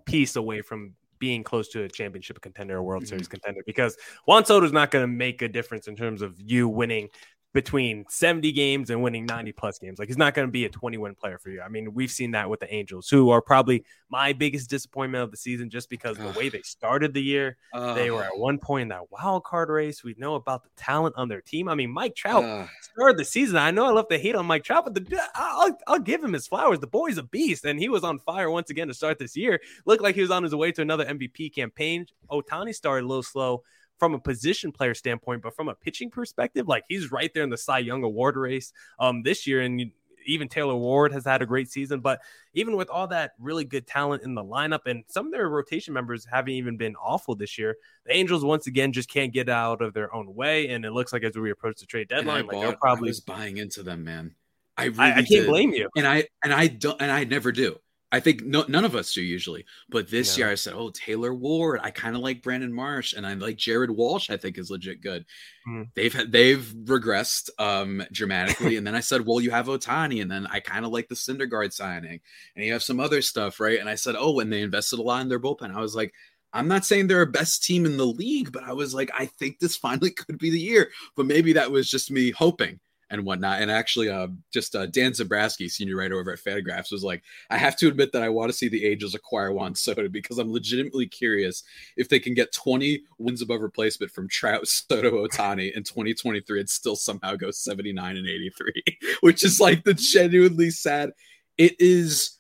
piece 0.06 0.36
away 0.36 0.62
from 0.62 0.94
being 1.20 1.42
close 1.42 1.70
to 1.70 1.84
a 1.84 1.88
championship 1.88 2.42
contender 2.42 2.78
or 2.78 2.84
World 2.84 3.04
Mhm. 3.04 3.08
Series 3.08 3.28
contender 3.30 3.62
because 3.66 3.96
Juan 4.26 4.44
Soto 4.44 4.66
is 4.66 4.74
not 4.74 4.92
going 4.92 5.04
to 5.04 5.08
make 5.08 5.42
a 5.42 5.48
difference 5.48 5.88
in 5.88 5.96
terms 5.96 6.22
of 6.22 6.36
you 6.42 6.68
winning 6.68 7.08
between 7.54 8.04
70 8.10 8.52
games 8.52 8.90
and 8.90 9.04
winning 9.04 9.26
90 9.28 9.52
plus 9.52 9.78
games. 9.78 10.00
Like 10.00 10.08
he's 10.08 10.18
not 10.18 10.34
going 10.34 10.48
to 10.48 10.52
be 10.52 10.66
a 10.66 10.70
20 10.70 10.98
win 10.98 11.14
player 11.14 11.38
for 11.38 11.50
you. 11.50 11.62
I 11.62 11.70
mean, 11.70 11.94
we've 11.94 12.12
seen 12.12 12.32
that 12.32 12.50
with 12.50 12.60
the 12.60 12.74
Angels, 12.74 13.08
who 13.10 13.30
are 13.30 13.42
probably 13.42 13.86
my 14.10 14.34
biggest 14.34 14.70
disappointment 14.70 15.24
of 15.24 15.32
the 15.32 15.38
season 15.38 15.70
just 15.70 15.90
because 15.90 16.18
of 16.20 16.34
the 16.34 16.40
way 16.40 16.50
they 16.50 16.62
started 16.64 17.14
the 17.14 17.22
year. 17.22 17.58
They 17.74 18.10
were 18.12 18.24
at 18.24 18.38
one 18.38 18.58
point 18.58 18.84
in 18.84 18.88
that 18.90 19.12
wild 19.12 19.44
card 19.44 19.70
race. 19.70 20.04
We 20.04 20.16
know 20.18 20.36
about 20.36 20.64
the 20.64 20.70
talent 20.76 21.16
on 21.16 21.28
their 21.30 21.42
team. 21.42 21.70
I 21.70 21.76
mean, 21.76 21.92
Mike 21.92 22.16
Trout 22.16 22.44
Uh, 22.44 22.68
started 22.82 23.18
the 23.18 23.26
season. 23.26 23.58
I 23.58 23.70
know 23.72 23.86
I 23.86 23.92
love 23.92 24.08
to 24.10 24.18
hate 24.18 24.36
on 24.36 24.46
Mike 24.48 24.64
Trout, 24.64 24.86
but 24.86 24.96
the, 24.96 25.22
I'll, 25.36 25.78
I'll 25.88 26.00
give 26.00 26.24
him 26.24 26.34
his 26.34 26.48
flowers. 26.48 26.80
The 26.80 26.88
boy's 26.88 27.18
a 27.20 27.24
beast, 27.24 27.66
and 27.66 27.80
he 27.80 27.88
was 27.88 28.04
on 28.04 28.18
fire 28.20 28.50
once 28.50 28.72
again 28.72 28.88
to 28.88 28.94
start 28.96 29.20
this 29.20 29.38
year. 29.38 29.60
Looked 29.86 30.02
like 30.02 30.16
he 30.16 30.22
was 30.22 30.32
on 30.32 30.42
his 30.44 30.56
way 30.56 30.72
to 30.72 30.82
another 30.82 31.06
MVP 31.06 31.54
campaign. 31.54 32.08
Ohtani 32.32 32.74
started 32.74 33.06
a 33.06 33.08
little 33.08 33.24
slow 33.24 33.64
from 34.00 34.14
a 34.14 34.20
position 34.20 34.72
player 34.72 34.94
standpoint, 34.94 35.42
but 35.42 35.56
from 35.56 35.70
a 35.70 35.76
pitching 35.76 36.10
perspective, 36.10 36.68
like 36.68 36.84
he's 36.90 37.12
right 37.12 37.34
there 37.34 37.44
in 37.44 37.50
the 37.50 37.58
Cy 37.58 37.80
Young 37.80 38.04
Award 38.04 38.36
race 38.36 38.74
um, 39.00 39.24
this 39.24 39.48
year, 39.48 39.62
and 39.62 39.92
even 40.26 40.48
Taylor 40.48 40.76
Ward 40.76 41.12
has 41.12 41.26
had 41.26 41.42
a 41.42 41.46
great 41.46 41.70
season. 41.70 42.00
But 42.00 42.22
even 42.54 42.76
with 42.76 42.90
all 42.90 43.08
that 43.08 43.32
really 43.40 43.66
good 43.66 43.88
talent 43.88 44.24
in 44.24 44.36
the 44.36 44.44
lineup, 44.44 44.82
and 44.86 45.04
some 45.08 45.28
of 45.28 45.32
their 45.32 45.50
rotation 45.50 45.94
members 45.94 46.26
haven't 46.30 46.54
even 46.54 46.78
been 46.78 46.96
awful 46.96 47.36
this 47.36 47.58
year, 47.58 47.76
the 48.06 48.16
Angels 48.16 48.44
once 48.44 48.68
again 48.68 48.94
just 48.94 49.10
can't 49.10 49.34
get 49.34 49.50
out 49.50 49.82
of 49.82 49.94
their 49.94 50.14
own 50.14 50.34
way. 50.34 50.70
And 50.70 50.86
it 50.86 50.92
looks 50.92 51.14
like 51.14 51.24
as 51.24 51.36
we 51.36 51.52
approach 51.52 51.80
the 51.80 51.86
trade 51.86 52.08
deadline, 52.08 52.46
like 52.46 52.52
bought- 52.52 52.62
they'll 52.62 52.72
I 52.72 52.76
probably 52.76 53.10
was 53.10 53.22
buying 53.22 53.58
into 53.58 53.84
them, 53.84 54.04
man. 54.04 54.36
I 54.76 54.86
really 54.86 55.00
I, 55.00 55.12
I 55.12 55.14
can't 55.16 55.28
did. 55.28 55.48
blame 55.48 55.72
you. 55.72 55.88
and 55.96 56.08
I 56.08 56.28
and 56.44 56.52
I 56.52 56.68
don't 56.68 57.00
and 57.00 57.12
I 57.12 57.26
never 57.26 57.52
do. 57.52 57.78
I 58.14 58.20
think 58.20 58.44
no, 58.46 58.64
none 58.68 58.86
of 58.86 58.96
us 58.96 59.12
do 59.12 59.24
usually. 59.24 59.66
But 59.90 60.08
this 60.08 60.38
No. 60.38 60.44
year 60.44 60.52
I 60.52 60.56
said, 60.56 60.74
"Oh, 60.76 60.92
Taylor 60.92 61.34
Ward. 61.34 61.80
I 61.82 61.90
kind 61.90 62.16
of 62.16 62.22
like 62.22 62.44
Brandon 62.44 62.72
Marsh, 62.72 63.14
and 63.14 63.26
I 63.26 63.34
like 63.34 63.58
Jared 63.58 63.90
Walsh. 63.90 64.30
I 64.30 64.38
think 64.38 64.60
is 64.60 64.70
legit 64.70 65.02
good." 65.02 65.26
Mhm. 65.68 65.90
They've 65.96 66.32
they've 66.32 66.64
regressed 66.84 67.50
um 67.58 68.04
dramatically, 68.12 68.76
and 68.78 68.86
then 68.86 68.94
I 68.94 69.00
said, 69.00 69.26
"Well, 69.26 69.42
you 69.42 69.50
have 69.50 69.66
Ohtani," 69.66 70.22
and 70.22 70.30
then 70.30 70.46
I 70.46 70.60
kind 70.60 70.86
of 70.86 70.92
like 70.92 71.08
the 71.08 71.16
Syndergaard 71.16 71.74
signing, 71.74 72.22
and 72.56 72.64
you 72.64 72.72
have 72.74 72.84
some 72.84 73.00
other 73.00 73.24
stuff, 73.24 73.60
right? 73.60 73.80
And 73.80 73.90
I 73.90 73.96
said, 73.96 74.16
"Oh, 74.16 74.32
when 74.34 74.52
they 74.52 74.62
invested 74.62 75.00
a 75.00 75.02
lot 75.02 75.22
in 75.24 75.30
their 75.30 75.40
bullpen," 75.40 75.76
I 75.76 75.82
was 75.82 75.96
like. 75.96 76.14
I'm 76.56 76.68
not 76.68 76.86
saying 76.86 77.08
they're 77.08 77.24
a 77.24 77.26
best 77.26 77.64
team 77.64 77.84
in 77.84 77.98
the 77.98 78.06
league, 78.06 78.52
but 78.52 78.64
I 78.64 78.74
was 78.74 78.94
like, 78.94 79.10
I 79.18 79.26
think 79.26 79.58
this 79.58 79.76
finally 79.88 80.12
could 80.12 80.38
be 80.38 80.52
the 80.52 80.60
year. 80.60 80.92
But 81.16 81.26
maybe 81.26 81.54
that 81.54 81.72
was 81.72 81.90
just 81.90 82.12
me 82.12 82.30
hoping 82.30 82.80
and 83.14 83.24
whatnot. 83.24 83.62
And 83.62 83.70
actually, 83.70 84.10
uh, 84.10 84.28
just 84.52 84.76
uh, 84.76 84.88
Dan 84.88 85.12
Szymborski, 85.12 85.70
senior 85.70 85.96
writer 85.96 86.20
over 86.20 86.34
at 86.34 86.40
Fangraphs, 86.40 86.92
was 86.92 87.04
like, 87.04 87.22
I 87.52 87.58
have 87.58 87.76
to 87.78 87.88
admit 87.88 88.12
that 88.12 88.24
I 88.24 88.30
want 88.30 88.52
to 88.52 88.58
see 88.58 88.68
the 88.68 88.88
Angels 88.88 89.14
acquire 89.14 89.54
Juan 89.54 89.76
Soto 89.76 90.10
because 90.10 90.40
I'm 90.40 90.52
legitimately 90.52 91.06
curious 91.06 91.64
if 91.96 92.10
they 92.10 92.20
can 92.20 92.34
get 92.34 92.52
20 92.54 93.04
wins 93.20 93.44
above 93.44 93.62
replacement 93.62 94.12
from 94.12 94.28
Trout, 94.28 94.68
Soto, 94.68 95.28
Ohtani 95.28 95.72
in 95.74 95.84
2023 95.84 96.62
and 96.62 96.70
still 96.70 96.96
somehow 96.96 97.36
go 97.36 97.52
79 97.52 98.18
and 98.18 98.28
83, 98.28 98.84
which 99.22 99.44
is 99.44 99.60
like 99.60 99.84
the 99.84 99.94
genuinely 99.94 100.72
sad. 100.72 101.12
It 101.60 101.80
is 101.80 102.40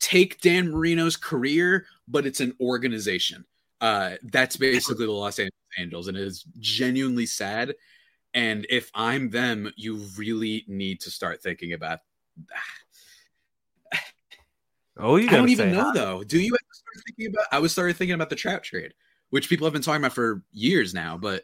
take 0.00 0.40
Dan 0.40 0.70
Marino's 0.70 1.16
career, 1.16 1.84
but 2.08 2.24
it's 2.24 2.40
an 2.40 2.56
organization. 2.62 3.44
Uh, 3.82 4.12
that's 4.32 4.56
basically 4.56 5.04
the 5.04 5.12
Los 5.12 5.38
Angeles 5.38 5.52
Angels, 5.78 6.08
and 6.08 6.16
it 6.16 6.22
is 6.22 6.46
genuinely 6.58 7.26
sad. 7.26 7.74
And 8.34 8.66
if 8.68 8.90
I'm 8.94 9.30
them, 9.30 9.72
you 9.76 9.96
really 10.16 10.64
need 10.66 11.00
to 11.02 11.10
start 11.10 11.42
thinking 11.42 11.72
about. 11.72 12.00
Oh, 14.96 15.16
you 15.16 15.26
I 15.26 15.32
don't 15.32 15.48
even 15.48 15.72
know 15.72 15.92
though. 15.92 16.22
Do 16.22 16.38
you 16.38 16.54
ever 16.54 16.72
start 16.72 17.04
thinking 17.04 17.34
about? 17.34 17.46
I 17.50 17.58
was 17.58 17.72
started 17.72 17.96
thinking 17.96 18.14
about 18.14 18.30
the 18.30 18.36
Trout 18.36 18.62
trade, 18.62 18.94
which 19.30 19.48
people 19.48 19.66
have 19.66 19.72
been 19.72 19.82
talking 19.82 20.00
about 20.00 20.12
for 20.12 20.44
years 20.52 20.94
now. 20.94 21.18
But 21.18 21.42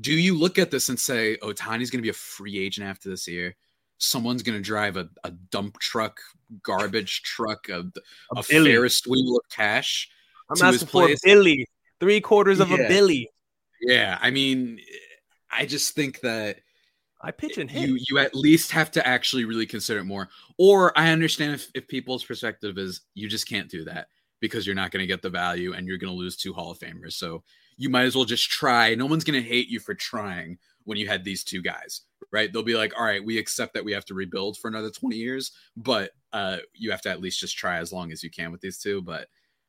do 0.00 0.12
you 0.12 0.36
look 0.36 0.58
at 0.58 0.72
this 0.72 0.88
and 0.88 0.98
say, 0.98 1.36
Ohtani's 1.42 1.90
going 1.90 1.98
to 1.98 2.02
be 2.02 2.08
a 2.08 2.12
free 2.12 2.58
agent 2.58 2.88
after 2.88 3.08
this 3.08 3.28
year? 3.28 3.54
Someone's 3.98 4.42
going 4.42 4.58
to 4.58 4.62
drive 4.62 4.96
a, 4.96 5.08
a 5.22 5.30
dump 5.30 5.78
truck, 5.78 6.20
garbage 6.64 7.22
truck, 7.22 7.68
a, 7.68 7.84
A 8.34 8.40
a 8.40 8.42
Ferris 8.42 9.06
wheel 9.06 9.36
of 9.36 9.48
cash. 9.48 10.10
I'm 10.50 10.56
to 10.56 10.66
his 10.66 10.82
asking 10.82 10.88
for 10.88 11.08
a. 11.08 11.16
Billy, 11.22 11.68
three 12.00 12.20
quarters 12.20 12.58
of 12.58 12.72
a 12.72 12.76
Billy. 12.76 13.30
Yeah, 13.80 14.18
I 14.20 14.30
mean, 14.30 14.80
I 15.52 15.66
just 15.66 15.94
think 15.94 16.20
that 16.20 16.58
I 17.20 17.30
pitch 17.30 17.58
and 17.58 17.70
hit. 17.70 17.88
you 17.88 17.98
you 18.08 18.18
at 18.18 18.34
least 18.34 18.72
have 18.72 18.90
to 18.92 19.06
actually 19.06 19.44
really 19.44 19.66
consider 19.66 20.00
it 20.00 20.04
more. 20.04 20.28
Or 20.58 20.96
I 20.98 21.10
understand 21.10 21.54
if, 21.54 21.68
if 21.74 21.86
people's 21.86 22.24
perspective 22.24 22.78
is 22.78 23.02
you 23.14 23.28
just 23.28 23.48
can't 23.48 23.70
do 23.70 23.84
that 23.84 24.08
because 24.40 24.66
you're 24.66 24.74
not 24.74 24.90
going 24.90 25.02
to 25.02 25.06
get 25.06 25.22
the 25.22 25.30
value 25.30 25.72
and 25.72 25.86
you're 25.86 25.98
going 25.98 26.12
to 26.12 26.18
lose 26.18 26.36
two 26.36 26.52
Hall 26.52 26.72
of 26.72 26.78
Famers. 26.78 27.12
So 27.12 27.44
you 27.76 27.88
might 27.88 28.02
as 28.02 28.16
well 28.16 28.24
just 28.24 28.50
try. 28.50 28.94
No 28.94 29.06
one's 29.06 29.24
going 29.24 29.40
to 29.40 29.48
hate 29.48 29.68
you 29.68 29.78
for 29.78 29.94
trying 29.94 30.58
when 30.84 30.98
you 30.98 31.06
had 31.06 31.24
these 31.24 31.44
two 31.44 31.62
guys, 31.62 32.02
right? 32.32 32.52
They'll 32.52 32.64
be 32.64 32.76
like, 32.76 32.92
all 32.98 33.04
right, 33.04 33.24
we 33.24 33.38
accept 33.38 33.74
that 33.74 33.84
we 33.84 33.92
have 33.92 34.04
to 34.06 34.14
rebuild 34.14 34.58
for 34.58 34.66
another 34.66 34.90
20 34.90 35.16
years, 35.16 35.52
but 35.76 36.10
uh, 36.32 36.58
you 36.74 36.90
have 36.90 37.02
to 37.02 37.10
at 37.10 37.20
least 37.20 37.38
just 37.38 37.56
try 37.56 37.78
as 37.78 37.92
long 37.92 38.10
as 38.10 38.24
you 38.24 38.30
can 38.30 38.50
with 38.50 38.60
these 38.60 38.78
two. 38.78 39.00
But 39.00 39.28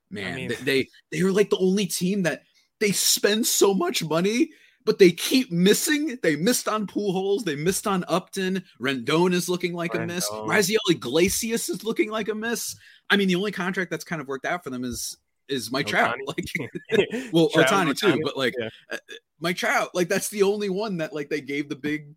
man, 0.10 0.34
I 0.34 0.36
mean, 0.36 0.48
they, 0.50 0.56
they 0.56 0.89
they 1.12 1.24
were 1.24 1.32
like 1.32 1.52
the 1.52 1.58
only 1.58 1.86
team 1.86 2.24
that 2.24 2.41
they 2.80 2.91
spend 2.91 3.46
so 3.46 3.76
much 3.76 4.04
money 4.04 4.50
but 4.86 5.00
they 5.00 5.12
keep 5.12 5.52
missing. 5.52 6.17
They 6.22 6.36
missed 6.36 6.67
on 6.67 6.88
Pujols. 6.88 7.43
They 7.43 7.56
missed 7.56 7.88
on 7.88 8.04
Upton. 8.08 8.63
Rendon 8.80 9.34
is 9.34 9.50
looking 9.50 9.74
like 9.74 9.93
Rendon. 9.93 10.04
a 10.04 10.08
miss. 10.08 10.30
Raisel 10.30 10.78
Iglesias 10.89 11.69
is 11.69 11.84
looking 11.84 12.10
like 12.10 12.30
a 12.30 12.36
miss. 12.36 12.76
I 13.10 13.17
mean, 13.17 13.28
the 13.28 13.36
only 13.36 13.52
contract 13.52 13.91
that's 13.91 14.04
kind 14.04 14.22
of 14.22 14.28
worked 14.28 14.46
out 14.46 14.63
for 14.63 14.69
them 14.69 14.84
is 14.84 15.17
is 15.50 15.72
Mike 15.72 15.88
Trout. 15.88 16.17
Like, 16.26 16.46
well, 17.32 17.50
Trout, 17.50 17.67
Ohtani 17.67 17.98
too, 17.98 18.22
but 18.24 18.38
like 18.38 18.56
yeah. 18.58 18.69
uh, 18.91 18.98
Mike 19.39 19.58
Trout. 19.58 19.89
Like 19.93 20.10
that's 20.10 20.30
the 20.30 20.43
only 20.43 20.69
one 20.69 20.98
that 20.98 21.13
like 21.13 21.30
they 21.30 21.41
gave 21.41 21.69
the 21.69 21.76
big 21.76 22.15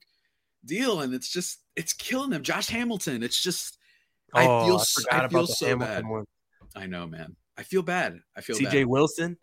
deal, 0.65 1.01
and 1.01 1.15
it's 1.15 1.29
just 1.29 1.61
it's 1.75 1.93
killing 1.93 2.31
them. 2.31 2.43
Josh 2.43 2.69
Hamilton. 2.69 3.23
It's 3.23 3.43
just 3.43 3.79
oh, 4.35 4.41
I 4.41 4.67
feel 4.67 4.83
I, 5.11 5.25
I 5.25 5.29
feel 5.29 5.47
so 5.47 5.67
Hamilton 5.67 5.95
bad. 5.95 6.07
One. 6.07 6.25
I 6.75 6.87
know, 6.87 7.07
man. 7.07 7.37
I 7.59 7.63
feel 7.63 7.83
bad. 7.83 8.21
I 8.37 8.43
feel 8.43 8.57
CJ 8.57 8.85
Wilson. 8.87 9.39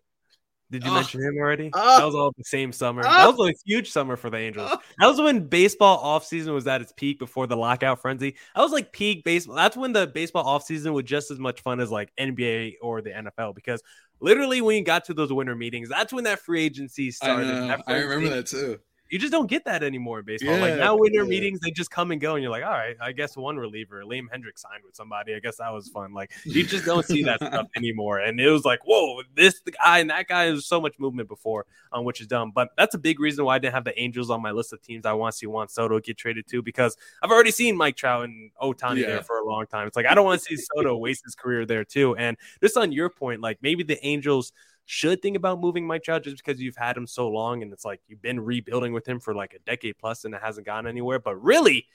Did 0.70 0.84
you 0.84 0.90
oh. 0.90 0.94
mention 0.94 1.22
him 1.22 1.36
already? 1.38 1.70
Oh. 1.86 1.98
That 1.98 2.06
was 2.06 2.14
all 2.14 2.32
the 2.36 2.44
same 2.44 2.72
summer. 2.72 3.02
Oh. 3.04 3.10
That 3.10 3.36
was 3.36 3.50
a 3.50 3.54
huge 3.64 3.90
summer 3.90 4.16
for 4.16 4.30
the 4.30 4.38
Angels. 4.38 4.70
Oh. 4.72 4.78
That 4.98 5.06
was 5.06 5.20
when 5.20 5.46
baseball 5.46 6.02
offseason 6.02 6.54
was 6.54 6.66
at 6.66 6.80
its 6.80 6.92
peak 6.92 7.18
before 7.18 7.46
the 7.46 7.56
lockout 7.56 8.00
frenzy. 8.00 8.36
That 8.54 8.62
was 8.62 8.72
like 8.72 8.92
peak 8.92 9.24
baseball. 9.24 9.56
That's 9.56 9.76
when 9.76 9.92
the 9.92 10.06
baseball 10.06 10.44
offseason 10.44 10.92
was 10.92 11.04
just 11.04 11.30
as 11.30 11.38
much 11.38 11.62
fun 11.62 11.80
as 11.80 11.90
like 11.90 12.12
NBA 12.18 12.74
or 12.80 13.02
the 13.02 13.10
NFL 13.10 13.54
because 13.54 13.82
literally 14.20 14.60
when 14.60 14.76
you 14.76 14.84
got 14.84 15.04
to 15.06 15.14
those 15.14 15.32
winter 15.32 15.54
meetings, 15.54 15.88
that's 15.88 16.12
when 16.12 16.24
that 16.24 16.40
free 16.40 16.64
agency 16.64 17.10
started. 17.10 17.50
I, 17.50 17.80
I 17.86 17.96
remember 17.98 18.30
that 18.30 18.46
too 18.46 18.78
you 19.10 19.18
just 19.18 19.32
don't 19.32 19.48
get 19.48 19.64
that 19.66 19.82
anymore 19.82 20.20
in 20.20 20.24
baseball. 20.24 20.54
Yeah, 20.54 20.60
like 20.60 20.76
now 20.76 20.96
winter 20.96 21.22
yeah. 21.22 21.28
meetings, 21.28 21.60
they 21.60 21.70
just 21.70 21.90
come 21.90 22.10
and 22.10 22.20
go, 22.20 22.34
and 22.34 22.42
you're 22.42 22.50
like, 22.50 22.64
all 22.64 22.70
right, 22.70 22.96
I 23.00 23.12
guess 23.12 23.36
one 23.36 23.56
reliever, 23.56 24.02
Liam 24.02 24.26
Hendriks 24.34 24.58
signed 24.58 24.82
with 24.84 24.96
somebody. 24.96 25.34
I 25.34 25.40
guess 25.40 25.56
that 25.58 25.72
was 25.72 25.88
fun. 25.88 26.14
Like 26.14 26.32
you 26.44 26.64
just 26.64 26.84
don't 26.84 27.04
see 27.04 27.22
that 27.24 27.36
stuff 27.36 27.66
anymore. 27.76 28.18
And 28.18 28.40
it 28.40 28.50
was 28.50 28.64
like, 28.64 28.80
whoa, 28.84 29.22
this 29.34 29.60
guy 29.82 29.98
and 29.98 30.10
that 30.10 30.26
guy 30.26 30.46
is 30.46 30.66
so 30.66 30.80
much 30.80 30.98
movement 30.98 31.28
before, 31.28 31.66
um, 31.92 32.04
which 32.04 32.20
is 32.20 32.26
dumb. 32.26 32.52
But 32.54 32.70
that's 32.76 32.94
a 32.94 32.98
big 32.98 33.20
reason 33.20 33.44
why 33.44 33.56
I 33.56 33.58
didn't 33.58 33.74
have 33.74 33.84
the 33.84 33.98
Angels 34.00 34.30
on 34.30 34.40
my 34.40 34.50
list 34.50 34.72
of 34.72 34.80
teams 34.80 35.04
I 35.04 35.12
want 35.12 35.32
to 35.32 35.38
see 35.38 35.46
Juan 35.46 35.68
Soto 35.68 36.00
get 36.00 36.16
traded 36.16 36.46
to 36.48 36.62
because 36.62 36.96
I've 37.22 37.30
already 37.30 37.50
seen 37.50 37.76
Mike 37.76 37.96
Trout 37.96 38.24
and 38.24 38.50
Ohtani 38.60 39.00
yeah. 39.00 39.06
there 39.06 39.22
for 39.22 39.38
a 39.38 39.44
long 39.44 39.66
time. 39.66 39.86
It's 39.86 39.96
like 39.96 40.06
I 40.06 40.14
don't 40.14 40.24
want 40.24 40.40
to 40.40 40.44
see 40.44 40.56
Soto 40.74 40.96
waste 40.96 41.24
his 41.24 41.34
career 41.34 41.66
there 41.66 41.84
too. 41.84 42.16
And 42.16 42.36
just 42.62 42.76
on 42.76 42.90
your 42.90 43.10
point, 43.10 43.40
like 43.40 43.58
maybe 43.60 43.82
the 43.82 44.04
Angels 44.04 44.52
should 44.86 45.22
think 45.22 45.36
about 45.36 45.60
moving 45.60 45.86
Mike 45.86 46.02
Trout 46.02 46.24
just 46.24 46.44
because 46.44 46.60
you've 46.60 46.76
had 46.76 46.96
him 46.96 47.06
so 47.06 47.28
long 47.28 47.62
and 47.62 47.72
it's 47.72 47.84
like 47.84 48.00
you've 48.06 48.22
been 48.22 48.40
rebuilding 48.40 48.92
with 48.92 49.06
him 49.06 49.20
for 49.20 49.34
like 49.34 49.54
a 49.54 49.58
decade 49.60 49.98
plus 49.98 50.24
and 50.24 50.34
it 50.34 50.42
hasn't 50.42 50.66
gone 50.66 50.86
anywhere. 50.86 51.18
But 51.18 51.42
really, 51.42 51.86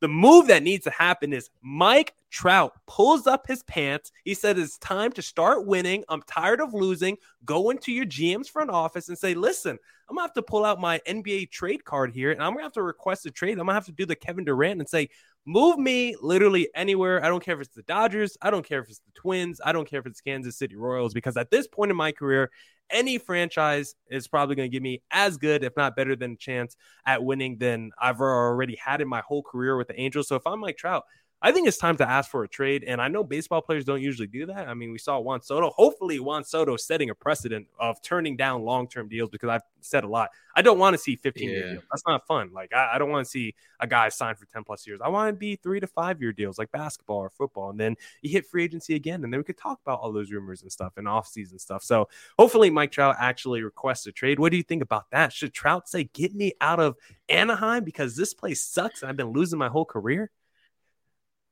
the 0.00 0.08
move 0.08 0.46
that 0.46 0.62
needs 0.62 0.84
to 0.84 0.90
happen 0.90 1.32
is 1.32 1.50
Mike 1.60 2.14
Trout 2.30 2.72
pulls 2.86 3.26
up 3.26 3.46
his 3.46 3.62
pants. 3.64 4.12
He 4.24 4.34
said, 4.34 4.58
It's 4.58 4.78
time 4.78 5.12
to 5.12 5.22
start 5.22 5.66
winning. 5.66 6.04
I'm 6.08 6.22
tired 6.22 6.60
of 6.60 6.72
losing. 6.72 7.16
Go 7.44 7.70
into 7.70 7.92
your 7.92 8.06
GM's 8.06 8.48
front 8.48 8.70
office 8.70 9.08
and 9.08 9.18
say, 9.18 9.34
Listen, 9.34 9.78
I'm 10.08 10.16
gonna 10.16 10.22
have 10.26 10.34
to 10.34 10.42
pull 10.42 10.64
out 10.64 10.80
my 10.80 11.00
NBA 11.06 11.50
trade 11.50 11.84
card 11.84 12.12
here 12.12 12.30
and 12.30 12.42
I'm 12.42 12.52
gonna 12.52 12.62
have 12.62 12.72
to 12.72 12.82
request 12.82 13.26
a 13.26 13.30
trade. 13.30 13.52
I'm 13.52 13.66
gonna 13.66 13.74
have 13.74 13.86
to 13.86 13.92
do 13.92 14.06
the 14.06 14.16
Kevin 14.16 14.44
Durant 14.44 14.80
and 14.80 14.88
say, 14.88 15.10
Move 15.48 15.78
me 15.78 16.14
literally 16.20 16.68
anywhere. 16.74 17.24
I 17.24 17.28
don't 17.28 17.42
care 17.42 17.54
if 17.54 17.62
it's 17.62 17.74
the 17.74 17.80
Dodgers. 17.84 18.36
I 18.42 18.50
don't 18.50 18.68
care 18.68 18.80
if 18.80 18.90
it's 18.90 18.98
the 18.98 19.12
Twins. 19.14 19.62
I 19.64 19.72
don't 19.72 19.88
care 19.88 19.98
if 19.98 20.04
it's 20.04 20.20
Kansas 20.20 20.58
City 20.58 20.76
Royals 20.76 21.14
because 21.14 21.38
at 21.38 21.50
this 21.50 21.66
point 21.66 21.90
in 21.90 21.96
my 21.96 22.12
career, 22.12 22.50
any 22.90 23.16
franchise 23.16 23.94
is 24.10 24.28
probably 24.28 24.56
going 24.56 24.70
to 24.70 24.74
give 24.74 24.82
me 24.82 25.00
as 25.10 25.38
good, 25.38 25.64
if 25.64 25.74
not 25.74 25.96
better, 25.96 26.14
than 26.16 26.32
a 26.32 26.36
chance 26.36 26.76
at 27.06 27.24
winning 27.24 27.56
than 27.56 27.92
I've 27.98 28.20
already 28.20 28.76
had 28.76 29.00
in 29.00 29.08
my 29.08 29.22
whole 29.22 29.42
career 29.42 29.78
with 29.78 29.88
the 29.88 29.98
Angels. 29.98 30.28
So 30.28 30.36
if 30.36 30.46
I'm 30.46 30.60
Mike 30.60 30.76
Trout, 30.76 31.04
I 31.40 31.52
think 31.52 31.68
it's 31.68 31.78
time 31.78 31.96
to 31.98 32.08
ask 32.08 32.30
for 32.30 32.42
a 32.42 32.48
trade. 32.48 32.82
And 32.84 33.00
I 33.00 33.06
know 33.06 33.22
baseball 33.22 33.62
players 33.62 33.84
don't 33.84 34.02
usually 34.02 34.26
do 34.26 34.46
that. 34.46 34.68
I 34.68 34.74
mean, 34.74 34.90
we 34.90 34.98
saw 34.98 35.20
Juan 35.20 35.40
Soto. 35.40 35.70
Hopefully, 35.70 36.18
Juan 36.18 36.42
Soto 36.42 36.76
setting 36.76 37.10
a 37.10 37.14
precedent 37.14 37.68
of 37.78 38.02
turning 38.02 38.36
down 38.36 38.62
long 38.62 38.88
term 38.88 39.08
deals 39.08 39.30
because 39.30 39.48
I've 39.48 39.62
said 39.80 40.02
a 40.02 40.08
lot. 40.08 40.30
I 40.56 40.62
don't 40.62 40.78
want 40.78 40.94
to 40.94 40.98
see 40.98 41.14
15 41.14 41.48
year 41.48 41.70
deals. 41.70 41.84
That's 41.92 42.02
not 42.06 42.26
fun. 42.26 42.50
Like, 42.52 42.72
I, 42.74 42.94
I 42.94 42.98
don't 42.98 43.10
want 43.10 43.24
to 43.24 43.30
see 43.30 43.54
a 43.78 43.86
guy 43.86 44.08
sign 44.08 44.34
for 44.34 44.46
10 44.46 44.64
plus 44.64 44.84
years. 44.84 45.00
I 45.00 45.08
want 45.08 45.28
to 45.28 45.38
be 45.38 45.54
three 45.54 45.78
to 45.78 45.86
five 45.86 46.20
year 46.20 46.32
deals 46.32 46.58
like 46.58 46.72
basketball 46.72 47.18
or 47.18 47.30
football. 47.30 47.70
And 47.70 47.78
then 47.78 47.96
you 48.22 48.30
hit 48.30 48.46
free 48.46 48.64
agency 48.64 48.96
again. 48.96 49.22
And 49.22 49.32
then 49.32 49.38
we 49.38 49.44
could 49.44 49.58
talk 49.58 49.78
about 49.86 50.00
all 50.00 50.12
those 50.12 50.32
rumors 50.32 50.62
and 50.62 50.72
stuff 50.72 50.94
and 50.96 51.06
off 51.06 51.28
season 51.28 51.60
stuff. 51.60 51.84
So 51.84 52.08
hopefully, 52.36 52.68
Mike 52.68 52.90
Trout 52.90 53.14
actually 53.20 53.62
requests 53.62 54.06
a 54.08 54.12
trade. 54.12 54.40
What 54.40 54.50
do 54.50 54.56
you 54.56 54.64
think 54.64 54.82
about 54.82 55.10
that? 55.12 55.32
Should 55.32 55.54
Trout 55.54 55.88
say, 55.88 56.04
get 56.12 56.34
me 56.34 56.54
out 56.60 56.80
of 56.80 56.96
Anaheim 57.28 57.84
because 57.84 58.16
this 58.16 58.34
place 58.34 58.60
sucks 58.60 59.02
and 59.02 59.08
I've 59.08 59.16
been 59.16 59.32
losing 59.32 59.58
my 59.58 59.68
whole 59.68 59.84
career? 59.84 60.32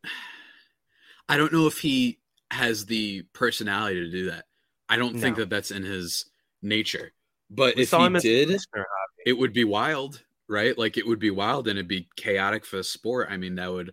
I 1.28 1.36
don't 1.36 1.52
know 1.52 1.66
if 1.66 1.78
he 1.78 2.18
has 2.50 2.86
the 2.86 3.22
personality 3.32 4.00
to 4.00 4.10
do 4.10 4.30
that. 4.30 4.44
I 4.88 4.96
don't 4.96 5.16
no. 5.16 5.20
think 5.20 5.36
that 5.36 5.50
that's 5.50 5.70
in 5.70 5.82
his 5.82 6.26
nature. 6.62 7.12
But 7.50 7.76
we 7.76 7.82
if 7.82 7.90
he 7.90 8.18
did, 8.20 8.60
it 9.24 9.32
would 9.32 9.52
be 9.52 9.64
wild, 9.64 10.22
right? 10.48 10.76
Like 10.76 10.96
it 10.96 11.06
would 11.06 11.18
be 11.18 11.30
wild 11.30 11.68
and 11.68 11.78
it'd 11.78 11.88
be 11.88 12.08
chaotic 12.16 12.64
for 12.64 12.76
the 12.76 12.84
sport. 12.84 13.28
I 13.30 13.36
mean, 13.36 13.56
that 13.56 13.72
would 13.72 13.92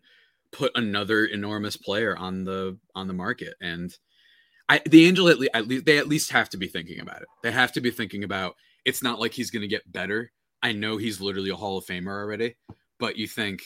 put 0.51 0.71
another 0.75 1.25
enormous 1.25 1.77
player 1.77 2.15
on 2.17 2.43
the 2.43 2.77
on 2.95 3.07
the 3.07 3.13
market. 3.13 3.55
And 3.61 3.95
I 4.69 4.81
the 4.85 5.05
Angel 5.05 5.29
at, 5.29 5.39
le- 5.39 5.47
at 5.53 5.67
least 5.67 5.85
they 5.85 5.97
at 5.97 6.07
least 6.07 6.31
have 6.31 6.49
to 6.49 6.57
be 6.57 6.67
thinking 6.67 6.99
about 6.99 7.21
it. 7.21 7.27
They 7.41 7.51
have 7.51 7.71
to 7.73 7.81
be 7.81 7.91
thinking 7.91 8.23
about 8.23 8.55
it's 8.85 9.03
not 9.03 9.19
like 9.19 9.33
he's 9.33 9.51
going 9.51 9.61
to 9.61 9.67
get 9.67 9.91
better. 9.91 10.31
I 10.61 10.71
know 10.71 10.97
he's 10.97 11.21
literally 11.21 11.49
a 11.49 11.55
Hall 11.55 11.77
of 11.77 11.85
Famer 11.85 12.07
already, 12.07 12.55
but 12.99 13.17
you 13.17 13.27
think 13.27 13.61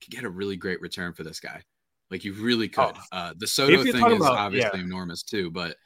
could 0.00 0.12
get 0.12 0.24
a 0.24 0.30
really 0.30 0.56
great 0.56 0.80
return 0.80 1.12
for 1.12 1.24
this 1.24 1.40
guy. 1.40 1.62
Like 2.10 2.24
you 2.24 2.34
really 2.34 2.68
could. 2.68 2.94
Oh, 2.96 3.16
uh, 3.16 3.34
the 3.36 3.46
Soto 3.46 3.82
thing 3.82 3.94
is 3.94 4.16
about, 4.16 4.38
obviously 4.38 4.78
yeah. 4.78 4.84
enormous 4.84 5.22
too, 5.22 5.50
but 5.50 5.76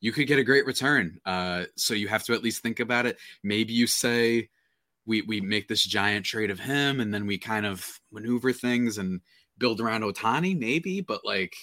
you 0.00 0.12
could 0.12 0.26
get 0.26 0.38
a 0.38 0.44
great 0.44 0.66
return. 0.66 1.20
Uh, 1.24 1.64
so 1.76 1.94
you 1.94 2.08
have 2.08 2.24
to 2.24 2.32
at 2.32 2.42
least 2.42 2.62
think 2.62 2.80
about 2.80 3.06
it. 3.06 3.18
Maybe 3.44 3.72
you 3.72 3.86
say 3.86 4.48
we 5.06 5.22
we 5.22 5.40
make 5.40 5.68
this 5.68 5.84
giant 5.84 6.26
trade 6.26 6.50
of 6.50 6.58
him, 6.58 7.00
and 7.00 7.12
then 7.12 7.26
we 7.26 7.38
kind 7.38 7.66
of 7.66 7.86
maneuver 8.10 8.52
things 8.52 8.98
and 8.98 9.20
build 9.58 9.80
around 9.80 10.02
Ohtani, 10.02 10.58
maybe. 10.58 11.00
But 11.02 11.24
like, 11.24 11.54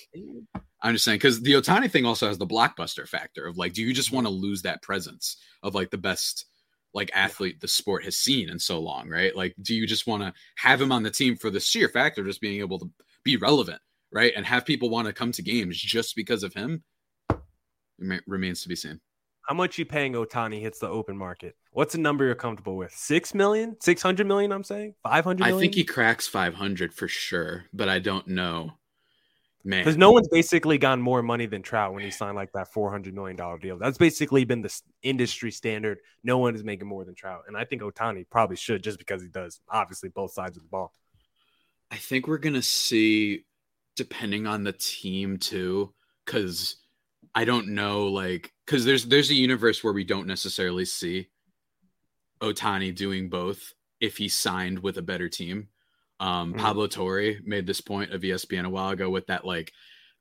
I'm 0.81 0.93
just 0.93 1.03
saying 1.03 1.17
because 1.17 1.41
the 1.41 1.53
Ohtani 1.53 1.91
thing 1.91 2.05
also 2.05 2.27
has 2.27 2.37
the 2.37 2.47
blockbuster 2.47 3.07
factor 3.07 3.45
of 3.45 3.57
like, 3.57 3.73
do 3.73 3.81
you 3.81 3.93
just 3.93 4.11
want 4.11 4.25
to 4.25 4.31
lose 4.31 4.61
that 4.61 4.81
presence 4.81 5.37
of 5.63 5.75
like 5.75 5.89
the 5.89 5.97
best 5.97 6.45
like 6.93 7.11
athlete 7.13 7.59
the 7.59 7.67
sport 7.67 8.03
has 8.03 8.17
seen 8.17 8.49
in 8.49 8.59
so 8.59 8.79
long, 8.79 9.09
right? 9.09 9.35
Like, 9.35 9.55
do 9.61 9.75
you 9.75 9.85
just 9.85 10.07
want 10.07 10.23
to 10.23 10.33
have 10.57 10.81
him 10.81 10.91
on 10.91 11.03
the 11.03 11.11
team 11.11 11.35
for 11.35 11.49
the 11.49 11.59
sheer 11.59 11.89
factor, 11.89 12.21
of 12.21 12.27
just 12.27 12.41
being 12.41 12.59
able 12.59 12.79
to 12.79 12.89
be 13.23 13.37
relevant? 13.37 13.81
right? 14.11 14.33
And 14.35 14.45
have 14.45 14.65
people 14.65 14.89
want 14.89 15.07
to 15.07 15.13
come 15.13 15.31
to 15.33 15.41
games 15.41 15.77
just 15.77 16.15
because 16.15 16.43
of 16.43 16.53
him 16.53 16.83
remains 18.27 18.61
to 18.63 18.69
be 18.69 18.75
seen. 18.75 18.99
How 19.47 19.55
much 19.55 19.77
you 19.77 19.85
paying 19.85 20.13
Ohtani 20.13 20.59
hits 20.59 20.79
the 20.79 20.89
open 20.89 21.17
market? 21.17 21.55
What's 21.71 21.95
a 21.95 21.99
number 21.99 22.25
you're 22.25 22.35
comfortable 22.35 22.75
with? 22.75 22.91
Six 22.91 23.33
million, 23.33 23.77
six 23.81 24.01
hundred 24.01 24.27
million. 24.27 24.51
I'm 24.51 24.63
saying 24.63 24.95
five 25.03 25.23
hundred. 25.23 25.47
I 25.47 25.57
think 25.57 25.73
he 25.73 25.85
cracks 25.85 26.27
five 26.27 26.53
hundred 26.53 26.93
for 26.93 27.07
sure, 27.07 27.65
but 27.73 27.87
I 27.87 27.99
don't 27.99 28.27
know. 28.27 28.71
Man, 29.67 29.81
because 29.81 29.97
no 29.97 30.13
one's 30.13 30.29
basically 30.29 30.77
gotten 30.77 31.01
more 31.01 31.21
money 31.21 31.45
than 31.45 31.61
Trout 31.61 31.93
when 31.93 32.01
he 32.01 32.09
signed 32.09 32.37
like 32.37 32.53
that 32.53 32.71
four 32.71 32.89
hundred 32.89 33.13
million 33.13 33.35
dollar 33.35 33.57
deal. 33.57 33.77
That's 33.77 33.97
basically 33.97 34.45
been 34.45 34.61
the 34.61 34.73
industry 35.03 35.51
standard. 35.51 35.99
No 36.23 36.37
one 36.37 36.55
is 36.55 36.63
making 36.63 36.87
more 36.87 37.03
than 37.03 37.15
Trout, 37.15 37.41
and 37.49 37.57
I 37.57 37.65
think 37.65 37.81
Ohtani 37.81 38.25
probably 38.29 38.55
should 38.55 38.81
just 38.81 38.97
because 38.97 39.21
he 39.21 39.27
does 39.27 39.59
obviously 39.69 40.07
both 40.07 40.31
sides 40.31 40.55
of 40.55 40.63
the 40.63 40.69
ball. 40.69 40.93
I 41.91 41.97
think 41.97 42.27
we're 42.27 42.37
gonna 42.37 42.61
see 42.61 43.43
depending 43.97 44.47
on 44.47 44.63
the 44.63 44.71
team 44.71 45.37
too 45.37 45.93
cuz 46.25 46.77
I 47.35 47.43
don't 47.43 47.67
know 47.67 48.07
like 48.07 48.53
cuz 48.67 48.85
there's 48.85 49.03
there's 49.07 49.31
a 49.31 49.35
universe 49.35 49.83
where 49.83 49.91
we 49.91 50.05
don't 50.05 50.27
necessarily 50.27 50.85
see 50.85 51.27
Ohtani 52.39 52.95
doing 52.95 53.27
both 53.27 53.73
if 53.99 54.15
he 54.15 54.29
signed 54.29 54.79
with 54.79 54.97
a 54.97 55.01
better 55.01 55.27
team. 55.27 55.67
Um, 56.19 56.53
mm-hmm. 56.53 56.61
Pablo 56.61 56.87
Torre 56.87 57.35
made 57.43 57.67
this 57.67 57.81
point 57.81 58.11
of 58.11 58.21
ESPN 58.21 58.65
a 58.65 58.69
while 58.69 58.89
ago 58.89 59.09
with 59.09 59.27
that 59.27 59.45
like 59.45 59.71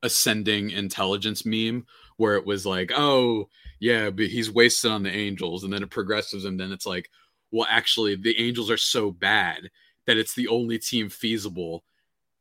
ascending 0.02 0.70
intelligence 0.70 1.46
meme 1.46 1.86
where 2.16 2.36
it 2.36 2.46
was 2.46 2.66
like, 2.66 2.92
oh 2.94 3.48
yeah, 3.80 4.10
but 4.10 4.26
he's 4.26 4.50
wasted 4.50 4.90
on 4.90 5.02
the 5.02 5.10
Angels, 5.10 5.64
and 5.64 5.72
then 5.72 5.82
it 5.82 5.90
progresses, 5.90 6.44
and 6.44 6.58
then 6.58 6.72
it's 6.72 6.86
like, 6.86 7.10
well, 7.50 7.66
actually, 7.68 8.16
the 8.16 8.38
Angels 8.38 8.70
are 8.70 8.78
so 8.78 9.10
bad 9.10 9.70
that 10.06 10.16
it's 10.16 10.34
the 10.34 10.48
only 10.48 10.78
team 10.78 11.08
feasible 11.08 11.84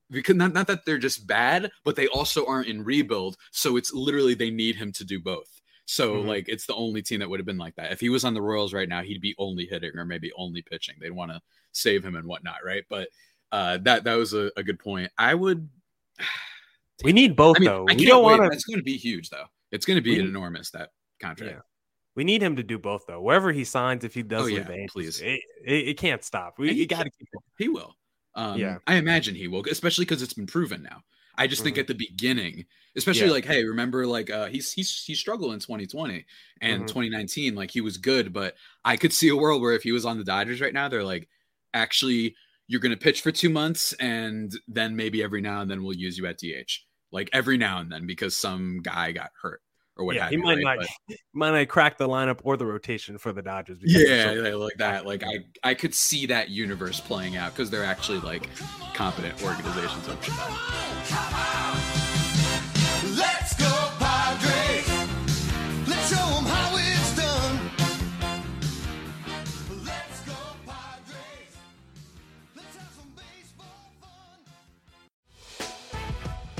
because 0.09 0.35
not, 0.35 0.53
not 0.53 0.67
that 0.67 0.85
they're 0.85 0.97
just 0.97 1.25
bad, 1.27 1.71
but 1.83 1.95
they 1.95 2.07
also 2.07 2.45
aren't 2.45 2.67
in 2.67 2.83
rebuild. 2.83 3.37
So 3.51 3.75
it's 3.75 3.93
literally 3.93 4.35
they 4.35 4.51
need 4.51 4.75
him 4.75 4.91
to 4.93 5.03
do 5.03 5.19
both. 5.19 5.61
So 5.85 6.15
mm-hmm. 6.15 6.27
like 6.27 6.45
it's 6.47 6.65
the 6.65 6.75
only 6.75 7.01
team 7.01 7.19
that 7.19 7.29
would 7.29 7.39
have 7.39 7.45
been 7.45 7.57
like 7.57 7.75
that. 7.75 7.91
If 7.91 7.99
he 7.99 8.09
was 8.09 8.23
on 8.23 8.33
the 8.33 8.41
Royals 8.41 8.73
right 8.73 8.89
now, 8.89 9.01
he'd 9.01 9.21
be 9.21 9.35
only 9.37 9.65
hitting 9.65 9.97
or 9.97 10.05
maybe 10.05 10.31
only 10.37 10.61
pitching. 10.61 10.95
They'd 10.99 11.11
want 11.11 11.31
to 11.31 11.41
save 11.71 12.03
him 12.05 12.15
and 12.15 12.27
whatnot, 12.27 12.57
right? 12.65 12.83
But 12.89 13.09
uh, 13.51 13.77
that 13.83 14.03
that 14.05 14.15
was 14.15 14.33
a, 14.33 14.51
a 14.57 14.63
good 14.63 14.79
point. 14.79 15.11
I 15.17 15.33
would. 15.33 15.69
We 17.03 17.11
need 17.11 17.35
both 17.35 17.57
I 17.57 17.59
mean, 17.59 17.69
though. 17.69 17.85
I 17.89 17.93
we 17.95 18.05
don't 18.05 18.23
want 18.23 18.41
to. 18.41 18.47
It's 18.55 18.63
going 18.63 18.77
to 18.79 18.83
be 18.83 18.95
huge 18.95 19.29
though. 19.29 19.43
It's 19.69 19.85
going 19.85 19.97
to 19.97 20.01
be 20.01 20.17
We- 20.21 20.27
enormous 20.29 20.71
that 20.71 20.91
contract. 21.21 21.53
Yeah. 21.55 21.59
We 22.15 22.23
need 22.23 22.41
him 22.41 22.55
to 22.55 22.63
do 22.63 22.79
both 22.79 23.03
though. 23.05 23.19
Wherever 23.19 23.51
he 23.51 23.65
signs, 23.65 24.05
if 24.05 24.13
he 24.13 24.23
does 24.23 24.43
Oh, 24.43 24.45
leave 24.45 24.57
yeah, 24.59 24.63
the 24.63 24.87
please. 24.89 25.19
it, 25.19 25.41
it, 25.65 25.87
it 25.89 25.97
can't 25.97 26.23
stop. 26.23 26.57
We 26.57 26.73
he 26.73 26.85
got 26.85 27.03
to 27.03 27.09
keep 27.09 27.27
it. 27.33 27.39
He 27.57 27.67
will. 27.67 27.97
Um, 28.33 28.57
Yeah. 28.57 28.77
I 28.87 28.95
imagine 28.95 29.35
he 29.35 29.49
will, 29.49 29.65
especially 29.69 30.05
because 30.05 30.21
it's 30.21 30.33
been 30.33 30.47
proven 30.47 30.81
now. 30.83 31.03
I 31.37 31.47
just 31.47 31.63
think 31.63 31.75
Mhm. 31.75 31.81
at 31.81 31.87
the 31.87 31.95
beginning, 31.95 32.65
especially 32.95 33.25
Yeah. 33.27 33.33
like, 33.33 33.45
hey, 33.45 33.65
remember 33.65 34.07
like 34.07 34.29
uh, 34.29 34.45
he's 34.47 34.71
he's 34.71 35.03
he 35.03 35.15
struggled 35.15 35.51
in 35.53 35.59
2020 35.59 36.25
and 36.61 36.83
Mhm. 36.83 36.87
2019, 36.87 37.55
like 37.55 37.71
he 37.71 37.81
was 37.81 37.97
good, 37.97 38.31
but 38.31 38.55
I 38.85 38.95
could 38.95 39.11
see 39.11 39.27
a 39.27 39.35
world 39.35 39.61
where 39.61 39.73
if 39.73 39.83
he 39.83 39.91
was 39.91 40.05
on 40.05 40.17
the 40.17 40.23
Dodgers 40.23 40.61
right 40.61 40.73
now, 40.73 40.87
they're 40.87 41.03
like, 41.03 41.27
actually, 41.73 42.37
you're 42.67 42.79
going 42.81 42.91
to 42.91 42.97
pitch 42.97 43.21
for 43.21 43.31
two 43.31 43.49
months, 43.49 43.93
and 43.93 44.51
then 44.67 44.95
maybe 44.95 45.21
every 45.23 45.41
now 45.41 45.61
and 45.61 45.69
then 45.69 45.83
we'll 45.83 45.95
use 45.95 46.17
you 46.17 46.25
at 46.25 46.37
DH, 46.37 46.71
like 47.11 47.29
every 47.33 47.57
now 47.57 47.79
and 47.79 47.91
then 47.91 48.05
because 48.07 48.35
some 48.35 48.79
guy 48.81 49.11
got 49.11 49.29
hurt 49.41 49.61
or 49.97 50.03
what 50.05 50.15
Yeah, 50.15 50.27
he 50.29 50.35
you, 50.35 50.41
might 50.43 50.55
right? 50.63 50.77
not 50.79 50.87
But- 51.07 51.17
might 51.33 51.51
not 51.57 51.67
crack 51.67 51.97
the 51.97 52.07
lineup 52.09 52.39
or 52.43 52.57
the 52.57 52.65
rotation 52.65 53.17
for 53.17 53.31
the 53.31 53.41
Dodgers. 53.41 53.79
because 53.79 53.93
yeah, 54.07 54.31
yeah, 54.33 54.55
like 54.55 54.73
that. 54.77 55.05
Like 55.05 55.23
I, 55.23 55.39
I 55.63 55.73
could 55.73 55.93
see 55.95 56.25
that 56.25 56.49
universe 56.49 56.99
playing 56.99 57.37
out 57.37 57.53
because 57.53 57.69
they're 57.69 57.85
actually 57.85 58.19
like 58.19 58.49
competent 58.93 59.41
organizations. 59.43 60.07
Up 60.09 60.21